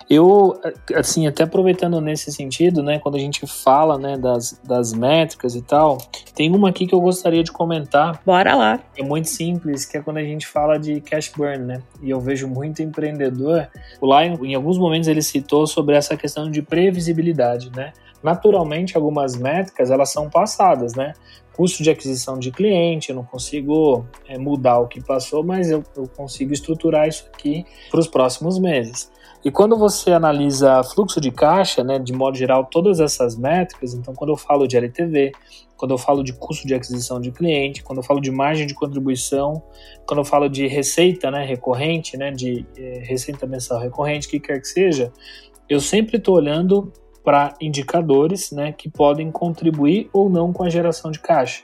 Eu, 0.09 0.59
assim, 0.95 1.27
até 1.27 1.43
aproveitando 1.43 1.99
nesse 1.99 2.31
sentido, 2.31 2.81
né, 2.81 2.97
quando 2.97 3.15
a 3.15 3.19
gente 3.19 3.45
fala, 3.45 3.97
né, 3.97 4.17
das, 4.17 4.59
das 4.63 4.93
métricas 4.93 5.53
e 5.53 5.61
tal, 5.61 5.97
tem 6.33 6.53
uma 6.55 6.69
aqui 6.69 6.87
que 6.87 6.95
eu 6.95 7.01
gostaria 7.01 7.43
de 7.43 7.51
comentar. 7.51 8.21
Bora 8.25 8.55
lá. 8.55 8.79
É 8.95 9.03
muito 9.03 9.27
simples, 9.27 9.85
que 9.85 9.97
é 9.97 10.01
quando 10.01 10.17
a 10.17 10.23
gente 10.23 10.47
fala 10.47 10.77
de 10.77 11.01
cash 11.01 11.31
burn, 11.35 11.65
né, 11.65 11.83
e 12.01 12.09
eu 12.09 12.21
vejo 12.21 12.47
muito 12.47 12.81
empreendedor, 12.81 13.67
lá 14.01 14.25
em, 14.25 14.33
em 14.45 14.55
alguns 14.55 14.77
momentos 14.77 15.09
ele 15.09 15.21
citou 15.21 15.67
sobre 15.67 15.95
essa 15.95 16.15
questão 16.15 16.49
de 16.49 16.61
previsibilidade, 16.61 17.69
né, 17.75 17.91
naturalmente 18.23 18.95
algumas 18.95 19.35
métricas 19.35 19.91
elas 19.91 20.11
são 20.11 20.29
passadas, 20.29 20.93
né? 20.95 21.13
Custo 21.55 21.81
de 21.81 21.89
aquisição 21.89 22.37
de 22.37 22.51
cliente, 22.51 23.09
eu 23.09 23.15
não 23.15 23.23
consigo 23.23 24.05
é, 24.27 24.37
mudar 24.37 24.79
o 24.79 24.87
que 24.87 25.01
passou, 25.01 25.43
mas 25.43 25.71
eu, 25.71 25.83
eu 25.95 26.07
consigo 26.07 26.53
estruturar 26.53 27.07
isso 27.07 27.27
aqui 27.33 27.65
para 27.89 27.99
os 27.99 28.07
próximos 28.07 28.59
meses. 28.59 29.11
E 29.45 29.51
quando 29.51 29.77
você 29.77 30.11
analisa 30.11 30.83
fluxo 30.83 31.21
de 31.21 31.31
caixa, 31.31 31.83
né, 31.83 31.99
de 31.99 32.11
modo 32.11 32.37
geral, 32.37 32.65
todas 32.65 32.99
essas 32.99 33.37
métricas, 33.37 33.93
então 33.93 34.13
quando 34.13 34.31
eu 34.31 34.37
falo 34.37 34.67
de 34.67 34.75
LTV, 34.75 35.31
quando 35.75 35.91
eu 35.91 35.97
falo 35.97 36.23
de 36.23 36.33
custo 36.33 36.67
de 36.67 36.73
aquisição 36.73 37.21
de 37.21 37.31
cliente, 37.31 37.83
quando 37.83 37.99
eu 37.99 38.03
falo 38.03 38.19
de 38.19 38.31
margem 38.31 38.65
de 38.65 38.73
contribuição, 38.73 39.61
quando 40.07 40.19
eu 40.19 40.25
falo 40.25 40.49
de 40.49 40.65
receita 40.67 41.29
né, 41.29 41.45
recorrente, 41.45 42.17
né, 42.17 42.31
de 42.31 42.65
eh, 42.75 43.03
receita 43.05 43.45
mensal 43.45 43.79
recorrente, 43.79 44.27
que 44.27 44.39
quer 44.39 44.59
que 44.59 44.67
seja, 44.67 45.13
eu 45.69 45.79
sempre 45.79 46.17
estou 46.17 46.35
olhando 46.35 46.91
para 47.23 47.53
indicadores 47.61 48.51
né, 48.51 48.71
que 48.71 48.89
podem 48.89 49.29
contribuir 49.31 50.09
ou 50.11 50.29
não 50.29 50.51
com 50.51 50.63
a 50.63 50.69
geração 50.69 51.11
de 51.11 51.19
caixa. 51.19 51.61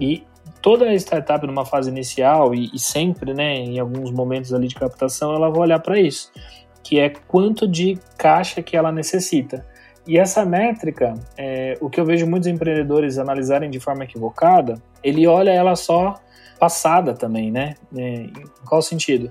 E 0.00 0.22
toda 0.62 0.94
startup 0.94 1.44
numa 1.44 1.64
fase 1.64 1.90
inicial 1.90 2.54
e, 2.54 2.70
e 2.72 2.78
sempre, 2.78 3.34
né, 3.34 3.56
em 3.56 3.80
alguns 3.80 4.12
momentos 4.12 4.54
ali 4.54 4.68
de 4.68 4.74
captação, 4.76 5.34
ela 5.34 5.50
vai 5.50 5.60
olhar 5.60 5.80
para 5.80 5.98
isso 5.98 6.30
que 6.82 6.98
é 6.98 7.10
quanto 7.10 7.66
de 7.66 7.98
caixa 8.16 8.62
que 8.62 8.76
ela 8.76 8.90
necessita. 8.90 9.66
E 10.06 10.18
essa 10.18 10.44
métrica, 10.44 11.14
é, 11.36 11.76
o 11.80 11.90
que 11.90 12.00
eu 12.00 12.04
vejo 12.04 12.26
muitos 12.26 12.48
empreendedores 12.48 13.18
analisarem 13.18 13.68
de 13.68 13.78
forma 13.78 14.04
equivocada, 14.04 14.80
ele 15.02 15.26
olha 15.26 15.50
ela 15.50 15.76
só 15.76 16.14
passada 16.58 17.12
também, 17.12 17.50
né? 17.50 17.74
É, 17.96 18.02
em 18.02 18.32
qual 18.66 18.80
sentido? 18.80 19.30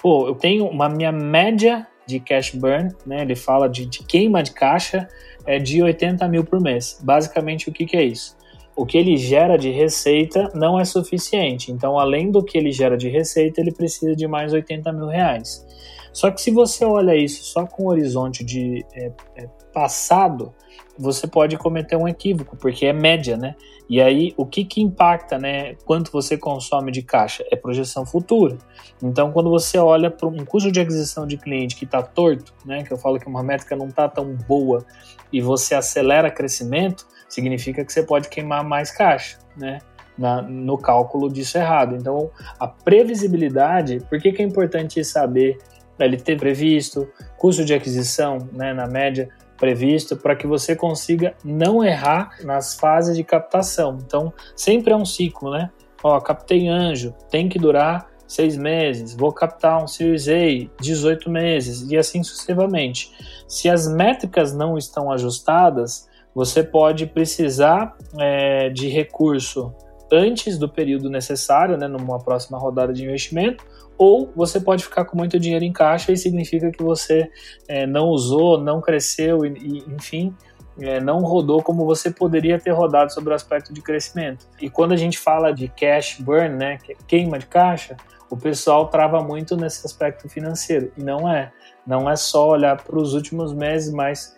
Pô, 0.00 0.28
eu 0.28 0.34
tenho 0.34 0.66
uma 0.66 0.88
minha 0.88 1.10
média 1.10 1.86
de 2.06 2.20
cash 2.20 2.50
burn, 2.50 2.90
né? 3.06 3.22
Ele 3.22 3.34
fala 3.34 3.68
de, 3.68 3.86
de 3.86 4.04
queima 4.04 4.42
de 4.42 4.52
caixa 4.52 5.08
é 5.46 5.58
de 5.58 5.82
80 5.82 6.26
mil 6.28 6.44
por 6.44 6.60
mês. 6.60 7.00
Basicamente, 7.02 7.68
o 7.68 7.72
que, 7.72 7.86
que 7.86 7.96
é 7.96 8.04
isso? 8.04 8.36
O 8.76 8.86
que 8.86 8.96
ele 8.96 9.16
gera 9.16 9.56
de 9.56 9.70
receita 9.70 10.50
não 10.54 10.78
é 10.78 10.84
suficiente. 10.84 11.70
Então, 11.70 11.98
além 11.98 12.30
do 12.30 12.42
que 12.42 12.56
ele 12.56 12.72
gera 12.72 12.96
de 12.96 13.08
receita, 13.08 13.60
ele 13.60 13.72
precisa 13.72 14.14
de 14.14 14.26
mais 14.26 14.52
80 14.52 14.92
mil 14.92 15.06
reais. 15.06 15.66
Só 16.12 16.30
que 16.30 16.40
se 16.40 16.50
você 16.50 16.84
olha 16.84 17.16
isso 17.16 17.42
só 17.44 17.66
com 17.66 17.84
o 17.84 17.88
horizonte 17.88 18.44
de 18.44 18.84
é, 18.94 19.10
é, 19.36 19.46
passado, 19.72 20.52
você 20.98 21.26
pode 21.26 21.56
cometer 21.56 21.96
um 21.96 22.06
equívoco, 22.06 22.56
porque 22.56 22.86
é 22.86 22.92
média, 22.92 23.36
né? 23.36 23.56
E 23.88 24.00
aí, 24.00 24.32
o 24.36 24.46
que, 24.46 24.64
que 24.64 24.80
impacta, 24.80 25.38
né? 25.38 25.74
Quanto 25.84 26.12
você 26.12 26.36
consome 26.36 26.92
de 26.92 27.02
caixa? 27.02 27.44
É 27.50 27.56
projeção 27.56 28.06
futura. 28.06 28.56
Então, 29.02 29.32
quando 29.32 29.50
você 29.50 29.78
olha 29.78 30.10
para 30.10 30.28
um 30.28 30.44
custo 30.44 30.70
de 30.70 30.80
aquisição 30.80 31.26
de 31.26 31.36
cliente 31.36 31.76
que 31.76 31.84
está 31.84 32.02
torto, 32.02 32.52
né? 32.64 32.82
Que 32.84 32.92
eu 32.92 32.98
falo 32.98 33.18
que 33.18 33.26
uma 33.26 33.42
métrica 33.42 33.74
não 33.74 33.88
está 33.88 34.08
tão 34.08 34.34
boa 34.48 34.84
e 35.32 35.40
você 35.40 35.74
acelera 35.74 36.30
crescimento, 36.30 37.06
significa 37.28 37.84
que 37.84 37.92
você 37.92 38.02
pode 38.02 38.28
queimar 38.28 38.62
mais 38.64 38.90
caixa, 38.90 39.38
né? 39.56 39.78
Na, 40.16 40.42
no 40.42 40.76
cálculo 40.76 41.32
disso 41.32 41.56
errado. 41.56 41.96
Então, 41.96 42.30
a 42.60 42.68
previsibilidade, 42.68 44.00
por 44.08 44.20
que, 44.20 44.30
que 44.30 44.42
é 44.42 44.44
importante 44.44 45.02
saber 45.04 45.58
LT 45.98 46.36
previsto, 46.36 47.08
custo 47.36 47.64
de 47.64 47.74
aquisição, 47.74 48.48
né, 48.52 48.72
na 48.72 48.86
média 48.86 49.28
previsto, 49.56 50.16
para 50.16 50.34
que 50.34 50.46
você 50.46 50.74
consiga 50.74 51.34
não 51.44 51.84
errar 51.84 52.36
nas 52.42 52.74
fases 52.74 53.16
de 53.16 53.22
captação. 53.22 53.98
Então, 54.04 54.32
sempre 54.56 54.92
é 54.92 54.96
um 54.96 55.04
ciclo, 55.04 55.52
né? 55.52 55.70
Ó, 56.02 56.18
captei 56.20 56.66
anjo, 56.66 57.14
tem 57.30 57.48
que 57.48 57.58
durar 57.58 58.10
seis 58.26 58.56
meses, 58.56 59.14
vou 59.14 59.32
captar 59.32 59.82
um 59.82 59.86
Series 59.86 60.26
A, 60.28 60.70
18 60.80 61.30
meses, 61.30 61.88
e 61.90 61.96
assim 61.96 62.22
sucessivamente. 62.22 63.12
Se 63.46 63.68
as 63.68 63.86
métricas 63.86 64.52
não 64.54 64.78
estão 64.78 65.12
ajustadas, 65.12 66.08
você 66.34 66.62
pode 66.62 67.06
precisar 67.06 67.94
é, 68.18 68.70
de 68.70 68.88
recurso 68.88 69.72
antes 70.10 70.58
do 70.58 70.68
período 70.68 71.08
necessário, 71.08 71.76
né, 71.76 71.86
numa 71.86 72.18
próxima 72.18 72.58
rodada 72.58 72.92
de 72.92 73.04
investimento, 73.04 73.64
ou 73.98 74.32
você 74.34 74.60
pode 74.60 74.84
ficar 74.84 75.04
com 75.04 75.16
muito 75.16 75.38
dinheiro 75.38 75.64
em 75.64 75.72
caixa 75.72 76.12
e 76.12 76.16
significa 76.16 76.70
que 76.70 76.82
você 76.82 77.30
é, 77.68 77.86
não 77.86 78.08
usou, 78.08 78.58
não 78.58 78.80
cresceu, 78.80 79.44
e, 79.44 79.50
e 79.50 79.94
enfim, 79.94 80.34
é, 80.80 81.00
não 81.00 81.18
rodou 81.18 81.62
como 81.62 81.84
você 81.84 82.10
poderia 82.10 82.58
ter 82.58 82.70
rodado 82.70 83.12
sobre 83.12 83.32
o 83.32 83.34
aspecto 83.34 83.72
de 83.72 83.82
crescimento. 83.82 84.46
E 84.60 84.70
quando 84.70 84.92
a 84.92 84.96
gente 84.96 85.18
fala 85.18 85.52
de 85.52 85.68
cash 85.68 86.18
burn, 86.20 86.56
né, 86.56 86.78
é 86.88 86.94
queima 87.06 87.38
de 87.38 87.46
caixa, 87.46 87.96
o 88.30 88.36
pessoal 88.36 88.88
trava 88.88 89.20
muito 89.20 89.56
nesse 89.56 89.86
aspecto 89.86 90.28
financeiro. 90.28 90.90
E 90.96 91.02
não 91.02 91.30
é. 91.30 91.52
Não 91.86 92.08
é 92.08 92.16
só 92.16 92.48
olhar 92.48 92.82
para 92.82 92.98
os 92.98 93.12
últimos 93.12 93.52
meses, 93.52 93.92
mas 93.92 94.34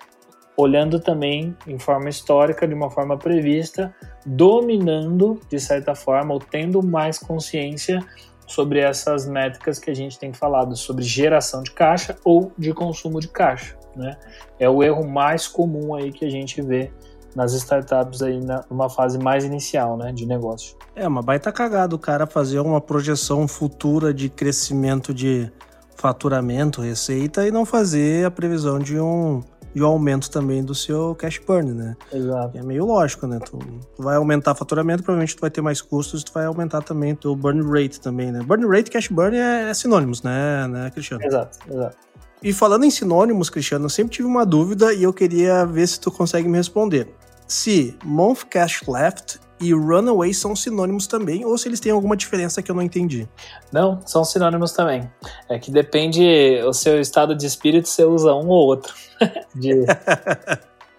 olhando 0.57 0.99
também 0.99 1.57
em 1.67 1.79
forma 1.79 2.09
histórica, 2.09 2.67
de 2.67 2.75
uma 2.75 2.91
forma 2.91 3.17
prevista, 3.17 3.95
dominando 4.27 5.41
de 5.49 5.61
certa 5.61 5.95
forma 5.95 6.35
ou 6.35 6.41
tendo 6.41 6.83
mais 6.83 7.19
consciência 7.19 8.01
sobre 8.47 8.81
essas 8.81 9.27
métricas 9.27 9.79
que 9.79 9.91
a 9.91 9.95
gente 9.95 10.19
tem 10.19 10.33
falado, 10.33 10.77
sobre 10.77 11.03
geração 11.03 11.63
de 11.63 11.71
caixa 11.71 12.17
ou 12.25 12.53
de 12.59 12.73
consumo 12.73 13.21
de 13.21 13.29
caixa. 13.29 13.77
Né? 13.97 14.17
É 14.59 14.69
o 14.69 14.83
erro 14.83 15.07
mais 15.07 15.47
comum 15.47 15.95
aí 15.95 16.13
que 16.13 16.25
a 16.25 16.31
gente 16.31 16.61
vê 16.61 16.91
nas 17.35 17.53
startups 17.53 18.23
aí 18.23 18.41
numa 18.71 18.89
fase 18.89 19.19
mais 19.19 19.45
inicial 19.45 19.97
né, 19.97 20.13
de 20.13 20.25
negócio. 20.25 20.77
É 20.95 21.07
uma 21.07 21.23
baita 21.23 21.51
cagada 21.51 21.95
o 21.95 21.99
cara 21.99 22.27
fazer 22.27 22.61
uma 22.61 22.81
projeção 22.81 23.49
futura 23.49 24.15
de 24.15 24.29
crescimento 24.29 25.13
de 25.13 25.51
faturamento, 25.97 26.81
receita 26.81 27.47
e 27.47 27.51
não 27.51 27.65
fazer 27.65 28.27
a 28.27 28.31
previsão 28.31 28.79
de 28.79 28.99
um, 28.99 29.43
de 29.75 29.83
um 29.83 29.87
aumento 29.87 30.31
também 30.31 30.63
do 30.63 30.75
seu 30.75 31.15
cash 31.15 31.41
burn, 31.45 31.73
né? 31.73 31.97
Exato. 32.13 32.57
É 32.57 32.63
meio 32.63 32.85
lógico, 32.85 33.27
né? 33.27 33.39
Tu, 33.41 33.59
tu 33.97 34.03
vai 34.03 34.17
aumentar 34.17 34.55
faturamento, 34.55 35.03
provavelmente 35.03 35.35
tu 35.37 35.41
vai 35.41 35.51
ter 35.51 35.61
mais 35.61 35.81
custos, 35.81 36.23
tu 36.23 36.33
vai 36.33 36.47
aumentar 36.47 36.83
também 36.83 37.13
o 37.13 37.17
teu 37.17 37.35
burn 37.35 37.63
rate 37.63 38.01
também, 38.01 38.31
né? 38.31 38.41
Burn 38.43 38.67
rate 38.69 38.89
e 38.89 38.91
cash 38.93 39.09
burn 39.09 39.37
é, 39.37 39.71
é 39.71 39.75
sinônimos, 39.75 40.23
né, 40.23 40.69
né, 40.69 40.91
Cristiano? 40.91 41.25
Exato, 41.25 41.59
exato. 41.69 41.97
E 42.43 42.53
falando 42.53 42.85
em 42.85 42.91
sinônimos, 42.91 43.49
Cristiano, 43.49 43.87
eu 43.87 43.91
sempre 43.91 44.13
tive 44.13 44.29
uma 44.29 44.45
dúvida 44.45 44.93
e 44.93 45.03
eu 45.03 45.13
queria 45.13 45.65
ver 45.65 45.87
se 45.87 45.99
tu 45.99 46.11
consegue 46.11 46.47
me 46.47 46.59
responder. 46.59 47.09
Se 47.49 47.97
month 48.05 48.45
cash 48.51 48.83
left 48.87 49.41
e 49.65 49.73
runaway 49.73 50.35
são 50.35 50.55
sinônimos 50.55 51.07
também, 51.07 51.45
ou 51.45 51.57
se 51.57 51.69
eles 51.69 51.81
têm 51.81 51.93
alguma 51.93 52.17
diferença 52.17 52.63
que 52.63 52.71
eu 52.71 52.75
não 52.75 52.83
entendi. 52.83 53.29
Não, 53.73 54.01
são 54.07 54.25
sinônimos 54.25 54.73
também. 54.73 55.11
É 55.49 55.59
que 55.59 55.71
depende 55.71 56.61
o 56.67 56.73
seu 56.73 57.01
estado 57.01 57.35
de 57.35 57.47
espírito, 57.47 57.89
você 57.89 58.05
usa 58.05 58.35
um 58.35 58.49
ou 58.49 58.67
outro. 58.67 58.95
de... 59.55 59.85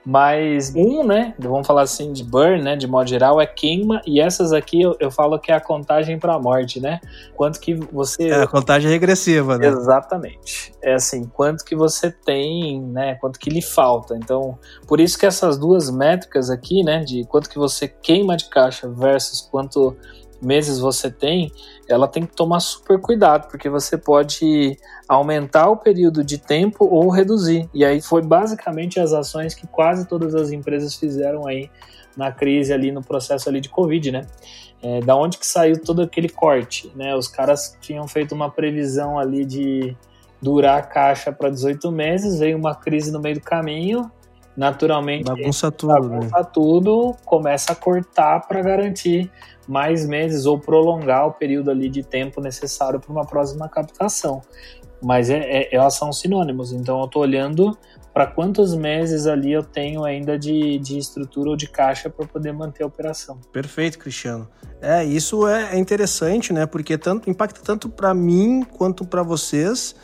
Mas 0.06 0.72
um, 0.76 1.04
né, 1.04 1.34
vamos 1.40 1.66
falar 1.66 1.82
assim, 1.82 2.14
de 2.14 2.24
burn, 2.24 2.62
né, 2.62 2.76
de 2.76 2.86
modo 2.86 3.10
geral, 3.10 3.42
é 3.42 3.48
queima, 3.48 4.02
e 4.06 4.22
essas 4.22 4.54
aqui 4.54 4.82
eu, 4.82 4.96
eu 5.00 5.10
falo 5.10 5.40
que 5.40 5.52
é 5.52 5.56
a 5.56 5.60
contagem 5.60 6.20
para 6.20 6.36
a 6.36 6.40
morte, 6.40 6.80
né? 6.80 7.00
Quanto 7.36 7.60
que 7.60 7.74
você... 7.74 8.30
É 8.30 8.44
a 8.44 8.48
contagem 8.48 8.92
regressiva, 8.92 9.58
né? 9.58 9.68
Exatamente. 9.68 10.72
É 10.82 10.94
assim, 10.94 11.26
quanto 11.26 11.66
que 11.66 11.76
você 11.76 12.12
tem, 12.12 12.80
né, 12.82 13.16
quanto 13.16 13.40
que 13.40 13.50
lhe 13.50 13.64
falta. 13.64 14.16
Então, 14.16 14.60
por 14.88 15.00
isso 15.00 15.18
que 15.18 15.26
essas 15.26 15.58
duas 15.58 15.90
métricas 15.90 16.52
aqui, 16.52 16.84
né, 16.84 17.04
de 17.04 17.26
quanto 17.26 17.50
que 17.50 17.58
você 17.58 17.88
queima 17.88 18.38
de 18.38 18.46
caixa 18.46 18.88
versus 18.88 19.42
quanto 19.42 19.98
meses 20.42 20.80
você 20.80 21.10
tem, 21.10 21.52
ela 21.88 22.08
tem 22.08 22.26
que 22.26 22.34
tomar 22.34 22.60
super 22.60 23.00
cuidado, 23.00 23.50
porque 23.50 23.70
você 23.70 23.98
pode 23.98 24.78
aumentar 25.08 25.70
o 25.70 25.78
período 25.78 26.24
de 26.24 26.38
tempo 26.38 26.86
ou 26.86 27.10
reduzir. 27.10 27.70
E 27.74 27.86
aí 27.86 28.02
foi 28.02 28.22
basicamente 28.22 29.00
as 29.00 29.14
ações 29.14 29.54
que 29.54 29.68
quase 29.68 30.08
todas 30.08 30.36
as 30.36 30.52
empresas 30.52 30.96
fizeram 30.96 31.48
aí 31.48 31.70
na 32.16 32.32
crise 32.32 32.74
ali, 32.74 32.92
no 32.92 33.04
processo 33.04 33.50
ali 33.50 33.60
de 33.60 33.70
Covid, 33.70 34.12
né? 34.12 34.26
É, 34.82 35.00
da 35.02 35.16
onde 35.16 35.38
que 35.38 35.48
saiu 35.48 35.82
todo 35.82 36.02
aquele 36.02 36.30
corte, 36.30 36.92
né? 36.96 37.16
Os 37.16 37.28
caras 37.28 37.78
tinham 37.82 38.08
feito 38.08 38.34
uma 38.34 38.50
previsão 38.50 39.18
ali 39.18 39.46
de 39.46 39.96
durar 40.42 40.80
a 40.80 40.82
caixa 40.82 41.32
para 41.32 41.50
18 41.50 41.92
meses, 41.92 42.40
veio 42.40 42.58
uma 42.58 42.76
crise 42.76 43.12
no 43.12 43.20
meio 43.20 43.36
do 43.36 43.42
caminho, 43.42 44.12
naturalmente 44.56 45.26
bagunça 45.26 45.72
tudo, 45.72 45.94
bagunça 45.94 46.38
né? 46.38 46.48
tudo, 46.54 47.16
começa 47.26 47.74
a 47.74 47.76
cortar 47.76 48.42
para 48.48 48.62
garantir 48.62 49.32
mais 49.68 50.06
meses 50.06 50.46
ou 50.46 50.60
prolongar 50.60 51.28
o 51.28 51.34
período 51.34 51.72
ali 51.72 51.90
de 51.90 52.04
tempo 52.04 52.42
necessário 52.42 53.00
para 53.00 53.12
uma 53.12 53.26
próxima 53.26 53.68
captação. 53.68 54.42
Mas 55.02 55.30
é, 55.30 55.40
é, 55.40 55.76
elas 55.76 55.96
são 55.96 56.12
sinônimos, 56.12 56.72
então 56.72 57.00
eu 57.00 57.06
estou 57.06 57.22
olhando 57.22 57.78
para 58.14 58.26
quantos 58.26 58.74
meses 58.74 59.28
ali 59.28 59.52
eu 59.52 59.62
tenho 59.62 60.06
ainda 60.06 60.40
de, 60.40 60.80
de 60.80 60.98
estrutura 60.98 61.50
ou 61.50 61.56
de 61.58 61.68
caixa 61.68 62.10
para 62.10 62.26
poder 62.26 62.54
manter 62.54 62.84
a 62.84 62.88
operação. 62.88 63.40
Perfeito, 63.52 64.00
Cristiano. 64.00 64.48
É, 64.82 65.04
isso 65.04 65.46
é, 65.48 65.76
é 65.76 65.78
interessante, 65.78 66.54
né? 66.54 66.66
Porque 66.66 66.98
tanto 66.98 67.30
impacta 67.30 67.60
tanto 67.62 67.90
para 67.90 68.14
mim 68.14 68.64
quanto 68.64 69.04
para 69.04 69.22
vocês 69.22 69.96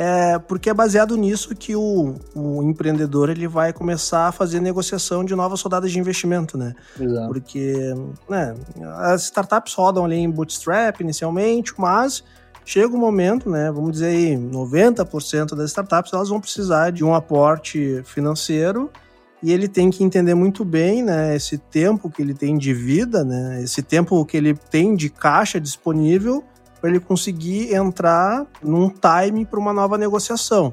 é, 0.00 0.38
porque 0.38 0.70
é 0.70 0.74
baseado 0.74 1.16
nisso 1.16 1.56
que 1.56 1.74
o, 1.74 2.14
o, 2.32 2.62
empreendedor 2.62 3.30
ele 3.30 3.48
vai 3.48 3.72
começar 3.72 4.28
a 4.28 4.32
fazer 4.32 4.60
negociação 4.60 5.24
de 5.24 5.34
novas 5.34 5.60
rodadas 5.60 5.90
de 5.90 5.98
investimento, 5.98 6.56
né? 6.56 6.72
Exato. 7.00 7.26
Porque 7.26 7.74
né, 8.28 8.54
as 8.98 9.24
startups 9.24 9.74
rodam 9.74 10.04
ali 10.04 10.14
em 10.14 10.30
bootstrap 10.30 11.00
inicialmente, 11.00 11.74
mas 11.76 12.22
chega 12.64 12.94
um 12.94 13.00
momento, 13.00 13.50
né, 13.50 13.72
vamos 13.72 13.90
dizer 13.90 14.06
aí, 14.06 14.36
90% 14.36 15.56
das 15.56 15.70
startups 15.70 16.12
elas 16.12 16.28
vão 16.28 16.40
precisar 16.40 16.92
de 16.92 17.02
um 17.02 17.12
aporte 17.12 18.00
financeiro 18.04 18.92
e 19.42 19.52
ele 19.52 19.66
tem 19.66 19.90
que 19.90 20.04
entender 20.04 20.34
muito 20.34 20.64
bem, 20.64 21.02
né, 21.02 21.34
esse 21.34 21.58
tempo 21.58 22.08
que 22.08 22.22
ele 22.22 22.34
tem 22.34 22.56
de 22.56 22.72
vida, 22.72 23.24
né, 23.24 23.60
esse 23.64 23.82
tempo 23.82 24.24
que 24.24 24.36
ele 24.36 24.54
tem 24.54 24.94
de 24.94 25.10
caixa 25.10 25.60
disponível 25.60 26.44
para 26.80 26.90
ele 26.90 27.00
conseguir 27.00 27.74
entrar 27.74 28.46
num 28.62 28.88
time 28.88 29.44
para 29.44 29.58
uma 29.58 29.72
nova 29.72 29.98
negociação. 29.98 30.72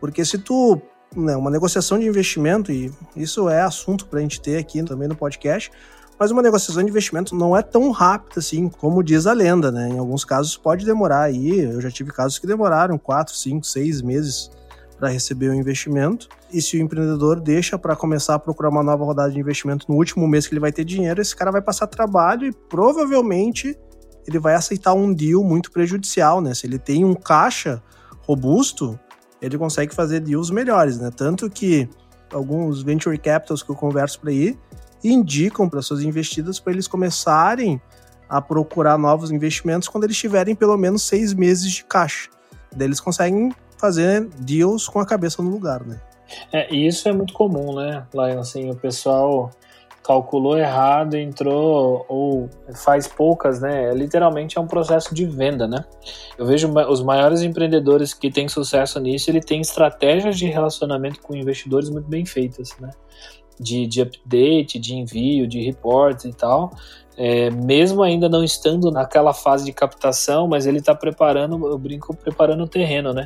Porque 0.00 0.24
se 0.24 0.38
tu, 0.38 0.80
né, 1.14 1.36
uma 1.36 1.50
negociação 1.50 1.98
de 1.98 2.06
investimento, 2.06 2.70
e 2.70 2.92
isso 3.16 3.48
é 3.48 3.62
assunto 3.62 4.06
para 4.06 4.18
a 4.18 4.22
gente 4.22 4.40
ter 4.40 4.58
aqui 4.58 4.82
também 4.82 5.08
no 5.08 5.16
podcast, 5.16 5.70
mas 6.18 6.30
uma 6.30 6.42
negociação 6.42 6.82
de 6.82 6.90
investimento 6.90 7.34
não 7.34 7.56
é 7.56 7.62
tão 7.62 7.90
rápida 7.90 8.38
assim, 8.38 8.68
como 8.68 9.02
diz 9.02 9.26
a 9.26 9.32
lenda, 9.32 9.72
né? 9.72 9.88
Em 9.88 9.98
alguns 9.98 10.24
casos 10.24 10.56
pode 10.56 10.86
demorar 10.86 11.22
aí, 11.22 11.60
eu 11.60 11.80
já 11.80 11.90
tive 11.90 12.12
casos 12.12 12.38
que 12.38 12.46
demoraram 12.46 12.96
4, 12.96 13.34
5, 13.34 13.66
6 13.66 14.02
meses 14.02 14.50
para 14.96 15.08
receber 15.08 15.48
o 15.48 15.54
investimento. 15.54 16.28
E 16.52 16.62
se 16.62 16.76
o 16.76 16.80
empreendedor 16.80 17.40
deixa 17.40 17.76
para 17.76 17.96
começar 17.96 18.34
a 18.34 18.38
procurar 18.38 18.68
uma 18.68 18.82
nova 18.82 19.04
rodada 19.04 19.32
de 19.32 19.40
investimento 19.40 19.86
no 19.88 19.96
último 19.96 20.26
mês 20.28 20.46
que 20.46 20.54
ele 20.54 20.60
vai 20.60 20.70
ter 20.70 20.84
dinheiro, 20.84 21.20
esse 21.20 21.34
cara 21.34 21.50
vai 21.50 21.60
passar 21.60 21.88
trabalho 21.88 22.46
e 22.46 22.52
provavelmente 22.52 23.76
ele 24.26 24.38
vai 24.38 24.54
aceitar 24.54 24.94
um 24.94 25.12
deal 25.12 25.42
muito 25.42 25.70
prejudicial, 25.70 26.40
né? 26.40 26.54
Se 26.54 26.66
ele 26.66 26.78
tem 26.78 27.04
um 27.04 27.14
caixa 27.14 27.82
robusto, 28.22 28.98
ele 29.40 29.58
consegue 29.58 29.94
fazer 29.94 30.20
deals 30.20 30.50
melhores, 30.50 30.98
né? 30.98 31.10
Tanto 31.14 31.50
que 31.50 31.88
alguns 32.32 32.82
venture 32.82 33.18
capitals 33.18 33.62
que 33.62 33.70
eu 33.70 33.76
converso 33.76 34.20
por 34.20 34.28
aí 34.28 34.58
indicam 35.02 35.68
para 35.68 35.82
suas 35.82 36.02
investidas 36.02 36.58
para 36.58 36.72
eles 36.72 36.88
começarem 36.88 37.80
a 38.28 38.40
procurar 38.40 38.96
novos 38.96 39.30
investimentos 39.30 39.86
quando 39.88 40.04
eles 40.04 40.16
tiverem 40.16 40.54
pelo 40.54 40.76
menos 40.76 41.02
seis 41.02 41.34
meses 41.34 41.70
de 41.70 41.84
caixa. 41.84 42.30
Daí 42.74 42.88
eles 42.88 43.00
conseguem 43.00 43.52
fazer 43.78 44.26
deals 44.40 44.88
com 44.88 44.98
a 44.98 45.06
cabeça 45.06 45.42
no 45.42 45.50
lugar, 45.50 45.84
né? 45.84 46.00
É, 46.50 46.72
e 46.74 46.86
isso 46.86 47.08
é 47.08 47.12
muito 47.12 47.34
comum, 47.34 47.74
né, 47.74 48.06
Lion? 48.12 48.40
Assim, 48.40 48.70
o 48.70 48.74
pessoal 48.74 49.50
calculou 50.04 50.58
errado, 50.58 51.16
entrou 51.16 52.04
ou 52.06 52.50
faz 52.74 53.08
poucas, 53.08 53.58
né? 53.58 53.92
Literalmente 53.94 54.58
é 54.58 54.60
um 54.60 54.66
processo 54.66 55.14
de 55.14 55.24
venda, 55.24 55.66
né? 55.66 55.82
Eu 56.36 56.44
vejo 56.44 56.70
os 56.88 57.02
maiores 57.02 57.40
empreendedores 57.40 58.12
que 58.12 58.30
têm 58.30 58.46
sucesso 58.46 59.00
nisso, 59.00 59.30
ele 59.30 59.40
tem 59.40 59.62
estratégias 59.62 60.36
de 60.36 60.46
relacionamento 60.46 61.20
com 61.22 61.34
investidores 61.34 61.88
muito 61.88 62.06
bem 62.06 62.26
feitas, 62.26 62.76
né? 62.78 62.90
De, 63.58 63.86
de 63.86 64.02
update, 64.02 64.78
de 64.78 64.94
envio, 64.94 65.48
de 65.48 65.62
reports 65.62 66.26
e 66.26 66.32
tal. 66.34 66.70
É, 67.16 67.48
mesmo 67.50 68.02
ainda 68.02 68.28
não 68.28 68.44
estando 68.44 68.90
naquela 68.90 69.32
fase 69.32 69.64
de 69.64 69.72
captação, 69.72 70.46
mas 70.46 70.66
ele 70.66 70.80
está 70.80 70.94
preparando, 70.94 71.66
eu 71.66 71.78
brinco, 71.78 72.14
preparando 72.14 72.64
o 72.64 72.68
terreno, 72.68 73.14
né? 73.14 73.24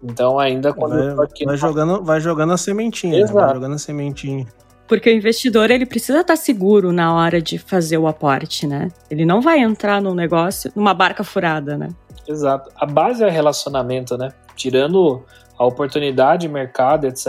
Então 0.00 0.38
ainda 0.38 0.72
quando 0.72 1.16
vai, 1.16 1.26
vai 1.44 1.56
jogando, 1.56 2.04
vai 2.04 2.20
jogando 2.20 2.52
a 2.52 2.56
sementinha, 2.56 3.24
né? 3.24 3.32
vai 3.32 3.54
jogando 3.54 3.74
a 3.74 3.78
sementinha. 3.78 4.46
Porque 4.92 5.08
o 5.08 5.14
investidor 5.14 5.70
ele 5.70 5.86
precisa 5.86 6.20
estar 6.20 6.36
seguro 6.36 6.92
na 6.92 7.14
hora 7.14 7.40
de 7.40 7.56
fazer 7.56 7.96
o 7.96 8.06
aporte, 8.06 8.66
né? 8.66 8.88
Ele 9.10 9.24
não 9.24 9.40
vai 9.40 9.58
entrar 9.58 10.02
num 10.02 10.12
negócio 10.14 10.70
numa 10.76 10.92
barca 10.92 11.24
furada, 11.24 11.78
né? 11.78 11.88
Exato. 12.28 12.70
A 12.76 12.84
base 12.84 13.24
é 13.24 13.30
relacionamento, 13.30 14.18
né? 14.18 14.34
Tirando 14.54 15.24
a 15.58 15.64
oportunidade, 15.64 16.46
mercado, 16.46 17.06
etc., 17.06 17.26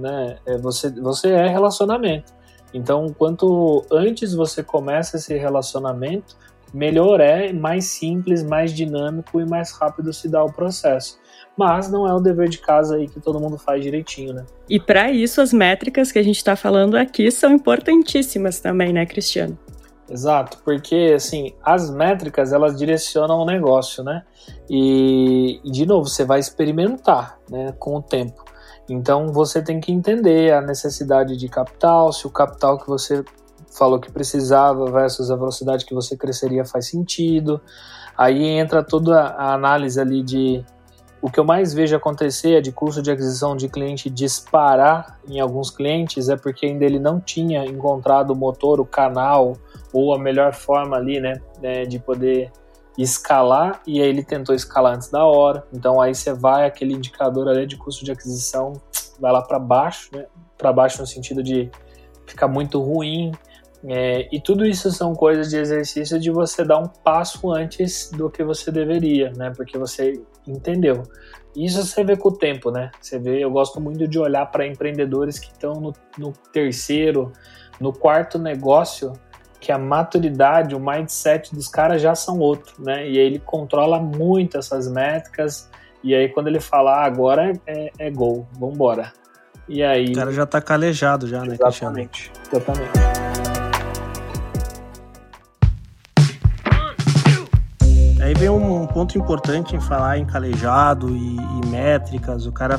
né? 0.00 0.38
É 0.44 0.58
você, 0.58 0.90
você 0.90 1.28
é 1.28 1.46
relacionamento. 1.46 2.32
Então, 2.74 3.14
quanto 3.16 3.86
antes 3.88 4.34
você 4.34 4.60
começa 4.60 5.16
esse 5.16 5.38
relacionamento, 5.38 6.36
melhor 6.74 7.20
é, 7.20 7.52
mais 7.52 7.84
simples, 7.84 8.42
mais 8.42 8.74
dinâmico 8.74 9.40
e 9.40 9.46
mais 9.46 9.70
rápido 9.70 10.12
se 10.12 10.28
dá 10.28 10.42
o 10.42 10.52
processo 10.52 11.19
mas 11.60 11.90
não 11.90 12.08
é 12.08 12.14
o 12.14 12.20
dever 12.20 12.48
de 12.48 12.56
casa 12.56 12.96
aí 12.96 13.06
que 13.06 13.20
todo 13.20 13.38
mundo 13.38 13.58
faz 13.58 13.82
direitinho, 13.82 14.32
né? 14.32 14.46
E 14.66 14.80
para 14.80 15.10
isso 15.10 15.42
as 15.42 15.52
métricas 15.52 16.10
que 16.10 16.18
a 16.18 16.22
gente 16.22 16.38
está 16.38 16.56
falando 16.56 16.96
aqui 16.96 17.30
são 17.30 17.52
importantíssimas 17.52 18.60
também, 18.60 18.94
né, 18.94 19.04
Cristiano? 19.04 19.58
Exato, 20.08 20.56
porque 20.64 21.12
assim, 21.14 21.52
as 21.62 21.90
métricas 21.90 22.54
elas 22.54 22.78
direcionam 22.78 23.40
o 23.40 23.44
negócio, 23.44 24.02
né? 24.02 24.22
E, 24.70 25.60
e 25.62 25.70
de 25.70 25.84
novo, 25.84 26.08
você 26.08 26.24
vai 26.24 26.40
experimentar, 26.40 27.38
né, 27.50 27.74
com 27.78 27.94
o 27.94 28.02
tempo. 28.02 28.42
Então 28.88 29.28
você 29.28 29.60
tem 29.60 29.80
que 29.80 29.92
entender 29.92 30.54
a 30.54 30.62
necessidade 30.62 31.36
de 31.36 31.46
capital, 31.46 32.10
se 32.10 32.26
o 32.26 32.30
capital 32.30 32.78
que 32.78 32.88
você 32.88 33.22
falou 33.70 34.00
que 34.00 34.10
precisava 34.10 34.90
versus 34.90 35.30
a 35.30 35.36
velocidade 35.36 35.84
que 35.84 35.94
você 35.94 36.16
cresceria 36.16 36.64
faz 36.64 36.86
sentido. 36.86 37.60
Aí 38.16 38.46
entra 38.46 38.82
toda 38.82 39.20
a 39.20 39.52
análise 39.52 40.00
ali 40.00 40.22
de 40.22 40.64
o 41.22 41.30
que 41.30 41.38
eu 41.38 41.44
mais 41.44 41.74
vejo 41.74 41.94
acontecer 41.94 42.54
é 42.54 42.60
de 42.60 42.72
custo 42.72 43.02
de 43.02 43.10
aquisição 43.10 43.56
de 43.56 43.68
cliente 43.68 44.08
disparar 44.08 45.18
em 45.28 45.38
alguns 45.38 45.70
clientes, 45.70 46.28
é 46.28 46.36
porque 46.36 46.66
ainda 46.66 46.84
ele 46.84 46.98
não 46.98 47.20
tinha 47.20 47.64
encontrado 47.64 48.30
o 48.30 48.36
motor, 48.36 48.80
o 48.80 48.86
canal 48.86 49.56
ou 49.92 50.14
a 50.14 50.18
melhor 50.18 50.54
forma 50.54 50.96
ali, 50.96 51.20
né, 51.20 51.40
né, 51.60 51.84
de 51.84 51.98
poder 51.98 52.50
escalar 52.96 53.80
e 53.86 54.00
aí 54.00 54.08
ele 54.08 54.24
tentou 54.24 54.54
escalar 54.54 54.94
antes 54.94 55.10
da 55.10 55.24
hora. 55.24 55.64
Então 55.72 56.00
aí 56.00 56.14
você 56.14 56.32
vai 56.32 56.66
aquele 56.66 56.94
indicador 56.94 57.48
ali 57.48 57.66
de 57.66 57.76
custo 57.76 58.04
de 58.04 58.12
aquisição 58.12 58.74
vai 59.20 59.30
lá 59.30 59.42
para 59.42 59.58
baixo, 59.58 60.08
né, 60.14 60.24
para 60.56 60.72
baixo 60.72 61.00
no 61.00 61.06
sentido 61.06 61.42
de 61.42 61.70
ficar 62.26 62.48
muito 62.48 62.80
ruim, 62.80 63.32
É, 63.84 64.28
e 64.30 64.40
tudo 64.40 64.66
isso 64.66 64.90
são 64.90 65.14
coisas 65.14 65.48
de 65.48 65.56
exercício 65.56 66.18
de 66.18 66.30
você 66.30 66.64
dar 66.64 66.78
um 66.78 66.86
passo 66.86 67.50
antes 67.50 68.10
do 68.10 68.28
que 68.28 68.44
você 68.44 68.70
deveria, 68.70 69.32
né? 69.32 69.52
Porque 69.56 69.78
você 69.78 70.20
entendeu. 70.46 71.02
Isso 71.56 71.82
você 71.84 72.04
vê 72.04 72.16
com 72.16 72.28
o 72.28 72.36
tempo, 72.36 72.70
né? 72.70 72.90
Você 73.00 73.18
vê, 73.18 73.42
eu 73.42 73.50
gosto 73.50 73.80
muito 73.80 74.06
de 74.06 74.18
olhar 74.18 74.46
para 74.46 74.66
empreendedores 74.66 75.38
que 75.38 75.50
estão 75.50 75.74
no, 75.74 75.92
no 76.18 76.32
terceiro, 76.52 77.32
no 77.80 77.92
quarto 77.92 78.38
negócio, 78.38 79.12
que 79.58 79.72
a 79.72 79.78
maturidade, 79.78 80.74
o 80.74 80.80
mindset 80.80 81.54
dos 81.54 81.68
caras 81.68 82.00
já 82.00 82.14
são 82.14 82.38
outro, 82.38 82.74
né? 82.82 83.08
E 83.08 83.18
aí 83.18 83.26
ele 83.26 83.38
controla 83.38 83.98
muito 83.98 84.58
essas 84.58 84.90
métricas. 84.90 85.68
E 86.04 86.14
aí 86.14 86.28
quando 86.28 86.48
ele 86.48 86.60
fala, 86.60 86.96
ah, 86.96 87.04
agora 87.04 87.52
é, 87.66 87.90
é 87.98 88.10
gol, 88.10 88.46
vambora. 88.58 89.12
E 89.68 89.82
aí. 89.82 90.10
O 90.10 90.14
cara 90.14 90.32
já 90.32 90.46
tá 90.46 90.60
calejado 90.60 91.26
já, 91.26 91.44
né, 91.44 91.54
Exatamente. 91.54 92.30
Exatamente. 92.50 93.09
Ponto 99.00 99.16
importante 99.16 99.74
em 99.74 99.80
falar 99.80 100.18
em 100.18 100.26
calejado 100.26 101.16
e, 101.16 101.36
e 101.36 101.66
métricas. 101.68 102.44
O 102.44 102.52
cara 102.52 102.78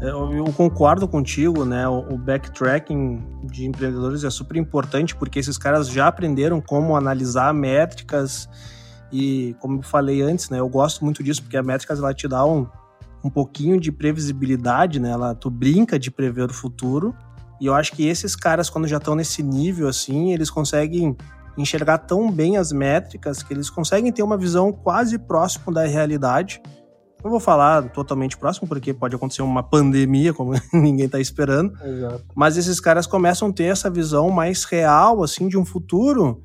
eu, 0.00 0.32
eu, 0.32 0.44
concordo 0.52 1.08
contigo, 1.08 1.64
né? 1.64 1.88
O, 1.88 2.14
o, 2.14 2.16
backtracking 2.16 3.20
de 3.42 3.66
empreendedores 3.66 4.22
é 4.22 4.30
super 4.30 4.56
importante 4.56 5.16
porque 5.16 5.40
esses 5.40 5.58
caras 5.58 5.88
já 5.88 6.06
aprenderam 6.06 6.60
como 6.60 6.94
analisar 6.94 7.52
métricas 7.52 8.48
e, 9.10 9.56
como 9.58 9.78
eu 9.78 9.82
falei 9.82 10.22
antes, 10.22 10.50
né? 10.50 10.60
Eu 10.60 10.68
gosto 10.68 11.04
muito 11.04 11.20
disso 11.20 11.42
porque 11.42 11.56
a 11.56 11.64
métricas 11.64 11.98
ela 11.98 12.14
te 12.14 12.28
dá 12.28 12.44
um, 12.44 12.68
um 13.24 13.30
pouquinho 13.30 13.80
de 13.80 13.90
previsibilidade, 13.90 15.00
né? 15.00 15.10
Ela, 15.10 15.34
tu 15.34 15.50
brinca 15.50 15.98
de 15.98 16.12
prever 16.12 16.48
o 16.48 16.54
futuro. 16.54 17.12
E 17.60 17.66
eu 17.66 17.74
acho 17.74 17.90
que 17.90 18.06
esses 18.06 18.36
caras, 18.36 18.70
quando 18.70 18.86
já 18.86 18.98
estão 18.98 19.16
nesse 19.16 19.42
nível, 19.42 19.88
assim, 19.88 20.32
eles 20.32 20.48
conseguem 20.48 21.16
enxergar 21.56 21.98
tão 21.98 22.30
bem 22.30 22.56
as 22.56 22.72
métricas 22.72 23.42
que 23.42 23.52
eles 23.52 23.70
conseguem 23.70 24.12
ter 24.12 24.22
uma 24.22 24.36
visão 24.36 24.72
quase 24.72 25.18
próxima 25.18 25.72
da 25.72 25.86
realidade. 25.86 26.60
Não 27.22 27.30
vou 27.30 27.40
falar 27.40 27.90
totalmente 27.90 28.36
próximo, 28.36 28.68
porque 28.68 28.92
pode 28.92 29.16
acontecer 29.16 29.42
uma 29.42 29.62
pandemia, 29.62 30.32
como 30.32 30.52
ninguém 30.72 31.06
está 31.06 31.18
esperando. 31.18 31.72
Exato. 31.82 32.24
Mas 32.34 32.56
esses 32.56 32.78
caras 32.78 33.06
começam 33.06 33.48
a 33.48 33.52
ter 33.52 33.64
essa 33.64 33.90
visão 33.90 34.30
mais 34.30 34.64
real, 34.64 35.22
assim, 35.22 35.48
de 35.48 35.58
um 35.58 35.64
futuro 35.64 36.42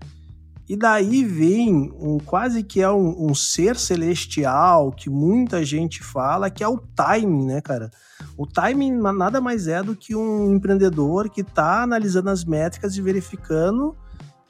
e 0.72 0.78
daí 0.78 1.26
vem 1.26 1.92
um 2.00 2.18
quase 2.18 2.64
que 2.64 2.82
é 2.82 2.90
um, 2.90 3.26
um, 3.30 3.36
ser 3.36 3.76
celestial 3.76 4.90
que 4.94 5.10
muita 5.10 5.66
gente 5.66 6.02
fala, 6.02 6.50
que 6.50 6.64
é 6.64 6.68
o 6.68 6.78
timing, 6.78 7.46
né, 7.46 7.60
cara? 7.60 7.92
O 8.38 8.48
timing 8.48 8.92
nada 8.92 9.42
mais 9.42 9.68
é 9.68 9.84
do 9.84 9.94
que 9.94 10.16
um 10.16 10.56
empreendedor 10.56 11.30
que 11.30 11.42
está 11.42 11.84
analisando 11.84 12.30
as 12.30 12.46
métricas 12.46 12.96
e 12.96 13.02
verificando 13.02 13.98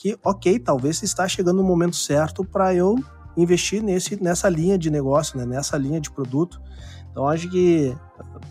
que, 0.01 0.17
ok, 0.23 0.57
talvez 0.57 1.03
está 1.03 1.27
chegando 1.27 1.61
o 1.61 1.63
momento 1.63 1.95
certo 1.95 2.43
para 2.43 2.73
eu 2.73 2.95
investir 3.37 3.83
nesse, 3.83 4.21
nessa 4.21 4.49
linha 4.49 4.75
de 4.75 4.89
negócio, 4.89 5.37
né, 5.37 5.45
nessa 5.45 5.77
linha 5.77 6.01
de 6.01 6.09
produto. 6.09 6.59
Então 7.11 7.27
acho 7.27 7.47
que 7.47 7.95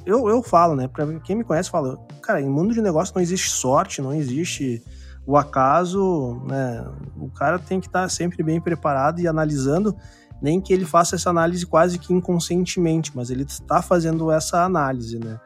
eu, 0.06 0.28
eu 0.28 0.44
falo, 0.44 0.76
né? 0.76 0.86
Para 0.86 1.18
quem 1.18 1.34
me 1.34 1.42
conhece, 1.42 1.68
fala, 1.68 1.98
cara, 2.22 2.40
em 2.40 2.48
mundo 2.48 2.72
de 2.72 2.80
negócio 2.80 3.12
não 3.16 3.20
existe 3.20 3.50
sorte, 3.50 4.00
não 4.00 4.14
existe 4.14 4.80
o 5.26 5.36
acaso, 5.36 6.40
né, 6.48 6.86
o 7.16 7.28
cara 7.30 7.58
tem 7.58 7.80
que 7.80 7.88
estar 7.88 8.02
tá 8.02 8.08
sempre 8.08 8.44
bem 8.44 8.60
preparado 8.60 9.20
e 9.20 9.26
analisando, 9.26 9.96
nem 10.40 10.60
que 10.60 10.72
ele 10.72 10.84
faça 10.84 11.16
essa 11.16 11.30
análise 11.30 11.66
quase 11.66 11.98
que 11.98 12.12
inconscientemente, 12.12 13.10
mas 13.12 13.28
ele 13.28 13.42
está 13.42 13.82
fazendo 13.82 14.30
essa 14.30 14.64
análise, 14.64 15.18
né. 15.18 15.40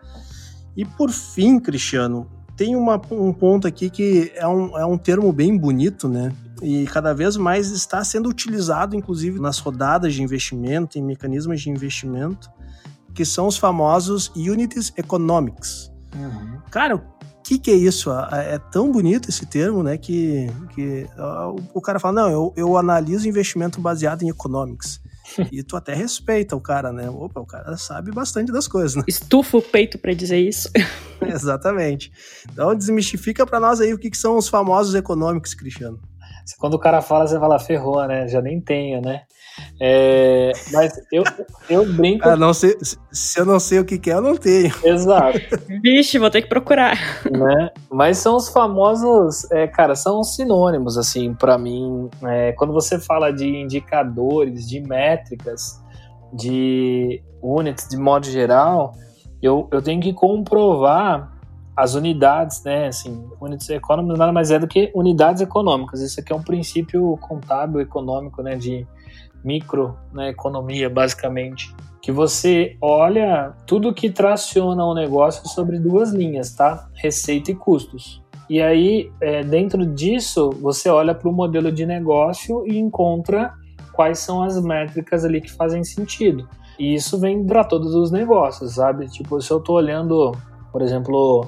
E 0.77 0.85
por 0.85 1.11
fim, 1.11 1.59
Cristiano, 1.59 2.29
tem 2.57 2.77
uma, 2.77 3.01
um 3.11 3.33
ponto 3.33 3.67
aqui 3.67 3.91
que 3.91 4.33
é 4.35 4.47
um, 4.47 4.79
é 4.79 4.85
um 4.85 4.97
termo 4.97 5.33
bem 5.33 5.57
bonito, 5.57 6.09
né? 6.09 6.33
E 6.63 6.87
cada 6.87 7.13
vez 7.13 7.37
mais 7.37 7.71
está 7.71 8.03
sendo 8.05 8.29
utilizado, 8.29 8.97
inclusive, 8.97 9.41
nas 9.41 9.59
rodadas 9.59 10.15
de 10.15 10.23
investimento, 10.23 10.99
em 10.99 11.03
mecanismos 11.03 11.61
de 11.61 11.69
investimento, 11.69 12.51
que 13.13 13.25
são 13.25 13.47
os 13.47 13.57
famosos 13.57 14.31
Unities 14.35 14.93
Economics. 14.97 15.93
Uhum. 16.15 16.59
Cara, 16.71 17.03
que, 17.45 17.59
que 17.59 17.71
é 17.71 17.75
isso? 17.75 18.11
É 18.33 18.59
tão 18.59 18.91
bonito 18.91 19.29
esse 19.29 19.45
termo, 19.45 19.83
né? 19.83 19.99
Que, 19.99 20.51
que 20.75 21.07
o 21.75 21.81
cara 21.81 22.01
fala: 22.01 22.23
não, 22.23 22.31
eu, 22.31 22.53
eu 22.57 22.79
analiso 22.79 23.29
investimento 23.29 23.81
baseado 23.81 24.23
em 24.23 24.31
economics. 24.31 25.01
E 25.51 25.62
tu 25.62 25.77
até 25.77 25.95
respeita 25.95 26.55
o 26.55 26.61
cara, 26.61 26.93
né? 26.93 27.09
Opa, 27.09 27.41
o 27.41 27.47
cara 27.47 27.77
sabe 27.77 28.12
bastante 28.12 28.53
das 28.53 28.68
coisas, 28.68 28.95
né? 28.95 29.03
Estufa 29.07 29.59
o 29.59 29.62
peito 29.62 29.99
para 29.99 30.12
dizer 30.12 30.39
isso. 30.39 30.70
Exatamente. 31.22 32.12
Então, 32.51 32.75
desmistifica 32.75 33.47
para 33.47 33.61
nós 33.61 33.81
aí 33.81 33.93
o 33.93 33.99
que, 33.99 34.11
que 34.11 34.18
são 34.18 34.37
os 34.37 34.49
famosos 34.49 34.95
economics, 34.95 35.55
Cristiano. 35.55 36.01
Quando 36.59 36.75
o 36.75 36.79
cara 36.79 37.01
fala, 37.01 37.27
você 37.27 37.39
fala, 37.39 37.59
ferrou, 37.59 38.07
né? 38.07 38.29
Já 38.29 38.43
nem 38.43 38.61
tenho, 38.61 39.01
né? 39.01 39.22
É, 39.81 40.53
mas 40.73 40.93
eu, 41.13 41.25
eu 41.69 41.93
brinco. 41.93 42.29
Ah, 42.29 42.37
não 42.37 42.55
sei, 42.55 42.77
se 43.13 43.39
eu 43.39 43.45
não 43.45 43.59
sei 43.59 43.79
o 43.81 43.85
que, 43.85 43.99
que 43.99 44.11
é, 44.11 44.15
eu 44.15 44.21
não 44.21 44.37
tenho. 44.37 44.73
Exato. 44.85 45.39
Vixe, 45.83 46.19
vou 46.19 46.31
ter 46.31 46.43
que 46.43 46.49
procurar. 46.49 46.97
Né? 47.31 47.71
Mas 47.91 48.19
são 48.19 48.37
os 48.37 48.49
famosos, 48.49 49.51
é, 49.51 49.67
cara, 49.67 49.95
são 49.95 50.23
sinônimos, 50.23 50.97
assim, 50.97 51.35
para 51.35 51.59
mim. 51.59 52.09
É, 52.23 52.53
quando 52.53 52.73
você 52.73 52.99
fala 52.99 53.33
de 53.33 53.47
indicadores, 53.47 54.69
de 54.69 54.81
métricas, 54.81 55.83
de 56.33 57.23
units, 57.43 57.89
de 57.89 57.97
modo 57.97 58.27
geral, 58.27 58.93
eu, 59.43 59.69
eu 59.71 59.83
tenho 59.83 60.01
que 60.01 60.13
comprovar 60.13 61.33
as 61.77 61.95
unidades, 61.95 62.63
né, 62.63 62.87
assim, 62.87 63.29
units 63.41 63.69
economics 63.69 64.19
nada 64.19 64.33
mais 64.33 64.51
é 64.51 64.59
do 64.59 64.67
que 64.67 64.93
unidades 64.95 65.43
econômicas. 65.43 66.01
Isso 66.01 66.21
aqui 66.21 66.33
é 66.33 66.37
um 66.37 66.43
princípio 66.43 67.17
contábil 67.21 67.81
econômico, 67.81 68.43
né, 68.43 68.55
de 68.55 68.87
micro, 69.45 69.97
né, 70.12 70.30
economia, 70.30 70.88
basicamente, 70.88 71.74
que 72.01 72.11
você 72.11 72.76
olha 72.80 73.55
tudo 73.66 73.95
que 73.95 74.11
traciona 74.11 74.84
o 74.84 74.95
negócio 74.95 75.49
sobre 75.49 75.78
duas 75.78 76.12
linhas, 76.12 76.53
tá? 76.55 76.88
Receita 76.95 77.51
e 77.51 77.55
custos. 77.55 78.22
E 78.49 78.61
aí, 78.61 79.11
é, 79.20 79.42
dentro 79.42 79.86
disso, 79.86 80.51
você 80.61 80.88
olha 80.88 81.14
para 81.14 81.28
o 81.28 81.32
modelo 81.32 81.72
de 81.72 81.86
negócio 81.86 82.64
e 82.66 82.78
encontra 82.78 83.55
quais 83.92 84.18
são 84.18 84.42
as 84.42 84.61
métricas 84.62 85.24
ali 85.24 85.40
que 85.40 85.51
fazem 85.51 85.82
sentido. 85.82 86.47
E 86.78 86.95
isso 86.95 87.18
vem 87.18 87.45
para 87.45 87.64
todos 87.64 87.95
os 87.95 88.11
negócios, 88.11 88.74
sabe? 88.74 89.07
Tipo, 89.07 89.40
se 89.40 89.51
eu 89.51 89.59
estou 89.59 89.76
olhando, 89.76 90.32
por 90.72 90.82
exemplo, 90.82 91.47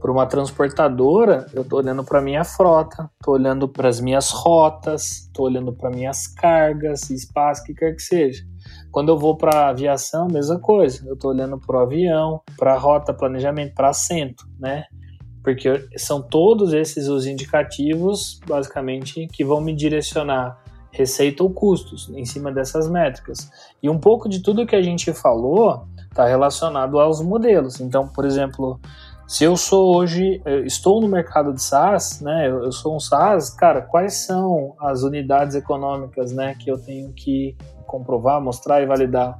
para 0.00 0.10
uma 0.10 0.26
transportadora, 0.26 1.46
eu 1.52 1.62
estou 1.62 1.78
olhando 1.78 2.02
para 2.02 2.22
minha 2.22 2.42
frota, 2.42 3.10
estou 3.20 3.34
olhando 3.34 3.68
para 3.68 3.88
as 3.88 4.00
minhas 4.00 4.30
rotas, 4.30 5.26
estou 5.26 5.46
olhando 5.46 5.72
para 5.72 5.90
minhas 5.90 6.26
cargas, 6.26 7.10
espaço, 7.10 7.62
que 7.64 7.74
quer 7.74 7.94
que 7.94 8.02
seja. 8.02 8.42
Quando 8.90 9.10
eu 9.10 9.18
vou 9.18 9.36
para 9.36 9.68
aviação, 9.68 10.26
mesma 10.26 10.58
coisa. 10.58 11.06
Eu 11.06 11.14
estou 11.14 11.30
olhando 11.30 11.58
para 11.58 11.76
o 11.76 11.80
avião, 11.80 12.40
para 12.56 12.76
rota, 12.76 13.12
planejamento, 13.12 13.74
para 13.74 13.90
assento, 13.90 14.44
né? 14.58 14.84
Porque 15.44 15.86
são 15.96 16.22
todos 16.22 16.72
esses 16.72 17.08
os 17.08 17.26
indicativos, 17.26 18.40
basicamente, 18.46 19.26
que 19.26 19.44
vão 19.44 19.60
me 19.60 19.74
direcionar 19.74 20.58
receita 20.92 21.42
ou 21.42 21.50
custos 21.50 22.10
em 22.14 22.24
cima 22.24 22.50
dessas 22.50 22.88
métricas. 22.90 23.50
E 23.82 23.88
um 23.88 23.98
pouco 23.98 24.28
de 24.28 24.42
tudo 24.42 24.66
que 24.66 24.74
a 24.74 24.82
gente 24.82 25.12
falou 25.12 25.86
está 26.10 26.26
relacionado 26.26 26.98
aos 26.98 27.22
modelos. 27.22 27.80
Então, 27.80 28.08
por 28.08 28.24
exemplo, 28.24 28.80
se 29.30 29.44
eu 29.44 29.56
sou 29.56 29.94
hoje, 29.94 30.42
eu 30.44 30.66
estou 30.66 31.00
no 31.00 31.06
mercado 31.06 31.52
de 31.52 31.62
SaaS, 31.62 32.20
né? 32.20 32.48
Eu, 32.48 32.64
eu, 32.64 32.72
sou 32.72 32.96
um 32.96 32.98
SaaS, 32.98 33.48
cara, 33.48 33.80
quais 33.80 34.14
são 34.14 34.74
as 34.80 35.04
unidades 35.04 35.54
econômicas, 35.54 36.32
né, 36.32 36.56
que 36.58 36.68
eu 36.68 36.76
tenho 36.76 37.12
que 37.12 37.56
comprovar, 37.86 38.40
mostrar 38.40 38.82
e 38.82 38.86
validar 38.86 39.38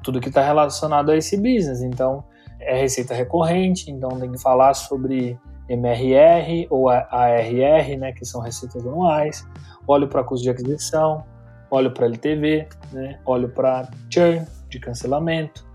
tudo 0.00 0.20
que 0.20 0.28
está 0.28 0.42
relacionado 0.42 1.10
a 1.10 1.16
esse 1.16 1.36
business. 1.36 1.82
Então, 1.82 2.22
é 2.60 2.78
receita 2.78 3.14
recorrente, 3.14 3.90
então 3.90 4.10
tem 4.10 4.30
que 4.30 4.40
falar 4.40 4.74
sobre 4.74 5.36
MRR 5.68 6.68
ou 6.70 6.88
ARR, 6.88 7.98
né, 7.98 8.12
que 8.12 8.24
são 8.24 8.40
receitas 8.40 8.86
anuais. 8.86 9.44
Olho 9.88 10.06
para 10.06 10.22
custo 10.22 10.44
de 10.44 10.50
aquisição, 10.50 11.24
olho 11.68 11.90
para 11.90 12.06
LTV, 12.06 12.68
né, 12.92 13.18
olho 13.26 13.48
para 13.48 13.90
churn 14.08 14.46
de 14.68 14.78
cancelamento. 14.78 15.66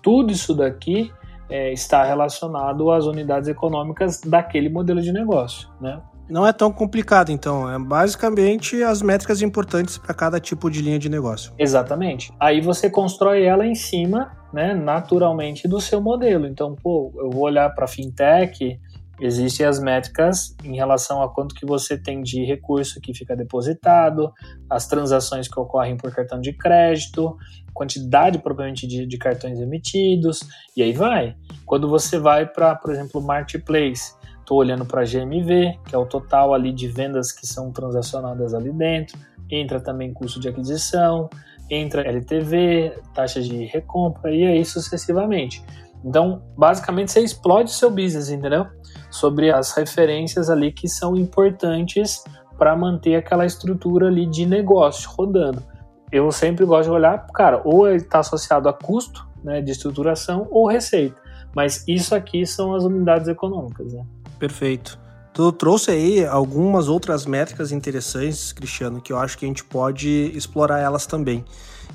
Tudo 0.00 0.30
isso 0.30 0.54
daqui 0.54 1.12
é, 1.52 1.72
está 1.72 2.02
relacionado 2.02 2.90
às 2.90 3.04
unidades 3.04 3.48
econômicas 3.48 4.20
daquele 4.22 4.70
modelo 4.70 5.02
de 5.02 5.12
negócio, 5.12 5.68
né? 5.80 6.00
Não 6.28 6.46
é 6.46 6.52
tão 6.52 6.72
complicado, 6.72 7.30
então. 7.30 7.70
É 7.70 7.78
basicamente 7.78 8.82
as 8.82 9.02
métricas 9.02 9.42
importantes 9.42 9.98
para 9.98 10.14
cada 10.14 10.40
tipo 10.40 10.70
de 10.70 10.80
linha 10.80 10.98
de 10.98 11.10
negócio. 11.10 11.52
Exatamente. 11.58 12.32
Aí 12.40 12.62
você 12.62 12.88
constrói 12.88 13.44
ela 13.44 13.66
em 13.66 13.74
cima, 13.74 14.32
né, 14.50 14.72
naturalmente, 14.72 15.68
do 15.68 15.78
seu 15.78 16.00
modelo. 16.00 16.46
Então, 16.46 16.74
pô, 16.82 17.12
eu 17.16 17.28
vou 17.28 17.42
olhar 17.42 17.68
para 17.74 17.86
fintech, 17.86 18.80
existem 19.24 19.64
as 19.64 19.80
métricas 19.80 20.54
em 20.64 20.76
relação 20.76 21.22
a 21.22 21.32
quanto 21.32 21.54
que 21.54 21.64
você 21.64 21.96
tem 21.96 22.22
de 22.22 22.44
recurso 22.44 23.00
que 23.00 23.14
fica 23.14 23.36
depositado, 23.36 24.32
as 24.68 24.86
transações 24.86 25.48
que 25.48 25.58
ocorrem 25.58 25.96
por 25.96 26.12
cartão 26.12 26.40
de 26.40 26.52
crédito, 26.52 27.36
quantidade 27.72 28.38
propriamente 28.38 28.86
de, 28.86 29.06
de 29.06 29.18
cartões 29.18 29.60
emitidos, 29.60 30.40
e 30.76 30.82
aí 30.82 30.92
vai. 30.92 31.36
Quando 31.64 31.88
você 31.88 32.18
vai 32.18 32.46
para, 32.46 32.74
por 32.74 32.92
exemplo, 32.92 33.22
marketplace, 33.22 34.14
estou 34.40 34.58
olhando 34.58 34.84
para 34.84 35.04
GMV, 35.04 35.78
que 35.86 35.94
é 35.94 35.98
o 35.98 36.06
total 36.06 36.52
ali 36.52 36.72
de 36.72 36.88
vendas 36.88 37.32
que 37.32 37.46
são 37.46 37.70
transacionadas 37.70 38.54
ali 38.54 38.72
dentro, 38.72 39.18
entra 39.50 39.80
também 39.80 40.12
custo 40.12 40.40
de 40.40 40.48
aquisição, 40.48 41.28
entra 41.70 42.02
LTV, 42.02 42.92
taxa 43.14 43.40
de 43.40 43.64
recompra 43.66 44.34
e 44.34 44.44
aí 44.44 44.64
sucessivamente. 44.64 45.62
Então, 46.04 46.42
basicamente, 46.56 47.12
você 47.12 47.20
explode 47.20 47.72
seu 47.72 47.90
business, 47.90 48.28
entendeu? 48.28 48.66
Sobre 49.12 49.52
as 49.52 49.72
referências 49.72 50.50
ali 50.50 50.72
que 50.72 50.88
são 50.88 51.14
importantes 51.14 52.24
para 52.58 52.74
manter 52.74 53.14
aquela 53.14 53.46
estrutura 53.46 54.08
ali 54.08 54.26
de 54.26 54.44
negócio 54.46 55.08
rodando. 55.10 55.62
Eu 56.10 56.32
sempre 56.32 56.64
gosto 56.64 56.88
de 56.88 56.94
olhar, 56.96 57.26
cara, 57.34 57.62
ou 57.64 57.88
está 57.88 58.18
associado 58.18 58.68
a 58.68 58.72
custo 58.72 59.26
né, 59.44 59.60
de 59.60 59.70
estruturação 59.70 60.48
ou 60.50 60.66
receita. 60.66 61.20
Mas 61.54 61.84
isso 61.86 62.14
aqui 62.14 62.46
são 62.46 62.74
as 62.74 62.84
unidades 62.84 63.28
econômicas, 63.28 63.92
né? 63.92 64.04
Perfeito. 64.38 64.98
Tu 65.32 65.50
trouxe 65.52 65.90
aí 65.90 66.26
algumas 66.26 66.88
outras 66.88 67.24
métricas 67.24 67.72
interessantes, 67.72 68.52
Cristiano, 68.52 69.00
que 69.00 69.12
eu 69.12 69.18
acho 69.18 69.38
que 69.38 69.46
a 69.46 69.48
gente 69.48 69.64
pode 69.64 70.30
explorar 70.34 70.78
elas 70.78 71.06
também, 71.06 71.44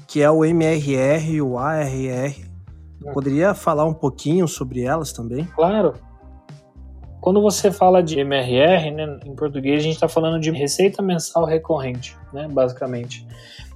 que 0.07 0.21
é 0.21 0.31
o 0.31 0.43
MRR 0.43 1.33
e 1.33 1.41
o 1.41 1.57
ARR. 1.57 2.35
Hum. 3.03 3.13
Poderia 3.13 3.53
falar 3.53 3.85
um 3.85 3.93
pouquinho 3.93 4.47
sobre 4.47 4.81
elas 4.81 5.11
também? 5.11 5.45
Claro. 5.55 5.93
Quando 7.27 7.41
você 7.41 7.69
fala 7.73 8.01
de 8.01 8.21
MRR, 8.21 8.89
né, 8.91 9.19
em 9.25 9.35
português, 9.35 9.81
a 9.81 9.83
gente 9.83 9.95
está 9.95 10.07
falando 10.07 10.39
de 10.39 10.49
receita 10.49 11.01
mensal 11.01 11.43
recorrente, 11.43 12.15
né, 12.31 12.47
basicamente. 12.49 13.27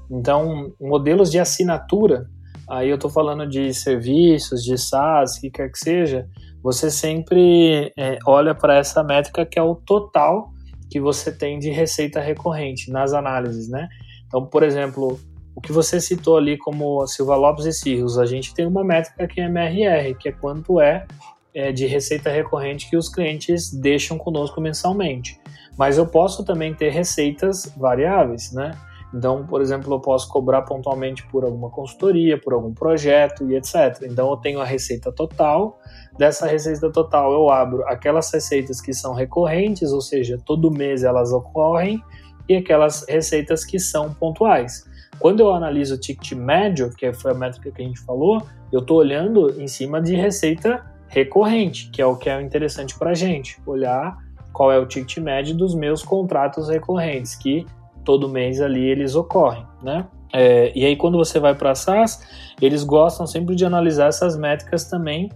Então, 0.09 0.71
modelos 0.79 1.29
de 1.29 1.37
assinatura, 1.37 2.29
aí 2.65 2.87
eu 2.87 2.95
estou 2.95 3.11
falando 3.11 3.45
de 3.45 3.73
serviços, 3.73 4.63
de 4.63 4.77
SaaS, 4.77 5.37
que 5.37 5.49
quer 5.49 5.69
que 5.69 5.77
seja, 5.77 6.29
você 6.63 6.89
sempre 6.89 7.91
é, 7.97 8.17
olha 8.25 8.55
para 8.55 8.77
essa 8.77 9.03
métrica 9.03 9.45
que 9.45 9.59
é 9.59 9.61
o 9.61 9.75
total 9.75 10.53
que 10.89 11.01
você 11.01 11.29
tem 11.29 11.59
de 11.59 11.71
receita 11.71 12.21
recorrente 12.21 12.89
nas 12.89 13.11
análises, 13.11 13.67
né? 13.67 13.89
Então, 14.27 14.45
por 14.45 14.63
exemplo, 14.63 15.19
o 15.53 15.59
que 15.59 15.73
você 15.73 15.99
citou 15.99 16.37
ali 16.37 16.57
como 16.57 17.05
Silva 17.05 17.35
Lopes 17.35 17.65
e 17.65 17.73
Cirros, 17.73 18.17
a 18.17 18.25
gente 18.25 18.53
tem 18.53 18.65
uma 18.65 18.81
métrica 18.81 19.27
que 19.27 19.41
é 19.41 19.43
MRR, 19.43 20.15
que 20.15 20.29
é 20.29 20.31
quanto 20.31 20.79
é, 20.79 21.05
é 21.53 21.71
de 21.71 21.85
receita 21.85 22.29
recorrente 22.29 22.89
que 22.89 22.97
os 22.97 23.09
clientes 23.09 23.71
deixam 23.71 24.17
conosco 24.17 24.61
mensalmente. 24.61 25.39
Mas 25.77 25.97
eu 25.97 26.05
posso 26.05 26.43
também 26.43 26.73
ter 26.73 26.89
receitas 26.89 27.73
variáveis, 27.77 28.51
né? 28.51 28.71
Então, 29.13 29.45
por 29.45 29.61
exemplo, 29.61 29.93
eu 29.93 29.99
posso 29.99 30.29
cobrar 30.29 30.61
pontualmente 30.61 31.27
por 31.27 31.43
alguma 31.43 31.69
consultoria, 31.69 32.39
por 32.39 32.53
algum 32.53 32.73
projeto 32.73 33.49
e 33.49 33.55
etc. 33.55 34.03
Então, 34.03 34.29
eu 34.29 34.37
tenho 34.37 34.61
a 34.61 34.65
receita 34.65 35.11
total. 35.11 35.79
Dessa 36.17 36.45
receita 36.47 36.89
total, 36.89 37.33
eu 37.33 37.49
abro 37.49 37.85
aquelas 37.87 38.31
receitas 38.31 38.79
que 38.79 38.93
são 38.93 39.13
recorrentes, 39.13 39.91
ou 39.91 40.01
seja, 40.01 40.37
todo 40.45 40.71
mês 40.71 41.03
elas 41.03 41.33
ocorrem, 41.33 42.01
e 42.47 42.55
aquelas 42.55 43.05
receitas 43.07 43.65
que 43.65 43.79
são 43.79 44.13
pontuais. 44.13 44.85
Quando 45.19 45.41
eu 45.41 45.53
analiso 45.53 45.95
o 45.95 45.99
ticket 45.99 46.31
médio, 46.31 46.89
que 46.91 47.11
foi 47.13 47.31
a 47.31 47.35
métrica 47.35 47.71
que 47.71 47.81
a 47.81 47.85
gente 47.85 47.99
falou, 48.01 48.41
eu 48.71 48.79
estou 48.79 48.97
olhando 48.97 49.61
em 49.61 49.67
cima 49.67 50.01
de 50.01 50.15
receita 50.15 50.90
recorrente, 51.11 51.89
que 51.91 52.01
é 52.01 52.05
o 52.05 52.15
que 52.15 52.29
é 52.29 52.41
interessante 52.41 52.97
para 52.97 53.11
a 53.11 53.13
gente, 53.13 53.61
olhar 53.65 54.17
qual 54.53 54.71
é 54.71 54.79
o 54.79 54.85
ticket 54.85 55.17
médio 55.17 55.55
dos 55.55 55.75
meus 55.75 56.01
contratos 56.03 56.69
recorrentes, 56.69 57.35
que 57.35 57.65
todo 58.03 58.29
mês 58.29 58.61
ali 58.61 58.89
eles 58.89 59.13
ocorrem, 59.13 59.65
né? 59.83 60.07
É, 60.33 60.71
e 60.73 60.85
aí 60.85 60.95
quando 60.95 61.17
você 61.17 61.39
vai 61.39 61.53
para 61.53 61.75
SaaS, 61.75 62.25
eles 62.61 62.83
gostam 62.85 63.27
sempre 63.27 63.55
de 63.55 63.65
analisar 63.65 64.07
essas 64.07 64.37
métricas 64.37 64.85
também 64.85 65.29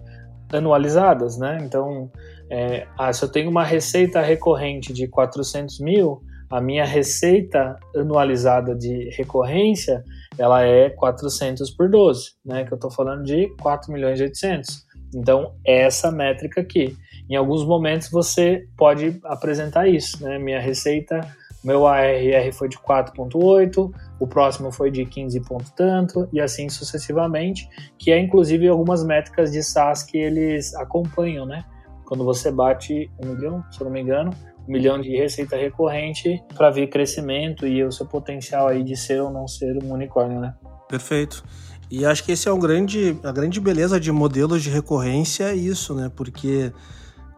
anualizadas, 0.50 1.36
né? 1.36 1.58
Então, 1.62 2.10
é, 2.50 2.86
ah, 2.98 3.12
se 3.12 3.22
eu 3.22 3.28
tenho 3.28 3.50
uma 3.50 3.64
receita 3.64 4.22
recorrente 4.22 4.94
de 4.94 5.06
400 5.06 5.78
mil, 5.80 6.22
a 6.48 6.60
minha 6.60 6.86
receita 6.86 7.76
anualizada 7.94 8.74
de 8.74 9.10
recorrência, 9.10 10.02
ela 10.38 10.62
é 10.62 10.88
400 10.88 11.70
por 11.72 11.90
12, 11.90 12.30
né? 12.44 12.64
Que 12.64 12.72
eu 12.72 12.76
estou 12.76 12.90
falando 12.90 13.24
de 13.24 13.48
4 13.60 13.92
milhões 13.92 14.18
e 14.20 14.22
800. 14.22 14.85
Então, 15.14 15.54
é 15.66 15.82
essa 15.82 16.10
métrica 16.10 16.60
aqui. 16.60 16.96
Em 17.28 17.36
alguns 17.36 17.64
momentos 17.64 18.10
você 18.10 18.66
pode 18.76 19.18
apresentar 19.24 19.88
isso, 19.88 20.22
né? 20.22 20.38
Minha 20.38 20.60
receita 20.60 21.20
meu 21.66 21.84
ARR 21.84 22.52
foi 22.52 22.68
de 22.68 22.78
4.8, 22.78 23.90
o 24.20 24.26
próximo 24.28 24.70
foi 24.70 24.88
de 24.88 25.04
15 25.04 25.40
ponto 25.40 25.72
tanto, 25.74 26.28
e 26.32 26.40
assim 26.40 26.68
sucessivamente, 26.68 27.68
que 27.98 28.12
é 28.12 28.20
inclusive 28.20 28.68
algumas 28.68 29.04
métricas 29.04 29.50
de 29.50 29.64
SaaS 29.64 30.04
que 30.04 30.16
eles 30.16 30.72
acompanham, 30.76 31.44
né? 31.44 31.64
Quando 32.04 32.24
você 32.24 32.52
bate 32.52 33.10
um 33.20 33.34
milhão, 33.34 33.64
se 33.72 33.80
eu 33.80 33.86
não 33.86 33.92
me 33.92 34.00
engano, 34.00 34.30
um 34.68 34.72
milhão 34.72 35.00
de 35.00 35.10
receita 35.16 35.56
recorrente 35.56 36.40
para 36.54 36.70
ver 36.70 36.86
crescimento 36.86 37.66
e 37.66 37.82
o 37.82 37.90
seu 37.90 38.06
potencial 38.06 38.68
aí 38.68 38.84
de 38.84 38.96
ser 38.96 39.20
ou 39.20 39.32
não 39.32 39.48
ser 39.48 39.76
um 39.82 39.92
unicórnio, 39.92 40.38
né? 40.38 40.54
Perfeito. 40.88 41.42
E 41.90 42.04
acho 42.04 42.24
que 42.24 42.32
esse 42.32 42.48
é 42.48 42.52
um 42.52 42.58
grande, 42.58 43.16
a 43.22 43.30
grande 43.30 43.60
beleza 43.60 44.00
de 44.00 44.10
modelos 44.10 44.62
de 44.62 44.70
recorrência 44.70 45.44
é 45.44 45.54
isso, 45.54 45.94
né? 45.94 46.10
Porque 46.14 46.72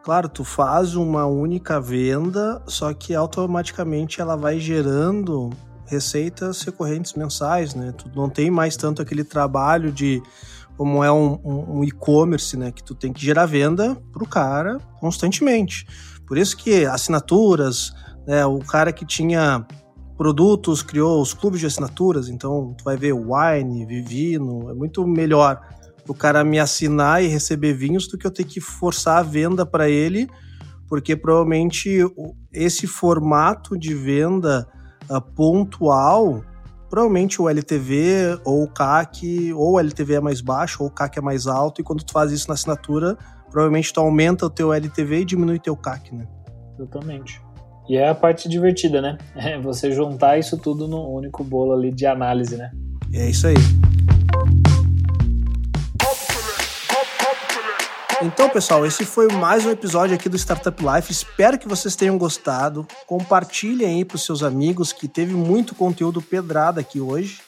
Claro, 0.09 0.27
tu 0.27 0.43
faz 0.43 0.95
uma 0.95 1.27
única 1.27 1.79
venda, 1.79 2.63
só 2.67 2.95
que 2.95 3.15
automaticamente 3.15 4.23
ela 4.23 4.37
vai 4.37 4.59
gerando 4.59 5.51
receitas 5.85 6.63
recorrentes 6.63 7.13
mensais, 7.13 7.75
né? 7.75 7.93
Tu 7.93 8.11
não 8.17 8.31
tem 8.31 8.51
mais 8.51 8.75
tanto 8.75 9.03
aquele 9.03 9.23
trabalho 9.23 9.93
de 9.93 10.23
como 10.79 11.05
é 11.05 11.13
um, 11.13 11.39
um, 11.45 11.79
um 11.81 11.85
e-commerce, 11.85 12.57
né? 12.57 12.73
Que 12.73 12.83
tu 12.83 12.95
tem 12.95 13.13
que 13.13 13.23
gerar 13.23 13.45
venda 13.45 13.97
pro 14.11 14.27
cara 14.27 14.79
constantemente. 14.99 15.87
Por 16.27 16.39
isso 16.39 16.57
que 16.57 16.87
assinaturas, 16.87 17.93
né? 18.27 18.47
O 18.47 18.61
cara 18.61 18.95
que 18.95 19.05
tinha 19.05 19.67
produtos 20.19 20.83
criou 20.83 21.23
os 21.23 21.33
clubes 21.33 21.61
de 21.61 21.67
assinaturas, 21.67 22.29
então 22.29 22.75
tu 22.77 22.83
vai 22.83 22.97
ver 22.97 23.13
Wine, 23.13 23.87
Vivino, 23.87 24.69
é 24.69 24.75
muito 24.75 25.07
melhor 25.07 25.61
o 26.09 26.13
cara 26.13 26.43
me 26.43 26.59
assinar 26.59 27.23
e 27.23 27.29
receber 27.29 27.73
vinhos 27.73 28.09
do 28.09 28.19
que 28.19 28.27
eu 28.27 28.31
ter 28.31 28.43
que 28.45 28.61
forçar 28.61 29.19
a 29.19 29.23
venda 29.23 29.65
para 29.65 29.89
ele, 29.89 30.29
porque 30.89 31.15
provavelmente 31.15 32.01
esse 32.53 32.87
formato 32.87 33.79
de 33.79 33.95
venda 33.95 34.67
uh, 35.09 35.21
pontual, 35.21 36.43
provavelmente 36.91 37.41
o 37.41 37.49
LTV 37.49 38.41
ou 38.45 38.65
o 38.65 38.69
CAC, 38.69 39.53
ou 39.53 39.75
o 39.75 39.79
LTV 39.79 40.15
é 40.15 40.21
mais 40.21 40.41
baixo, 40.41 40.83
ou 40.83 40.89
o 40.89 40.93
CAC 40.93 41.19
é 41.19 41.23
mais 41.23 41.47
alto, 41.47 41.81
e 41.81 41.85
quando 41.85 42.03
tu 42.03 42.13
faz 42.13 42.33
isso 42.33 42.49
na 42.49 42.55
assinatura, 42.55 43.17
provavelmente 43.51 43.93
tu 43.93 44.01
aumenta 44.01 44.47
o 44.47 44.51
teu 44.51 44.73
LTV 44.73 45.21
e 45.21 45.25
diminui 45.25 45.57
o 45.57 45.63
teu 45.63 45.77
CAC, 45.77 46.13
né? 46.13 46.27
Exatamente. 46.77 47.41
E 47.89 47.97
é 47.97 48.09
a 48.09 48.15
parte 48.15 48.49
divertida, 48.49 49.01
né? 49.01 49.17
É 49.35 49.59
você 49.59 49.91
juntar 49.91 50.39
isso 50.39 50.59
tudo 50.59 50.87
num 50.87 51.11
único 51.11 51.43
bolo 51.43 51.73
ali 51.73 51.91
de 51.91 52.07
análise, 52.07 52.57
né? 52.57 52.71
É 53.13 53.31
isso 53.31 53.47
aí. 53.47 53.55
Então, 58.21 58.49
pessoal, 58.51 58.85
esse 58.85 59.05
foi 59.05 59.29
mais 59.29 59.65
um 59.65 59.71
episódio 59.71 60.15
aqui 60.15 60.29
do 60.29 60.37
Startup 60.37 60.77
Life. 60.83 61.11
Espero 61.11 61.57
que 61.57 61.69
vocês 61.69 61.95
tenham 61.95 62.19
gostado. 62.19 62.87
Compartilhem 63.07 63.87
aí 63.87 64.05
para 64.05 64.17
os 64.17 64.25
seus 64.25 64.43
amigos, 64.43 64.93
que 64.93 65.07
teve 65.07 65.33
muito 65.35 65.75
conteúdo 65.75 66.21
pedrado 66.21 66.81
aqui 66.81 67.01
hoje. 67.01 67.41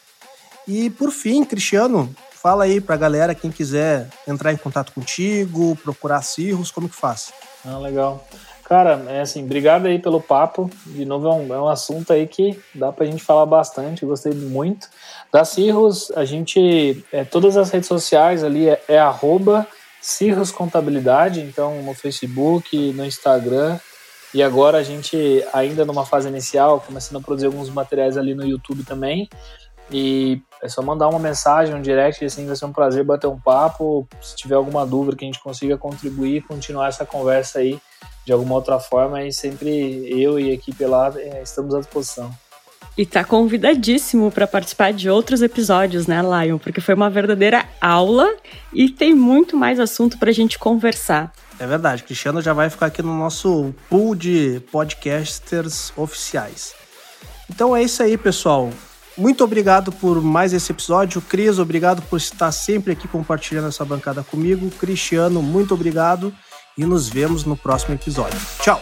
E 0.67 0.89
por 0.89 1.11
fim, 1.11 1.45
Cristiano, 1.45 2.15
fala 2.31 2.65
aí 2.65 2.81
para 2.81 2.95
a 2.95 2.99
galera, 2.99 3.35
quem 3.35 3.51
quiser 3.51 4.09
entrar 4.27 4.53
em 4.53 4.57
contato 4.57 4.93
contigo, 4.93 5.77
procurar 5.83 6.23
Cirros, 6.23 6.71
como 6.71 6.89
que 6.89 6.95
faz? 6.95 7.33
Ah, 7.65 7.77
legal. 7.79 8.25
Cara, 8.71 9.05
é 9.09 9.21
assim, 9.23 9.43
obrigado 9.43 9.87
aí 9.87 9.99
pelo 9.99 10.21
papo. 10.21 10.71
De 10.87 11.05
novo, 11.05 11.27
é 11.27 11.33
um, 11.33 11.55
é 11.55 11.61
um 11.61 11.67
assunto 11.67 12.13
aí 12.13 12.25
que 12.25 12.57
dá 12.73 12.93
pra 12.93 13.05
gente 13.05 13.21
falar 13.21 13.45
bastante, 13.45 14.07
gostei 14.07 14.33
muito. 14.33 14.89
Da 15.33 15.45
Cirros, 15.45 16.13
a 16.13 16.25
gente, 16.25 17.05
é, 17.13 17.25
todas 17.25 17.57
as 17.57 17.69
redes 17.73 17.89
sociais 17.89 18.45
ali 18.45 18.69
é, 18.69 18.81
é 18.87 18.97
arroba 18.97 19.67
Cirrus 20.01 20.53
Contabilidade, 20.53 21.41
então 21.41 21.83
no 21.83 21.93
Facebook, 21.95 22.93
no 22.93 23.05
Instagram. 23.05 23.77
E 24.33 24.41
agora 24.41 24.79
a 24.79 24.85
gente, 24.85 25.45
ainda 25.53 25.85
numa 25.85 26.07
fase 26.07 26.29
inicial, 26.29 26.81
começando 26.81 27.21
a 27.21 27.25
produzir 27.25 27.47
alguns 27.47 27.69
materiais 27.71 28.17
ali 28.17 28.37
no 28.37 28.47
YouTube 28.47 28.85
também. 28.85 29.29
E 29.91 30.41
é 30.63 30.69
só 30.69 30.81
mandar 30.81 31.09
uma 31.09 31.19
mensagem, 31.19 31.75
um 31.75 31.83
direct, 31.83 32.25
assim, 32.25 32.47
vai 32.47 32.55
ser 32.55 32.67
um 32.67 32.73
prazer 32.73 33.03
bater 33.03 33.27
um 33.27 33.41
papo. 33.41 34.07
Se 34.23 34.37
tiver 34.37 34.55
alguma 34.55 34.87
dúvida 34.87 35.17
que 35.17 35.25
a 35.25 35.27
gente 35.27 35.43
consiga 35.43 35.77
contribuir, 35.77 36.43
continuar 36.43 36.87
essa 36.87 37.05
conversa 37.05 37.59
aí 37.59 37.81
de 38.31 38.33
alguma 38.33 38.55
outra 38.55 38.79
forma, 38.79 39.25
e 39.25 39.33
sempre 39.33 39.69
eu 40.09 40.39
e 40.39 40.51
a 40.51 40.55
equipe 40.55 40.85
lá 40.87 41.13
é, 41.17 41.43
estamos 41.43 41.75
à 41.75 41.81
disposição. 41.81 42.33
E 42.97 43.05
tá 43.05 43.25
convidadíssimo 43.25 44.31
para 44.31 44.47
participar 44.47 44.93
de 44.93 45.11
outros 45.11 45.43
episódios, 45.43 46.07
né, 46.07 46.23
Lion? 46.23 46.57
Porque 46.57 46.81
foi 46.81 46.95
uma 46.95 47.11
verdadeira 47.11 47.67
aula 47.81 48.33
e 48.73 48.89
tem 48.89 49.17
muito 49.17 49.57
mais 49.57 49.81
assunto 49.81 50.17
para 50.17 50.31
a 50.31 50.33
gente 50.33 50.61
conversar. 50.61 51.33
É 51.59 51.67
verdade, 51.67 52.05
Cristiano 52.05 52.41
já 52.41 52.53
vai 52.53 52.71
ficar 52.71 52.87
aqui 52.87 53.03
no 53.03 53.19
nosso 53.19 53.75
pool 53.89 54.15
de 54.15 54.63
podcasters 54.71 55.93
oficiais. 55.97 56.73
Então 57.49 57.77
é 57.77 57.83
isso 57.83 58.01
aí, 58.01 58.17
pessoal. 58.17 58.71
Muito 59.19 59.43
obrigado 59.43 59.91
por 59.91 60.23
mais 60.23 60.53
esse 60.53 60.71
episódio. 60.71 61.21
Cris, 61.21 61.59
obrigado 61.59 62.01
por 62.03 62.17
estar 62.17 62.53
sempre 62.53 62.93
aqui 62.93 63.09
compartilhando 63.09 63.67
essa 63.67 63.85
bancada 63.85 64.23
comigo. 64.23 64.71
Cristiano, 64.79 65.43
muito 65.43 65.75
obrigado. 65.75 66.33
E 66.77 66.85
nos 66.85 67.09
vemos 67.09 67.45
no 67.45 67.57
próximo 67.57 67.95
episódio. 67.95 68.39
Tchau! 68.61 68.81